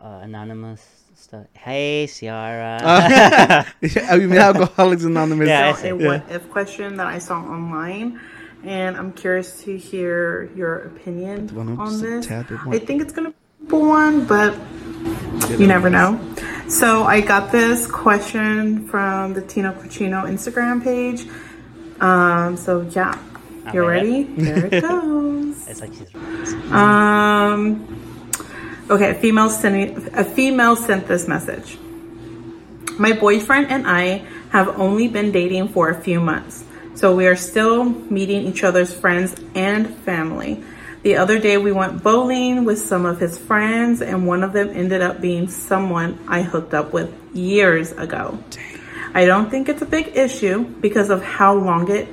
[0.00, 0.82] uh, anonymous
[1.14, 1.46] stuff.
[1.54, 2.78] Hey, Ciara.
[2.82, 5.48] I mean, Alcoholics Anonymous.
[5.48, 5.92] Yeah, I a see.
[5.92, 8.20] what if question that I saw online,
[8.64, 12.26] and I'm curious to hear your opinion on this.
[12.26, 12.74] tad bit more.
[12.74, 13.34] I think it's gonna
[13.66, 14.54] be one, but
[15.58, 16.18] you never know.
[16.68, 21.26] So I got this question from the Tino Cucino Instagram page.
[22.00, 23.18] Um, so yeah,
[23.72, 24.24] you ready.
[24.24, 24.44] ready?
[24.44, 25.68] Here it goes.
[25.68, 26.12] it's like she's
[26.72, 27.86] Um,
[28.90, 31.78] okay, a female sent a female sent this message.
[32.98, 36.64] My boyfriend and I have only been dating for a few months,
[36.94, 40.62] so we are still meeting each other's friends and family.
[41.02, 44.68] The other day we went bowling with some of his friends, and one of them
[44.70, 48.38] ended up being someone I hooked up with years ago.
[49.14, 52.06] I don't think it's a big issue because of how long it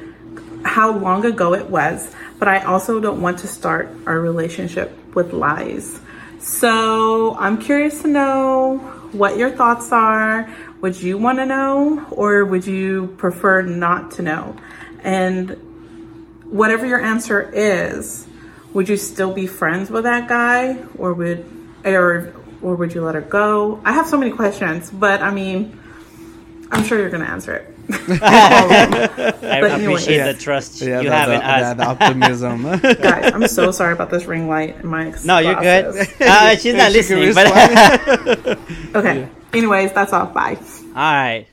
[0.79, 5.33] how long ago it was, but I also don't want to start our relationship with
[5.33, 5.99] lies.
[6.39, 8.77] So, I'm curious to know
[9.11, 10.49] what your thoughts are.
[10.79, 14.55] Would you want to know or would you prefer not to know?
[15.03, 15.49] And
[16.45, 18.25] whatever your answer is,
[18.71, 21.43] would you still be friends with that guy or would
[21.83, 23.81] or or would you let her go?
[23.83, 25.77] I have so many questions, but I mean,
[26.71, 27.78] I'm sure you're to answer it.
[27.91, 30.31] I But appreciate Yeah.
[30.31, 31.61] the trust Yeah, you the, have the, in us.
[31.61, 32.63] yeah, the optimism.
[33.01, 36.07] Guys, I'm so sorry about this ring light in my no, you're good.
[36.21, 38.59] Uh, she's not She listening, but
[38.95, 39.27] Okay.
[39.53, 40.27] Anyways, that's all.
[40.27, 40.57] Bye.
[40.95, 41.47] all right.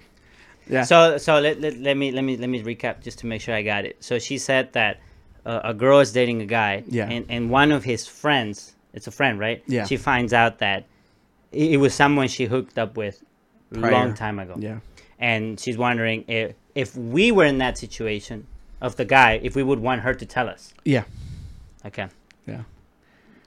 [0.68, 0.82] yeah.
[0.84, 3.54] So so let, let, let me let me let me recap just to make sure
[3.54, 3.96] I got it.
[4.04, 5.00] So she said that
[5.46, 7.08] uh, a girl is dating a guy, Yeah.
[7.08, 9.62] and and one of his friends, it's a friend, right?
[9.66, 9.86] Yeah.
[9.86, 10.84] She finds out that
[11.52, 13.22] it, it was someone she hooked up with
[13.72, 13.92] a Prior.
[13.92, 14.56] long time ago.
[14.58, 14.78] yeah.
[15.18, 18.46] And she's wondering if if we were in that situation
[18.80, 20.74] of the guy, if we would want her to tell us.
[20.84, 21.04] Yeah.
[21.84, 22.08] Okay.
[22.46, 22.62] Yeah.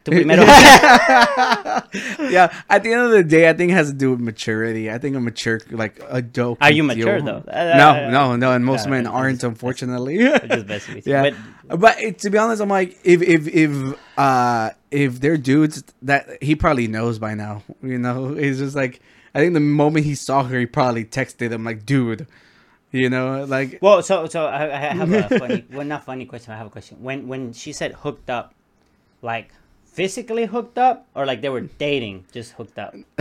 [2.19, 2.51] Yeah.
[2.69, 4.89] At the end of the day, I think it has to do with maturity.
[4.91, 6.57] I think a mature, like a dope.
[6.61, 7.51] Are you mature, deal- though?
[7.51, 8.51] Uh, No, no, no.
[8.53, 10.25] And most no, men aren't, unfortunately.
[10.27, 11.13] I'm just messing with you.
[11.13, 11.31] yeah.
[11.67, 15.83] But But, it, to be honest, I'm like, if if if uh if they're dudes
[16.01, 19.01] that he probably knows by now, you know, it's just like
[19.35, 22.27] I think the moment he saw her, he probably texted him like, dude,
[22.91, 26.53] you know, like Well, so so I, I have a funny, well, not funny question.
[26.53, 26.97] I have a question.
[27.01, 28.53] When when she said hooked up,
[29.21, 29.51] like
[29.85, 32.95] physically hooked up, or like they were dating, just hooked up.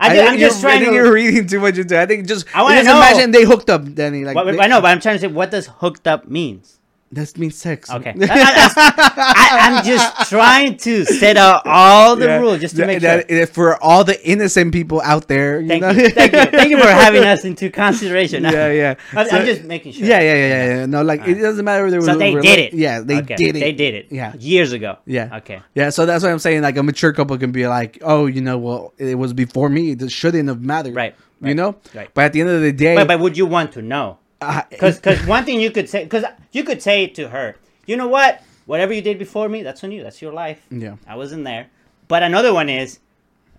[0.00, 0.94] I, am just you're- I trying think to.
[0.96, 1.94] you're reading too much into.
[1.94, 2.00] it.
[2.02, 2.96] I think just I wanna know.
[2.96, 4.24] imagine they hooked up, Danny.
[4.24, 6.80] Like What- they- I know, but I'm trying to say, what does hooked up means?
[7.14, 7.90] That means sex.
[7.90, 12.38] Okay, I, am just trying to set out all the Yeah.
[12.38, 13.16] rules just to That- make sure.
[13.16, 15.60] that- that for all the innocent people out there.
[15.60, 15.90] You Thank know?
[15.90, 18.42] you, thank you, thank you for having us into consideration.
[18.44, 18.94] yeah, yeah.
[19.12, 20.06] I'm, So- I'm just making sure.
[20.06, 20.86] Yeah, yeah, yeah, yeah.
[20.86, 21.86] No, like it doesn't matter.
[21.86, 22.74] If they So were- they were did it.
[22.74, 23.60] Yeah, they Okay, did it.
[23.60, 24.06] They did it.
[24.10, 24.34] Yeah.
[24.38, 24.98] years ago.
[25.06, 25.36] Yeah.
[25.38, 25.60] Okay.
[25.74, 26.62] Yeah, so that's what I'm saying.
[26.62, 29.94] Like a mature couple can be like, oh, you know, well, it was before me.
[29.94, 30.94] This shouldn't have mattered.
[30.94, 31.76] Right, You right, know.
[31.94, 32.08] right.
[32.14, 34.18] But at the end of the day, But, but would you want to know?
[34.44, 37.56] Uh, Because one thing you could say, because you could say to her,
[37.86, 38.42] you know what?
[38.66, 40.02] Whatever you did before me, that's on you.
[40.02, 40.64] That's your life.
[40.70, 40.96] Yeah.
[41.06, 41.68] I wasn't there.
[42.08, 42.98] But another one is,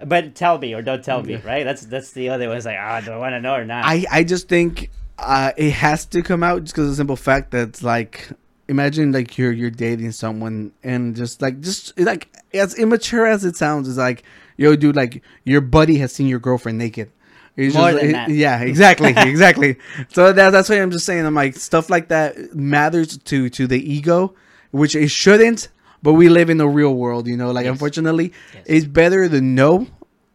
[0.04, 1.64] but tell me or don't tell me, right?
[1.64, 2.58] That's that's the other one.
[2.58, 3.86] It's like, ah, do I want to know or not?
[3.86, 7.16] I I just think uh, it has to come out just because of the simple
[7.16, 8.30] fact that it's like
[8.68, 13.56] imagine like you're you're dating someone and just like just like as immature as it
[13.56, 14.24] sounds is like
[14.58, 17.12] yo dude like your buddy has seen your girlfriend naked.
[17.58, 18.30] It's More just- than it- that.
[18.30, 19.78] Yeah, exactly, exactly.
[20.10, 21.26] So that, that's why I'm just saying.
[21.26, 24.34] I'm like stuff like that matters to to the ego,
[24.72, 25.70] which it shouldn't.
[26.04, 27.52] But we live in the real world, you know.
[27.52, 27.72] Like Yes.
[27.72, 28.64] unfortunately, Yes.
[28.68, 29.88] it's better to know.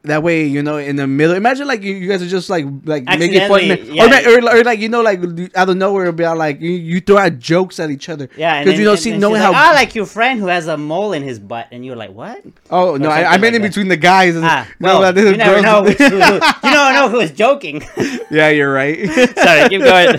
[0.04, 1.36] That way, you know, in the middle.
[1.36, 4.64] Imagine like you, you guys are just like like making fun, Accidentally, or, or, or
[4.64, 5.20] like you know, like
[5.54, 8.30] out of nowhere, it'll be out, like you, you throw out jokes at each other.
[8.34, 9.52] yeah, because you know, and see, then knowing how.
[9.52, 12.12] like, ah, like your friend who has a mole in his butt, and you're like,
[12.12, 12.42] what?
[12.70, 13.68] oh no, I, I meant in that.
[13.68, 14.36] between the guys.
[14.36, 15.84] And, Ah, no, well, you never know.
[15.84, 17.82] Who, who, you don't know who is joking.
[18.30, 19.06] yeah, you're right.
[19.36, 20.16] Sorry, keep going.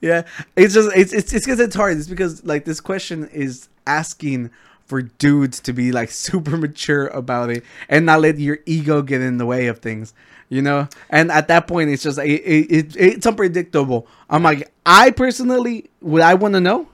[0.00, 0.22] yeah
[0.56, 4.50] it's just it's it's it's because it's hard it's because like this question is asking
[4.86, 9.20] for dudes to be like super mature about it and not let your ego get
[9.20, 10.14] in the way of things
[10.48, 10.88] you know?
[11.10, 14.06] And at that point it's just it, it, it it's unpredictable.
[14.30, 16.88] I'm like i personally would i want to know?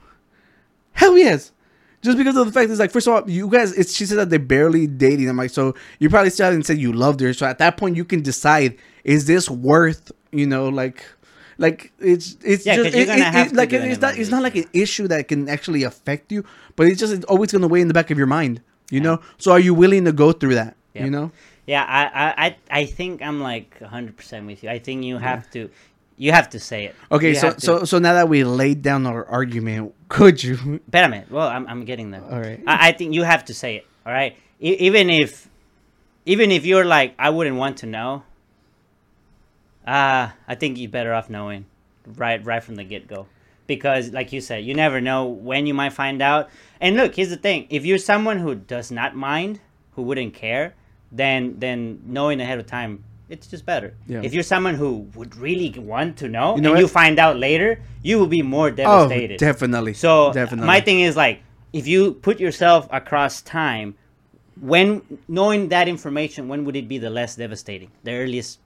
[0.93, 1.52] Hell yes.
[2.02, 4.19] Just because of the fact is like first of all you guys it's she said
[4.19, 7.32] that they're barely dating i'm like so you probably still haven't said you loved her.
[7.32, 11.05] So at that point you can decide is this worth you know like
[11.59, 14.66] like it's it's Yeah, just it- it- it- like it's not it's not like an
[14.73, 16.45] issue that can actually affect you
[16.77, 18.61] but it's just it's always gonna weigh in the back of your mind
[18.91, 21.05] you know so are you willing to go through that Yeah.
[21.05, 21.31] you know
[21.66, 22.03] Yeah, I,
[22.47, 24.69] I, I, think I'm like 100 percent with you.
[24.69, 25.70] I think you have to,
[26.19, 26.95] you have to say it.
[27.11, 30.57] okay You so so so now that we laid down our argument could you
[30.91, 31.31] Espérame.
[31.31, 32.24] Well, I'm, I'm getting there.
[32.27, 32.59] All right.
[32.66, 33.85] I, I think you have to say it.
[34.05, 34.35] All right.
[34.61, 35.47] E- even if,
[36.27, 38.23] even if you're like, I wouldn't want to know.
[39.87, 41.67] Uh, I think you're better off knowing,
[42.17, 43.27] right, right from the get go,
[43.67, 46.51] because like you said, you never know when you might find out.
[46.81, 49.61] And look, here's the thing: if you're someone who does not mind,
[49.93, 50.75] who wouldn't care,
[51.11, 53.05] then then knowing ahead of time.
[53.29, 53.95] It's just better.
[54.07, 54.21] Yeah.
[54.23, 56.93] If you're someone who would really want to know, You know and you what?
[56.93, 58.93] find out later, you will be more devastated.
[58.93, 59.39] oh devastated.
[59.39, 61.41] definitely So definitely my thing is like,
[61.73, 63.95] if you put yourself across time,
[64.61, 67.91] when knowing that information, when would it be the less devastating?
[68.05, 68.59] The earliest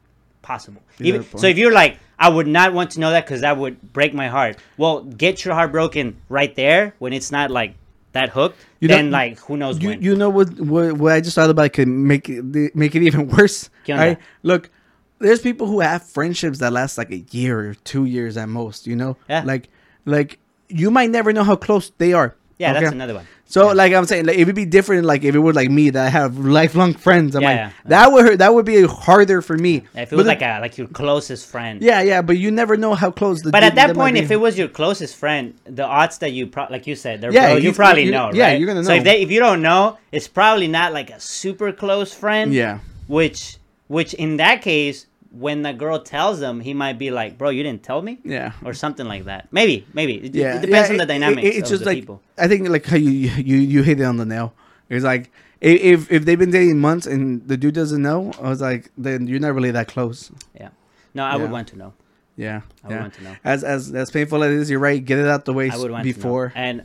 [0.47, 0.81] possible.
[1.01, 3.93] Even, so if you're like, I would not want to know that because that would
[3.93, 4.56] break my heart.
[4.78, 7.74] Well, get your heart broken right there when it's not like
[8.12, 10.02] that hooked, You know- then like who knows You when.
[10.02, 13.28] you know what, what what I just thought about could make it make it even
[13.36, 13.68] worse.
[13.89, 14.18] Right?
[14.43, 14.70] Look,
[15.18, 18.86] there's people who have friendships that last like a year or two years at most.
[18.86, 19.43] You know, Yeah.
[19.44, 19.68] like
[20.06, 22.35] like you might never know how close they are.
[22.59, 23.27] Yeah, that's another one.
[23.49, 25.05] So like I'm saying, like it would be different.
[25.05, 27.70] Like if it were like me that I have lifelong friends, I'm Yeah, like yeah.
[27.87, 29.77] that would hurt, that would be harder for me.
[29.77, 31.81] If it But was the- like a like your closest friend.
[31.81, 33.51] yeah, yeah, but you never know how close the.
[33.51, 36.66] But at that point, if it was your closest friend, the odds that you, pro-
[36.70, 38.59] like you said, they're Yeah, you, you- probably you- know, yeah, right?
[38.59, 39.12] you're gonna So if know.
[39.12, 42.53] they, if you don't know, it's probably not like a super close friend.
[42.53, 45.07] yeah, Which, which in that case,
[45.39, 48.53] when the girl tells him, he might be like, "Bro, you didn't tell me," yeah,
[48.65, 49.49] or something like that.
[49.53, 50.15] Maybe, maybe.
[50.17, 51.99] It, yeah, it depends yeah, on the it- it- dynamics it's of just the like
[51.99, 52.23] people.
[52.39, 54.55] I think like how you you you hit it on the nail.
[54.89, 55.31] It's like
[55.61, 59.27] if if they've been dating months and the dude doesn't know, I was like, then
[59.27, 60.31] you're not really that close.
[60.55, 60.69] Yeah.
[61.15, 61.93] No, I would want to know.
[62.37, 63.35] Yeah, I would want to know.
[63.45, 65.03] As as as painful as it is, you're right.
[65.03, 66.53] Get it out the way I would want before.
[66.55, 66.83] And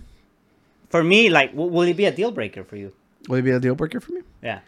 [0.90, 2.94] for me, like, w- will it be a deal breaker for you?
[3.28, 4.22] Will it be a deal breaker for me?
[4.42, 4.60] Yeah.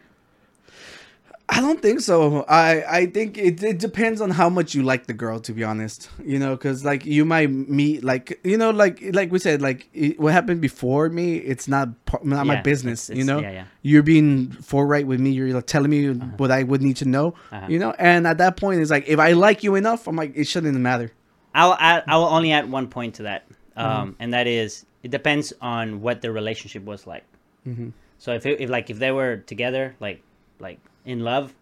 [1.49, 2.45] I don't think so.
[2.47, 5.63] I I think it, it depends on how much you like the girl, to be
[5.63, 6.09] honest.
[6.23, 9.89] You know, because like you might meet like you know like like we said like
[9.93, 11.35] it, what happened before me.
[11.35, 11.89] It's not
[12.23, 13.09] not my business.
[13.09, 13.65] it's- you know, yeah, yeah.
[13.81, 15.31] you're being forthright with me.
[15.31, 17.35] You're like, telling me what I would need to know.
[17.51, 17.67] Uh-huh.
[17.69, 20.31] You know, and at that point, it's like if I like you enough, I'm like
[20.35, 21.11] it shouldn't matter.
[21.53, 23.45] I'll add, I will only add one point to that,
[23.75, 24.21] um, Mm-hmm.
[24.23, 27.25] and that is it depends on what the relationship was like.
[27.67, 27.89] Mm-hmm.
[28.17, 30.23] So if, it, if like if they were together, like
[30.59, 31.53] like in love,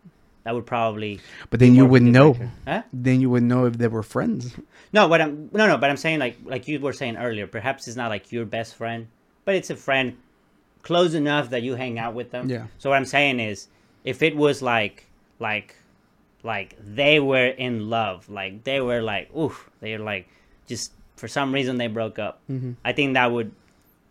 [0.44, 1.20] that would probably.
[1.50, 2.50] But then you more of a would deal know.
[2.68, 2.84] Huh?
[2.92, 4.56] Then you wouldn't know if they were friends.
[4.94, 7.48] No, what I'm no no, but I'm saying like like you were saying earlier.
[7.48, 9.08] Perhaps it's not like your best friend,
[9.46, 10.18] but it's a friend
[10.82, 12.50] close enough that you hang out with them.
[12.50, 12.68] Yeah.
[12.80, 13.68] So what I'm saying is,
[14.04, 15.06] if it was like
[15.40, 15.76] like
[16.44, 20.28] like they were in love, like they were like oof, they're like
[20.68, 22.42] just for some reason they broke up.
[22.50, 22.74] Mm-hmm.
[22.84, 23.52] I think that would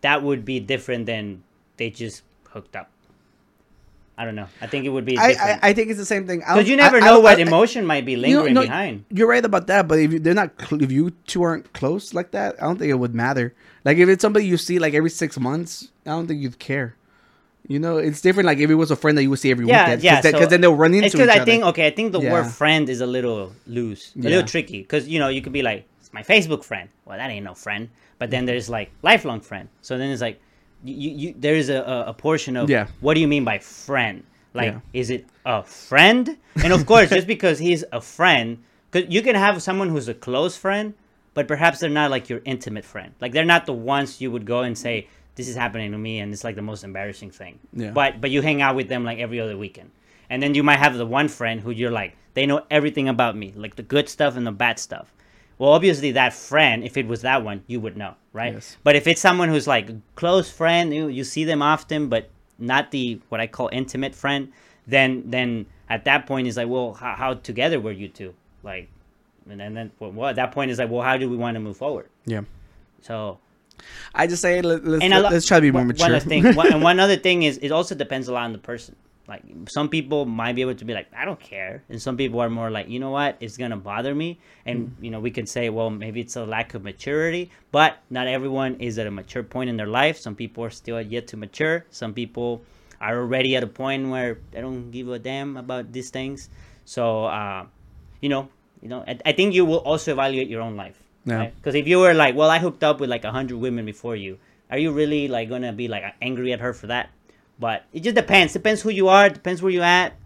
[0.01, 1.43] that would be different than
[1.77, 2.89] they just hooked up.
[4.21, 4.47] I don't know.
[4.61, 5.29] I think it would be I.
[5.31, 6.43] I I think it's the same thing.
[6.43, 8.53] I because you never I- I know what I- emotion might be You know, lingering
[8.53, 9.05] no, behind.
[9.09, 12.13] You're right about that, but if you, they're not, cl- if you two aren't close
[12.13, 13.55] like that, I don't think it would matter.
[13.83, 16.95] Like if it's somebody you see like every six months, I don't think you'd care.
[17.67, 18.45] You know, it's different.
[18.45, 20.21] Like if it was a friend that you would see every yeah, weekend, yeah.
[20.21, 22.19] because so then they'll run into It's each because I think okay, I think the
[22.19, 24.29] word friend is a little loose, a Yeah.
[24.29, 24.81] little tricky.
[24.81, 26.89] Because you know you could be like, it's my Facebook friend.
[27.05, 27.89] Well, that ain't no friend.
[28.19, 28.31] But Mm-hmm.
[28.31, 29.67] then there's like lifelong friend.
[29.81, 30.39] So then it's like,
[30.83, 32.87] you, you, there is a, a, portion of Yeah.
[32.99, 34.23] what do you mean by friend?
[34.53, 34.79] Like, Yeah.
[34.93, 36.37] is it a friend?
[36.63, 38.57] And of course, just because he's a friend,
[38.91, 40.93] because you can have someone who's a close friend,
[41.33, 43.13] but perhaps they're not like your intimate friend.
[43.21, 46.19] Like they're not the ones you would go and say, "This is happening to me,"
[46.19, 47.59] and it's like the most embarrassing thing.
[47.73, 47.91] Yeah.
[47.91, 49.91] But but you hang out with them like every other weekend,
[50.29, 53.37] and then you might have the one friend who you're like, they know everything about
[53.37, 55.13] me, like the good stuff and the bad stuff.
[55.61, 58.53] Well, obviously that friend, if it was that one, you would know, right?
[58.55, 58.77] Yes.
[58.83, 62.31] But if it's someone who's like a close friend, you you see them often, but
[62.57, 64.51] not the what I call intimate friend,
[64.87, 68.33] then then at that point it's like, well, how, how together were you two?
[68.63, 68.89] Like,
[69.47, 71.59] and then, then well, at that point is like, well, how do we want to
[71.59, 72.09] move forward?
[72.25, 72.41] yeah,
[73.03, 73.37] So
[74.15, 76.07] I just say let, let's lo- let's try to be more mature.
[76.07, 78.53] One other thing, one, and one other thing is, it also depends a lot on
[78.53, 78.95] the person.
[79.31, 82.39] Like some people might be able to be like, I don't care, and some people
[82.43, 84.29] are more like, you know what, it's gonna bother me,
[84.67, 85.03] and Mm-hmm.
[85.05, 88.75] you know, we can say, well, maybe it's a lack of maturity, but not everyone
[88.87, 90.19] is at a mature point in their life.
[90.19, 91.85] Some people are still yet to mature.
[91.89, 92.61] Some people
[92.99, 96.49] are already at a point where they don't give a damn about these things.
[96.85, 97.65] So, uh,
[98.19, 98.49] you know,
[98.83, 100.99] you know, I, I think you will also evaluate your own life.
[101.25, 101.49] Yeah.
[101.55, 104.15] Because if you were like, well, I hooked up with like a hundred women before
[104.15, 104.37] you,
[104.69, 107.09] are you really like gonna be like angry at her for that?
[107.61, 108.53] But it just depends.
[108.53, 109.29] Depends who you are.
[109.29, 110.17] Depends where you at,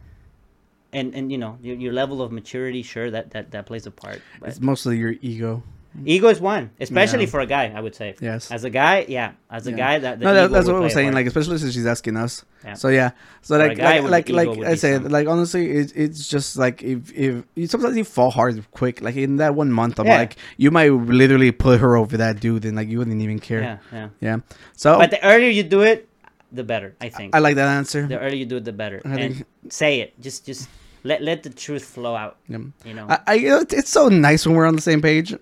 [0.93, 2.81] and and you know your, your level of maturity.
[2.81, 4.21] Sure, that that that plays a part.
[4.39, 5.61] But it's mostly your ego.
[6.05, 7.29] ego is one, especially Yeah.
[7.35, 7.71] for a guy.
[7.75, 8.15] I would say.
[8.21, 8.51] Yes.
[8.51, 9.31] As a guy, yeah.
[9.51, 9.77] As a Yeah.
[9.83, 11.11] guy, that the no, that, that's what I was saying.
[11.11, 12.43] Like, especially since she's asking us.
[12.63, 12.73] Yeah.
[12.75, 13.11] So yeah.
[13.41, 16.83] So For like, guy, like, like, like I said, like honestly, it, it's just like
[16.83, 19.01] if if you, sometimes you fall hard quick.
[19.01, 20.19] Like in that one month, I'm Yeah.
[20.23, 23.61] like, you might literally put her over that dude, and like you wouldn't even care.
[23.61, 24.09] yeah, yeah.
[24.21, 24.37] Yeah.
[24.75, 26.07] So But the earlier you do it,
[26.55, 26.95] the better.
[27.01, 27.35] I think.
[27.35, 28.07] I like that answer.
[28.07, 29.01] the earlier you do it, the better.
[29.05, 30.19] I and think- say it.
[30.21, 30.69] Just just
[31.03, 32.37] let let the truth flow out.
[32.47, 32.59] Yeah.
[32.83, 33.07] You know.
[33.09, 33.35] I, I
[33.69, 35.33] it's so nice when we're on the same page.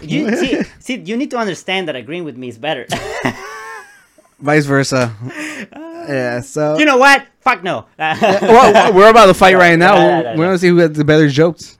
[0.00, 2.86] You, see, see, you need to understand that agreeing with me is better.
[4.40, 5.14] Vice versa.
[5.72, 6.40] yeah.
[6.40, 7.26] So you know what?
[7.40, 7.86] Fuck no.
[7.98, 10.34] well, we're about to fight right now.
[10.36, 11.78] We're gonna see who has the better jokes.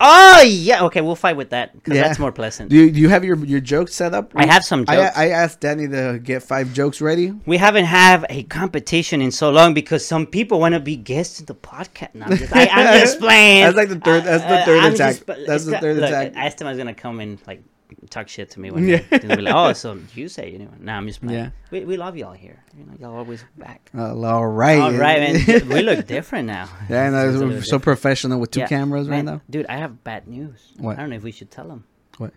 [0.00, 0.84] Oh yeah.
[0.84, 2.02] Okay, we'll fight with that because Yeah.
[2.02, 2.70] that's more pleasant.
[2.70, 4.32] Do you, do you have your your jokes set up?
[4.34, 5.16] I have some I, jokes.
[5.16, 7.32] I asked Danny to get five jokes ready.
[7.46, 11.40] we haven't have a competition in so long because some people want to be guests
[11.40, 12.14] in the podcast.
[12.14, 13.64] No, I'm just, I, am just playing.
[13.64, 15.16] That's like the third- that's the uh, third I'm attack.
[15.46, 16.32] That's the third look, attack.
[16.36, 17.62] Esteban's gonna come in like
[18.10, 19.02] talk shit to me when Yeah.
[19.10, 20.68] be like, oh, so you say you know?
[20.80, 21.38] Nah, I'm just playing.
[21.38, 21.50] Yeah.
[21.70, 22.62] We, we love y'all here.
[22.76, 23.90] You know, y'all always back.
[23.96, 24.78] Uh, all right.
[24.80, 25.68] All right, man.
[25.68, 26.68] we look different now.
[26.88, 27.82] Yeah, and It's we're so different.
[27.84, 28.66] professional with two Yeah.
[28.68, 29.40] cameras right now.
[29.48, 29.66] dude.
[29.68, 30.72] I have bad news.
[30.78, 30.98] What?
[30.98, 31.84] I don't know if we should tell them.
[32.18, 32.32] What?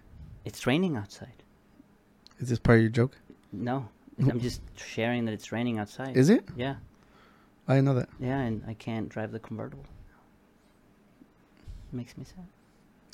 [0.45, 1.43] It's raining outside.
[2.39, 3.17] Is this part of your joke?
[3.51, 3.87] No,
[4.19, 6.17] I'm just sharing that it's raining outside.
[6.17, 6.43] Is it?
[6.55, 6.75] Yeah,
[7.67, 8.09] I know that.
[8.19, 9.85] yeah, and I can't drive the convertible.
[11.91, 12.45] Makes me sad.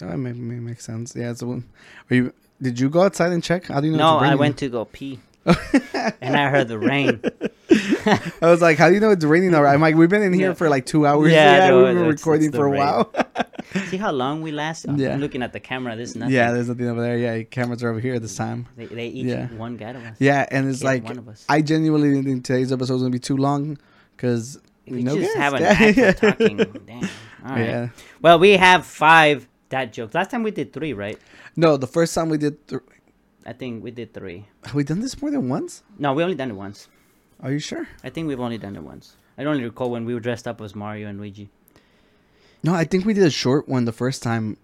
[0.01, 1.13] Oh, that make, make, makes sense.
[1.15, 1.33] Yeah.
[1.33, 1.61] So,
[2.09, 2.33] are you?
[2.61, 3.65] Did you go outside and check?
[3.67, 4.19] How do you know?
[4.19, 7.21] No, I went to go pee, and I heard the rain.
[8.41, 9.73] I was like, "How do you know it's raining?" Already?
[9.73, 10.53] I'm like, "We've been in here Yeah.
[10.55, 11.31] for like two hours.
[11.31, 12.79] Yeah, Yeah, no, we've been it's- recording it's for a rain.
[12.79, 13.13] while."
[13.89, 14.85] See how long we last?
[14.87, 15.15] I'm Yeah.
[15.17, 15.95] looking at the camera.
[15.95, 16.33] There's nothing.
[16.33, 17.17] yeah, there's nothing over there.
[17.17, 18.65] Yeah, cameras are over here this time.
[18.75, 19.47] They, they each Yeah.
[19.49, 20.15] one of us.
[20.19, 21.45] Yeah, and it's like one of us.
[21.47, 23.77] I genuinely didn't think today's episode was gonna be too long
[24.17, 25.55] because we no just guest.
[25.61, 26.57] have for talking.
[26.57, 27.03] Damn.
[27.45, 27.59] All right.
[27.65, 27.89] Yeah.
[28.21, 30.15] Well, we have five dad jokes.
[30.15, 31.19] Last time we did three, right?
[31.59, 32.81] No, the first time we did, th-
[33.45, 34.45] I think we did three.
[34.63, 35.83] have we done this more than once?
[35.97, 36.87] No, we only done it once.
[37.43, 37.85] Are you sure?
[38.01, 39.17] I think we've only done it once.
[39.37, 41.49] I don't recall when we were dressed up as Mario and Luigi.
[42.63, 44.55] No, I think we did a short one the first time,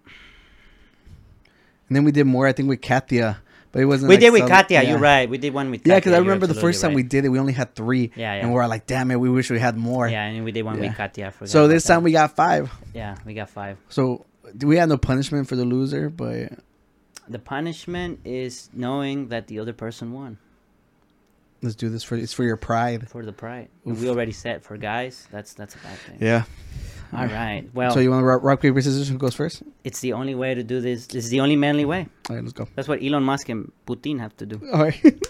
[1.89, 2.47] and then we did more.
[2.47, 3.39] I think with Katia,
[3.73, 4.07] but it wasn't.
[4.09, 4.81] We like, did with so- Katya.
[4.83, 4.89] yeah.
[4.89, 5.29] You're right.
[5.29, 5.81] We did one with.
[5.81, 8.11] Katia, Yeah, because I remember the first time we did it, we only had three.
[8.15, 8.41] Yeah, yeah.
[8.41, 10.07] And we're like, damn it, we wish we had more.
[10.07, 10.89] Yeah, and we did one Yeah.
[10.89, 10.95] with
[11.35, 11.93] forgot So this that.
[11.95, 12.71] time we got five.
[12.93, 13.77] Yeah, we got five.
[13.89, 14.25] So
[14.61, 16.51] we had no punishment for the loser, but
[17.27, 20.37] The punishment is knowing that the other person won
[21.65, 23.09] let's do this for it's for your pride.
[23.09, 23.69] for the pride.
[23.85, 26.17] And we already said for guys, that's that's a bad thing.
[26.21, 26.43] Yeah.
[27.13, 27.63] All right.
[27.73, 29.09] Well, so you want to rock, rock paper scissors?
[29.09, 29.63] Who goes first?
[29.83, 31.07] it's the only way to do this.
[31.07, 32.07] This is the only manly way.
[32.29, 32.67] All right, let's go.
[32.75, 34.61] That's what Elon Musk and Putin have to do.
[34.73, 35.01] All right.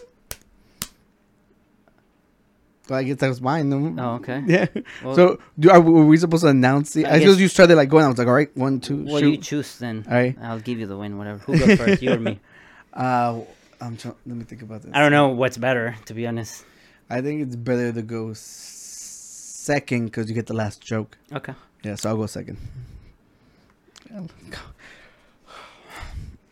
[2.90, 3.70] well, I guess that was mine.
[3.70, 4.04] no?
[4.04, 4.44] Oh, okay.
[4.48, 4.68] Yeah.
[5.04, 7.06] Well- so, do are, were we supposed to announce the?
[7.06, 8.06] I I, guess- suppose you started like going.
[8.06, 9.32] I was like, all right, one, two, Well, shoot.
[9.32, 10.06] you choose then.
[10.08, 10.38] All right.
[10.42, 11.18] I'll give you the win.
[11.18, 11.40] Whatever.
[11.40, 12.02] Who goes first?
[12.02, 12.40] You or me?
[12.94, 13.42] Uh,
[13.82, 14.16] I'm trying.
[14.26, 14.92] Let me think about this.
[14.96, 16.64] I don't know what's better, to be honest.
[17.10, 21.18] I think it's better to go second because you get the last joke.
[21.34, 21.54] Okay.
[21.84, 22.58] Yeah, so I'll go second.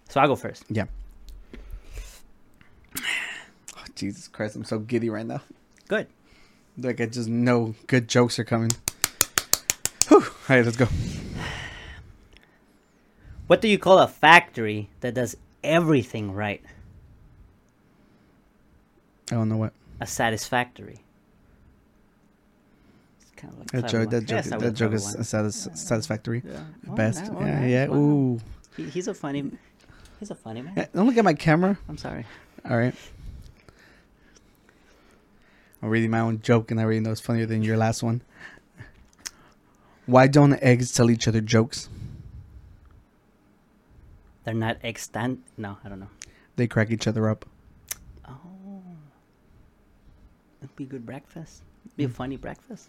[0.10, 0.66] So I'll go first.
[0.70, 0.86] Yeah.
[3.76, 5.42] Oh, Jesus Christ, I'm so giddy right now.
[5.88, 6.08] Good.
[6.78, 8.72] Like I just know good jokes are coming.
[10.08, 10.18] Whew.
[10.22, 10.88] All right, let's go.
[13.48, 16.62] What do you call a factory that does everything right?
[19.32, 21.00] I don't know what A satisfactory.
[23.22, 24.10] It's kind of like that joke.
[24.10, 24.30] That joke.
[24.46, 25.24] Yes, that joke is one.
[25.24, 26.42] satis- satisfactory.
[26.46, 26.60] Yeah.
[26.90, 27.24] Oh, Best.
[27.26, 27.88] yeah, Yeah, alright, yeah.
[27.88, 27.98] wow.
[27.98, 28.42] Ooh.
[28.78, 29.52] He, he's a funny.
[30.20, 30.74] He's a funny man.
[30.76, 31.78] Yeah, don't look at my camera.
[31.88, 32.26] I'm sorry.
[32.70, 32.96] All right.
[35.84, 38.22] I'm reading my own joke, and I already know it's funnier than your last one.
[40.06, 41.90] Why don't eggs tell each other jokes?
[44.46, 45.42] They're not extant.
[45.58, 46.08] No, I don't know.
[46.56, 47.46] They crack each other up.
[48.26, 48.82] Oh,
[50.62, 51.64] it'd be good breakfast.
[51.98, 52.14] Be a mm.
[52.14, 52.88] funny breakfast.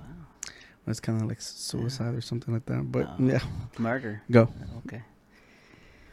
[0.00, 0.06] Wow,
[0.88, 2.90] It's kind of like suicide or something like that.
[2.90, 3.34] But No.
[3.34, 3.40] yeah,
[3.78, 4.20] Murder.
[4.32, 4.52] go.
[4.84, 5.02] Okay.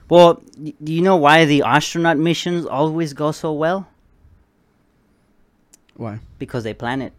[0.10, 0.44] Well,
[0.84, 3.88] do you know why the astronaut missions always go so well?
[5.96, 6.20] Why?
[6.40, 7.14] Because they plan it.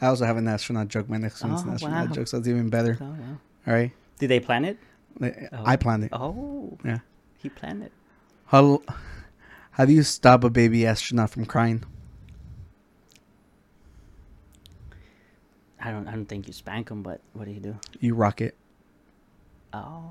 [0.00, 1.08] I also have an astronaut joke.
[1.08, 2.14] My next one's an Oh, astronaut wow.
[2.14, 2.96] joke, so it's even better.
[3.00, 3.40] Oh, well.
[3.66, 3.92] All right.
[4.18, 4.78] Did they plan it?
[5.20, 5.62] I- Oh.
[5.64, 6.10] I planned it.
[6.12, 6.98] Oh, Yeah.
[7.38, 7.92] he planned it.
[8.46, 8.82] How
[9.72, 11.82] how do you stop a baby astronaut from crying?
[15.80, 16.08] I don't.
[16.08, 17.76] I don't think you spank him, but what do you do?
[18.00, 18.56] You rock it.
[19.72, 20.10] Oh,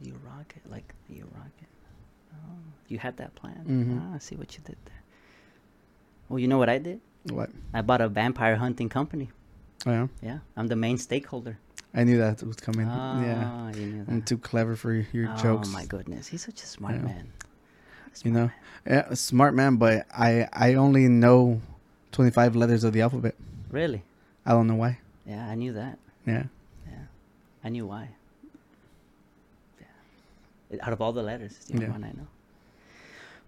[0.00, 1.68] you rock it like you rock it.
[2.34, 2.56] Oh,
[2.88, 3.64] you had that plan.
[3.66, 4.00] Mhm.
[4.00, 5.01] Ah, I see what you did there.
[6.32, 6.98] Well, you know what I did?
[7.28, 7.50] What?
[7.74, 9.28] I bought a vampire hunting company.
[9.84, 10.06] Oh, yeah.
[10.22, 11.58] Yeah, I'm the main stakeholder.
[11.92, 12.86] I knew that was coming.
[12.86, 13.44] yeah.
[13.44, 15.68] Ah, you knew I'm too clever for your oh jokes.
[15.68, 17.02] Oh my goodness, he's such a smart Yeah.
[17.02, 17.32] man.
[18.24, 18.50] You know,
[18.86, 21.60] yeah, a smart man, but I I only know
[22.12, 23.34] 25 letters of the alphabet.
[23.70, 24.02] Really?
[24.46, 25.00] I don't know why.
[25.26, 25.98] Yeah, I knew that.
[26.26, 26.44] Yeah.
[26.88, 27.04] Yeah,
[27.62, 28.08] I knew why.
[30.70, 31.92] Yeah, out of all the letters, it's the only Yeah.
[31.92, 32.26] one I know.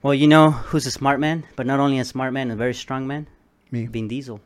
[0.04, 2.74] Well, you know who's a smart man, but not only a smart man, a very
[2.74, 3.26] strong man.
[3.70, 4.38] Me Vin Diesel.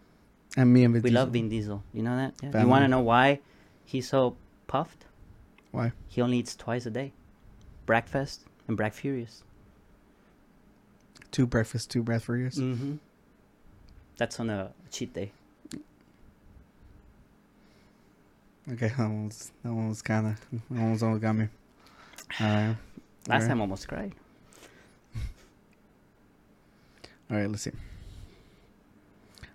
[0.56, 1.42] and me and Vin We love Diesel.
[1.42, 1.82] Vin Diesel.
[1.92, 2.34] You know that?
[2.40, 2.62] Yeah.
[2.62, 3.40] You want to know why
[3.84, 4.36] he's so
[4.68, 5.06] puffed?
[5.72, 5.90] Why?
[6.06, 7.12] He only eats twice a day,
[7.86, 9.42] breakfast and Black Furious.
[11.32, 12.54] Two breakfast, two breath for years.
[12.54, 12.94] Mm-hmm.
[14.16, 15.32] That's on a cheat day.
[18.70, 20.40] Okay, that one was that one was kind of
[20.70, 21.48] that one was almost got me.
[22.38, 22.76] Right.
[23.26, 23.48] Last Alright.
[23.48, 24.12] time I almost cried.
[27.30, 27.70] All right, let's see.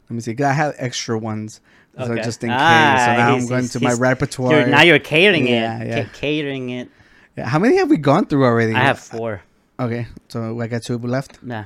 [0.09, 0.35] Let me see.
[0.43, 1.61] I have extra ones,
[1.97, 2.57] so just in case.
[2.59, 4.51] Ah, so now I'm going to my repertoire.
[4.59, 5.87] You're, now you're catering Yeah, it.
[5.87, 6.03] yeah.
[6.03, 6.89] Ca- catering it.
[7.37, 7.47] Yeah.
[7.47, 8.73] How many have we gone through already?
[8.73, 9.41] I have four.
[9.79, 11.39] Okay, so I got two left.
[11.43, 11.65] Yeah.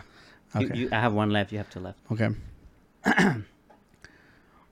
[0.55, 0.77] Okay.
[0.77, 1.51] you, I have one left.
[1.51, 1.99] You have two left.
[2.11, 2.29] Okay.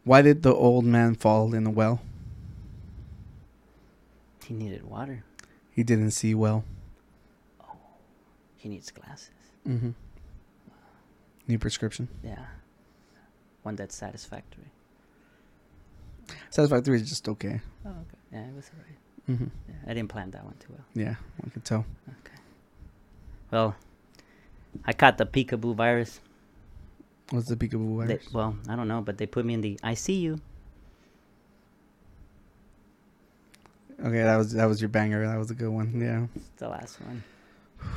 [0.05, 1.99] Why did the old man fall in the well?
[4.45, 5.23] He needed water.
[5.71, 6.63] He didn't see well.
[7.61, 7.73] Oh,
[8.57, 9.29] He needs glasses.
[9.67, 9.89] Mm-hmm.
[11.47, 12.07] New prescription.
[12.23, 12.45] Yeah.
[13.63, 14.65] One that's satisfactory.
[16.49, 17.61] Satisfactory is just okay.
[17.85, 17.99] Oh, okay.
[18.31, 18.97] Yeah, it was alright.
[19.29, 19.57] Mm-hmm.
[19.69, 20.85] Yeah, I didn't plan that one too well.
[20.93, 21.15] Yeah,
[21.45, 21.85] I can tell.
[22.07, 22.37] Okay.
[23.51, 23.75] Well,
[24.85, 26.19] I caught the peekaboo virus.
[27.31, 28.33] What's the peekaboo They, virus?
[28.33, 30.39] well, I don't know, but they put me in the ICU.
[34.03, 35.25] Okay, that was that was your banger.
[35.25, 35.99] That was a good one.
[35.99, 36.27] Yeah.
[36.35, 37.23] It's the last one.
[37.81, 37.87] All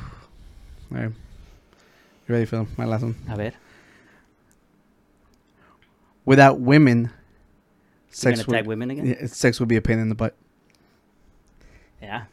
[0.97, 1.11] right.
[2.29, 3.15] You ready for my last one?
[3.27, 3.51] A ver.
[6.25, 7.11] Without women, You're
[8.11, 9.05] sex would, women again?
[9.07, 10.35] yeah, sex would be a pain in the butt.
[11.99, 12.25] Yeah.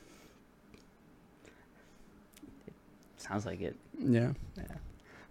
[3.17, 3.75] Sounds like it.
[3.99, 4.33] Yeah.
[4.59, 4.65] Yeah.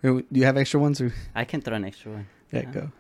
[0.02, 1.14] Do you have extra ones or?
[1.36, 2.28] I can throw an extra one.
[2.52, 2.72] Yeah, Yeah.
[2.72, 2.92] go.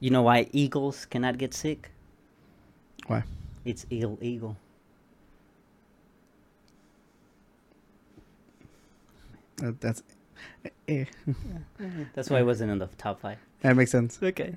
[0.00, 1.90] You know why eagles cannot get sick?
[3.06, 3.22] Why?
[3.64, 4.58] It's eagle eagle.
[9.64, 10.02] That, that's.
[10.88, 11.06] Eh.
[12.14, 13.38] That's why it wasn't in the top five.
[13.62, 14.18] That makes sense.
[14.22, 14.56] Okay.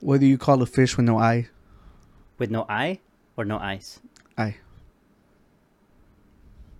[0.00, 1.48] What do you call a fish with no eye?
[2.36, 3.00] With no eye
[3.34, 3.98] or no eyes?
[4.36, 4.56] Eye.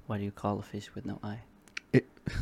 [0.07, 1.40] What do you call a fish with no eye?
[1.93, 2.07] It-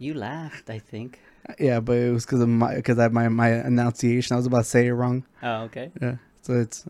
[0.00, 1.18] You laughed, I think.
[1.58, 4.34] Yeah, but it was because of my because I my my enunciation.
[4.34, 5.24] I was about to say it wrong.
[5.42, 5.90] Oh, okay.
[6.00, 6.84] Yeah, so it's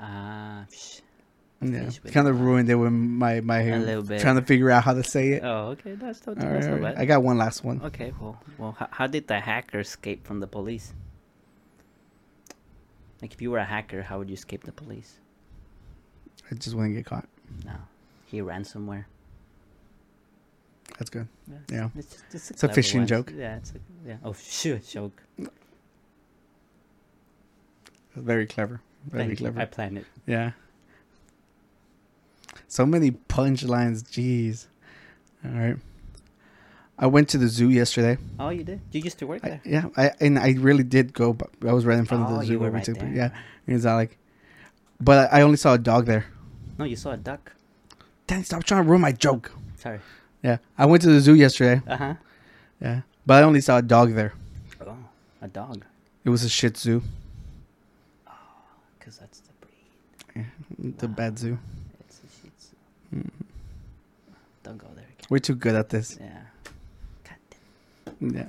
[0.00, 1.02] Ah, psh.
[1.62, 4.20] Yeah, kind of ruined it with my my A little bit.
[4.20, 5.42] trying to figure out how to say it.
[5.44, 5.92] Oh, okay.
[5.94, 6.98] That's not, that's right, not bad.
[6.98, 7.80] I got one last one.
[7.82, 10.92] Okay, well, well, how, how did the hacker escape from the police?
[13.20, 15.18] Like, if you were a hacker, how would you escape the police?
[16.50, 17.28] I just wouldn't get caught.
[17.66, 17.72] No,
[18.26, 19.06] he ran somewhere.
[20.98, 21.28] That's good.
[21.48, 21.88] Yeah, Yeah.
[21.96, 23.06] it's, just, it's a, It's a fishing one.
[23.06, 23.32] joke.
[23.36, 24.16] Yeah, it's a, yeah.
[24.24, 25.22] Oh, shoot, joke.
[28.16, 28.80] Very clever.
[29.06, 29.44] Very Thank you.
[29.44, 29.60] clever.
[29.60, 30.06] I planned it.
[30.26, 30.52] Yeah.
[32.70, 34.04] So many punchlines.
[34.04, 34.66] Jeez.
[35.44, 35.76] All right.
[36.96, 38.16] I went to the zoo yesterday.
[38.38, 38.80] Oh, you did?
[38.92, 39.60] You used to work I, there?
[39.64, 41.32] yeah, I and I really did go.
[41.32, 43.10] But I was right in front Oh, of the zoo you were right there.
[43.12, 43.30] Yeah,
[43.66, 44.16] it's not like.
[45.00, 46.26] But I only saw a dog there.
[46.78, 47.52] No, you saw a duck.
[48.28, 48.44] Dang!
[48.44, 49.50] Stop trying to ruin my joke.
[49.76, 49.98] Sorry.
[50.44, 51.82] Yeah, I went to the zoo yesterday.
[51.88, 52.14] Uh huh.
[52.80, 54.32] Yeah, but I only saw a dog there.
[54.86, 54.96] Oh,
[55.42, 55.84] a dog.
[56.24, 57.00] It was a Shih Tzu,
[58.28, 58.32] Oh,
[58.98, 60.98] Because that's the breed.
[60.98, 61.58] the bad zoo.
[63.12, 63.28] It's a Shih Tzu.
[63.28, 63.44] Mm-hmm.
[64.62, 65.26] Don't go there again.
[65.28, 66.18] We're too good at this.
[66.20, 66.28] Yeah.
[68.20, 68.48] Yeah,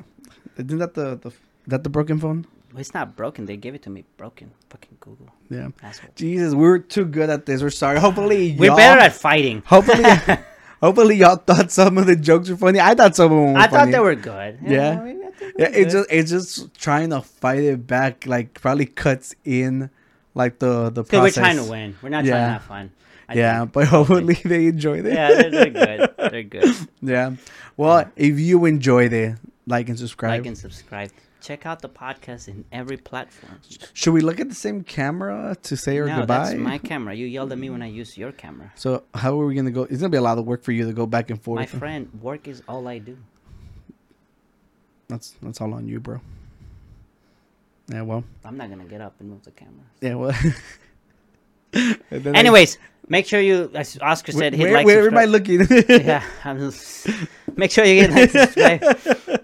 [0.57, 1.31] isn't that the the
[1.67, 2.45] that the broken phone?
[2.73, 3.45] Well, it's not broken.
[3.45, 4.51] They gave it to me broken.
[4.69, 5.27] Fucking Google.
[5.49, 5.69] Yeah.
[5.81, 6.11] Asshole.
[6.15, 7.61] Jesus, we're too good at this.
[7.61, 7.99] We're sorry.
[7.99, 9.61] Hopefully, We're better at fighting.
[9.65, 10.03] Hopefully,
[10.81, 12.81] hopefully y'all thought some of the jokes were funny.
[12.81, 14.59] I thought some of them were I thought they were good.
[14.61, 14.99] Yeah.
[14.99, 18.25] I mean, I Yeah, it's just it's just trying to fight it back.
[18.25, 19.89] Like probably cuts in,
[20.35, 21.95] like the the Because we're trying to win.
[22.01, 22.91] We're not trying to have fun.
[23.31, 23.71] I yeah, think.
[23.71, 25.13] but hopefully they enjoyed it.
[25.13, 26.09] yeah, they're, they're good.
[26.17, 26.75] They're good.
[27.01, 27.35] Yeah.
[27.77, 30.41] Well, if you enjoyed it, like and subscribe.
[30.41, 31.11] Like and subscribe.
[31.39, 33.59] Check out the podcast in every platform.
[33.93, 36.49] Should we look at the same camera to say our no, goodbye?
[36.49, 37.13] that's my camera.
[37.15, 38.71] You yelled at me when I used your camera.
[38.75, 39.83] So how are we gonna go?
[39.83, 41.59] It's gonna be a lot of work for you to go back and forth.
[41.59, 43.17] My friend, work is all I do.
[45.07, 46.19] That's that's all on you, bro.
[47.87, 48.01] Yeah.
[48.01, 48.23] Well.
[48.43, 49.85] I'm not gonna get up and move the camera.
[50.01, 50.15] Yeah.
[50.15, 50.35] Well.
[52.35, 52.77] Anyways,
[53.11, 54.85] make sure you, as Oscar said, hit where, like.
[54.85, 55.67] where am I looking?
[55.89, 57.07] yeah, I'm just,
[57.57, 58.81] make sure you get like subscribe.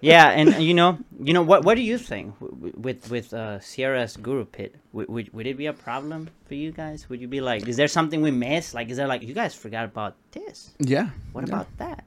[0.02, 1.65] Yeah, and you know, you know what?
[1.65, 4.76] What do you think with with uh, Sierra's Guru Pit?
[4.94, 7.10] Would, would would it be a problem for you guys?
[7.10, 8.73] Would you be like, is there something we missed?
[8.73, 10.72] Like, is there like you guys forgot about this?
[10.80, 11.10] yeah.
[11.34, 11.53] What yeah.
[11.53, 12.06] about that?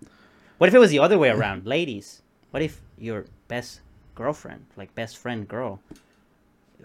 [0.58, 2.22] What if it was the other way around, ladies?
[2.50, 3.80] What if your best
[4.14, 5.80] girlfriend, like best friend girl,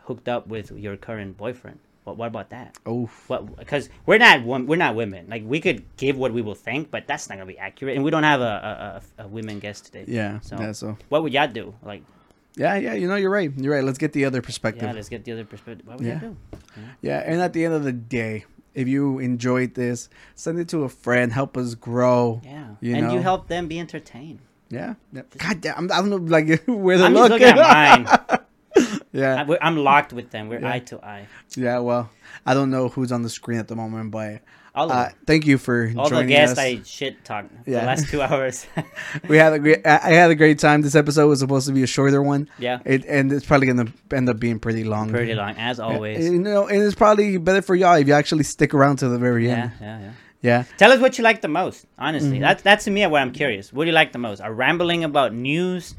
[0.03, 1.79] hooked up with your current boyfriend?
[2.05, 2.77] What what about that?
[2.85, 3.09] Oh.
[3.57, 5.25] Because we're not we're not women.
[5.27, 7.95] Like we could give what we will think, but that's not gonna be accurate.
[7.95, 10.05] And we don't have a a, a, a women guest today.
[10.07, 10.39] Yeah.
[10.41, 10.71] So, Yeah.
[10.71, 10.97] So.
[11.09, 11.73] what would y'all do?
[11.83, 12.03] Like,
[12.55, 12.75] Yeah.
[12.77, 12.93] Yeah.
[12.93, 13.51] You know, you're right.
[13.57, 13.83] You're right.
[13.83, 14.83] Let's get the other perspective.
[14.83, 15.85] yeah, let's get the other perspective.
[15.87, 16.19] What would Yeah.
[16.19, 16.37] do?
[16.77, 18.45] Yeah, yeah, and at the end of the day,
[18.75, 21.31] if you enjoyed this, send it to a friend.
[21.33, 22.41] Help us grow.
[22.43, 24.39] Yeah, You and you help them be entertained.
[24.69, 24.95] Yeah.
[25.13, 25.21] yeah.
[25.37, 27.29] God damn, I don't know, like where the I'm look.
[27.31, 28.39] just looking at mine.
[29.15, 29.45] Yeah.
[29.61, 30.49] I, am locked with them.
[30.49, 30.71] We're Yeah.
[30.73, 31.27] eye to eye.
[31.55, 32.09] Yeah, well,
[32.45, 34.41] I don't know who's on the screen at the moment, but
[34.75, 36.63] All uh, thank you for All the joining guests us.
[36.65, 37.79] I shit talked Yeah.
[37.81, 38.67] the last two hours.
[39.29, 39.87] We had a great.
[39.87, 40.81] I had a great time.
[40.81, 42.49] This episode was supposed to be a shorter one.
[42.59, 42.79] Yeah.
[42.85, 45.09] It, and it's probably gonna end up being pretty long.
[45.09, 46.25] Pretty long, as always.
[46.29, 49.17] You know, and it's probably better for y'all if you actually stick around to the
[49.17, 49.71] very yeah, end.
[49.81, 50.11] yeah, yeah.
[50.41, 50.63] Yeah.
[50.77, 51.87] Tell us what you like the most.
[51.97, 52.41] Honestly, Mm-hmm.
[52.41, 53.71] that's that's to me what I'm curious.
[53.73, 54.41] What do you like the most?
[54.41, 55.95] Are rambling about news,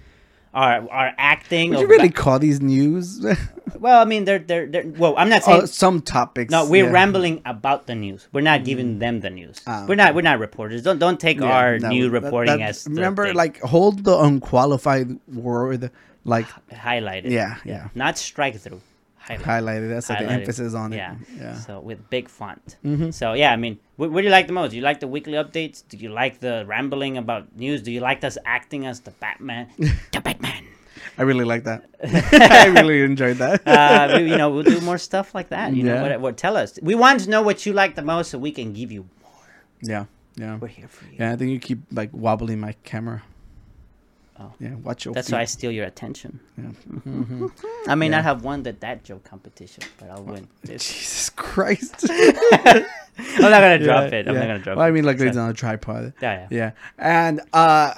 [0.57, 1.71] are are acting?
[1.71, 3.25] Would you really call these news?
[3.79, 5.15] well, I mean, they're they're, they're well.
[5.19, 6.51] I'm not saying oh, some topics.
[6.51, 6.67] no.
[6.67, 6.91] We're yeah.
[6.91, 8.27] rambling about the news.
[8.33, 9.61] We're not giving them the news.
[9.67, 10.83] Ah, we're not we're not reporters.
[10.83, 14.19] Don't don't take Yeah, our no, new reporting that- as the remember like hold the
[14.19, 15.91] unqualified word
[16.25, 17.31] like highlighted.
[17.31, 18.81] yeah yeah not strike through.
[19.29, 19.43] Highlighted.
[19.43, 19.89] highlighted.
[19.89, 20.31] That's like Highlighted.
[20.31, 20.97] emphasis on it.
[20.97, 21.15] Yeah.
[21.37, 21.55] yeah.
[21.59, 22.77] So with big font.
[22.85, 23.11] Mm-hmm.
[23.11, 24.71] So yeah, I mean, what, what do you like the most?
[24.71, 25.83] Do you like the weekly updates?
[25.89, 27.83] Do you like the rambling about news?
[27.83, 29.69] Do you like us acting as the Batman?
[30.13, 30.65] the Batman.
[31.19, 31.85] I really like that.
[32.05, 33.67] I really enjoyed that.
[33.67, 35.75] Uh, we, you know, we'll do more stuff like that.
[35.75, 36.03] You know, Yeah.
[36.03, 36.79] what, what, tell us.
[36.83, 39.09] We want to know what you like the most, so we can give you.
[39.23, 39.31] More.
[39.83, 40.05] Yeah,
[40.37, 41.17] yeah, We're here for you.
[41.19, 41.33] yeah.
[41.33, 43.23] I think you keep like wobbling my camera.
[44.39, 44.53] Oh.
[44.61, 44.75] yeah.
[44.75, 45.15] Watch your.
[45.15, 45.35] That's feet.
[45.37, 46.41] why I steal your attention.
[46.59, 47.49] Yeah.
[47.89, 48.11] I may Yeah.
[48.11, 50.47] not have won the dad joke competition, but I'll win.
[50.63, 50.87] This.
[50.87, 52.05] Jesus Christ.
[52.11, 52.85] I'm
[53.41, 54.29] not gonna drop Yeah, it.
[54.29, 54.41] I'm yeah.
[54.41, 54.89] not gonna drop well, it.
[54.89, 56.13] I mean, like it's on a tripod.
[56.21, 56.47] Yeah, yeah.
[56.51, 57.95] Yeah, and uh,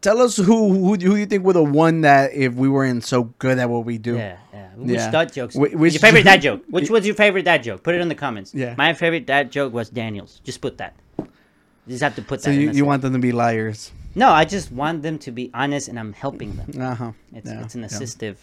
[0.00, 3.24] tell us who who who you think would have won that if we weren't so
[3.38, 4.16] good at what we do.
[4.16, 4.68] Yeah, yeah.
[4.76, 5.10] Which Yeah.
[5.10, 5.56] dad jokes?
[5.56, 6.62] Wh- which your favorite dad joke?
[6.70, 7.82] Which was your favorite dad joke?
[7.82, 8.54] Put it in the comments.
[8.54, 8.74] Yeah.
[8.78, 10.40] My favorite dad joke was Daniel's.
[10.44, 10.94] Just put that.
[11.18, 12.56] You just have to put So that.
[12.56, 13.90] in you, you want them to be liars?
[14.14, 16.70] No, I just want them to be honest, and I'm helping them.
[16.80, 17.12] Uh huh.
[17.32, 18.36] It's it's an assistive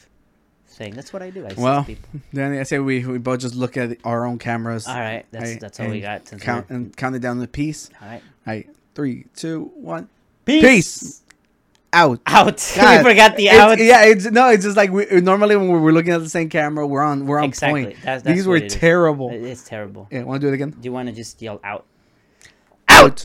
[0.68, 0.94] thing.
[0.95, 1.44] That's what I do.
[1.44, 2.10] I assist Well, people.
[2.31, 4.88] Then I say we we both just look at our own cameras.
[4.88, 6.26] All right, that's that's all we got.
[6.39, 7.89] Count and count it down to peace.
[8.02, 8.22] all right.
[8.48, 10.07] All right, three, two, one.
[10.45, 10.61] Peace.
[10.64, 11.22] Peace.
[11.94, 12.19] Out.
[12.27, 12.73] Out.
[12.76, 13.80] God, we forgot the it's- out.
[13.80, 16.85] Yeah, it's no, it's just like we normally when we're looking at the same camera,
[16.88, 17.84] we're on we're on Exactly.
[17.85, 17.95] point.
[18.03, 18.76] That's- that's These were it is.
[18.76, 19.30] terrible.
[19.34, 20.07] It's terrible.
[20.11, 20.72] Yeah, want to do it again?
[20.72, 21.85] Do you want to just yell out?
[22.89, 23.23] Out.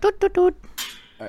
[0.00, 0.69] Toot toot toot.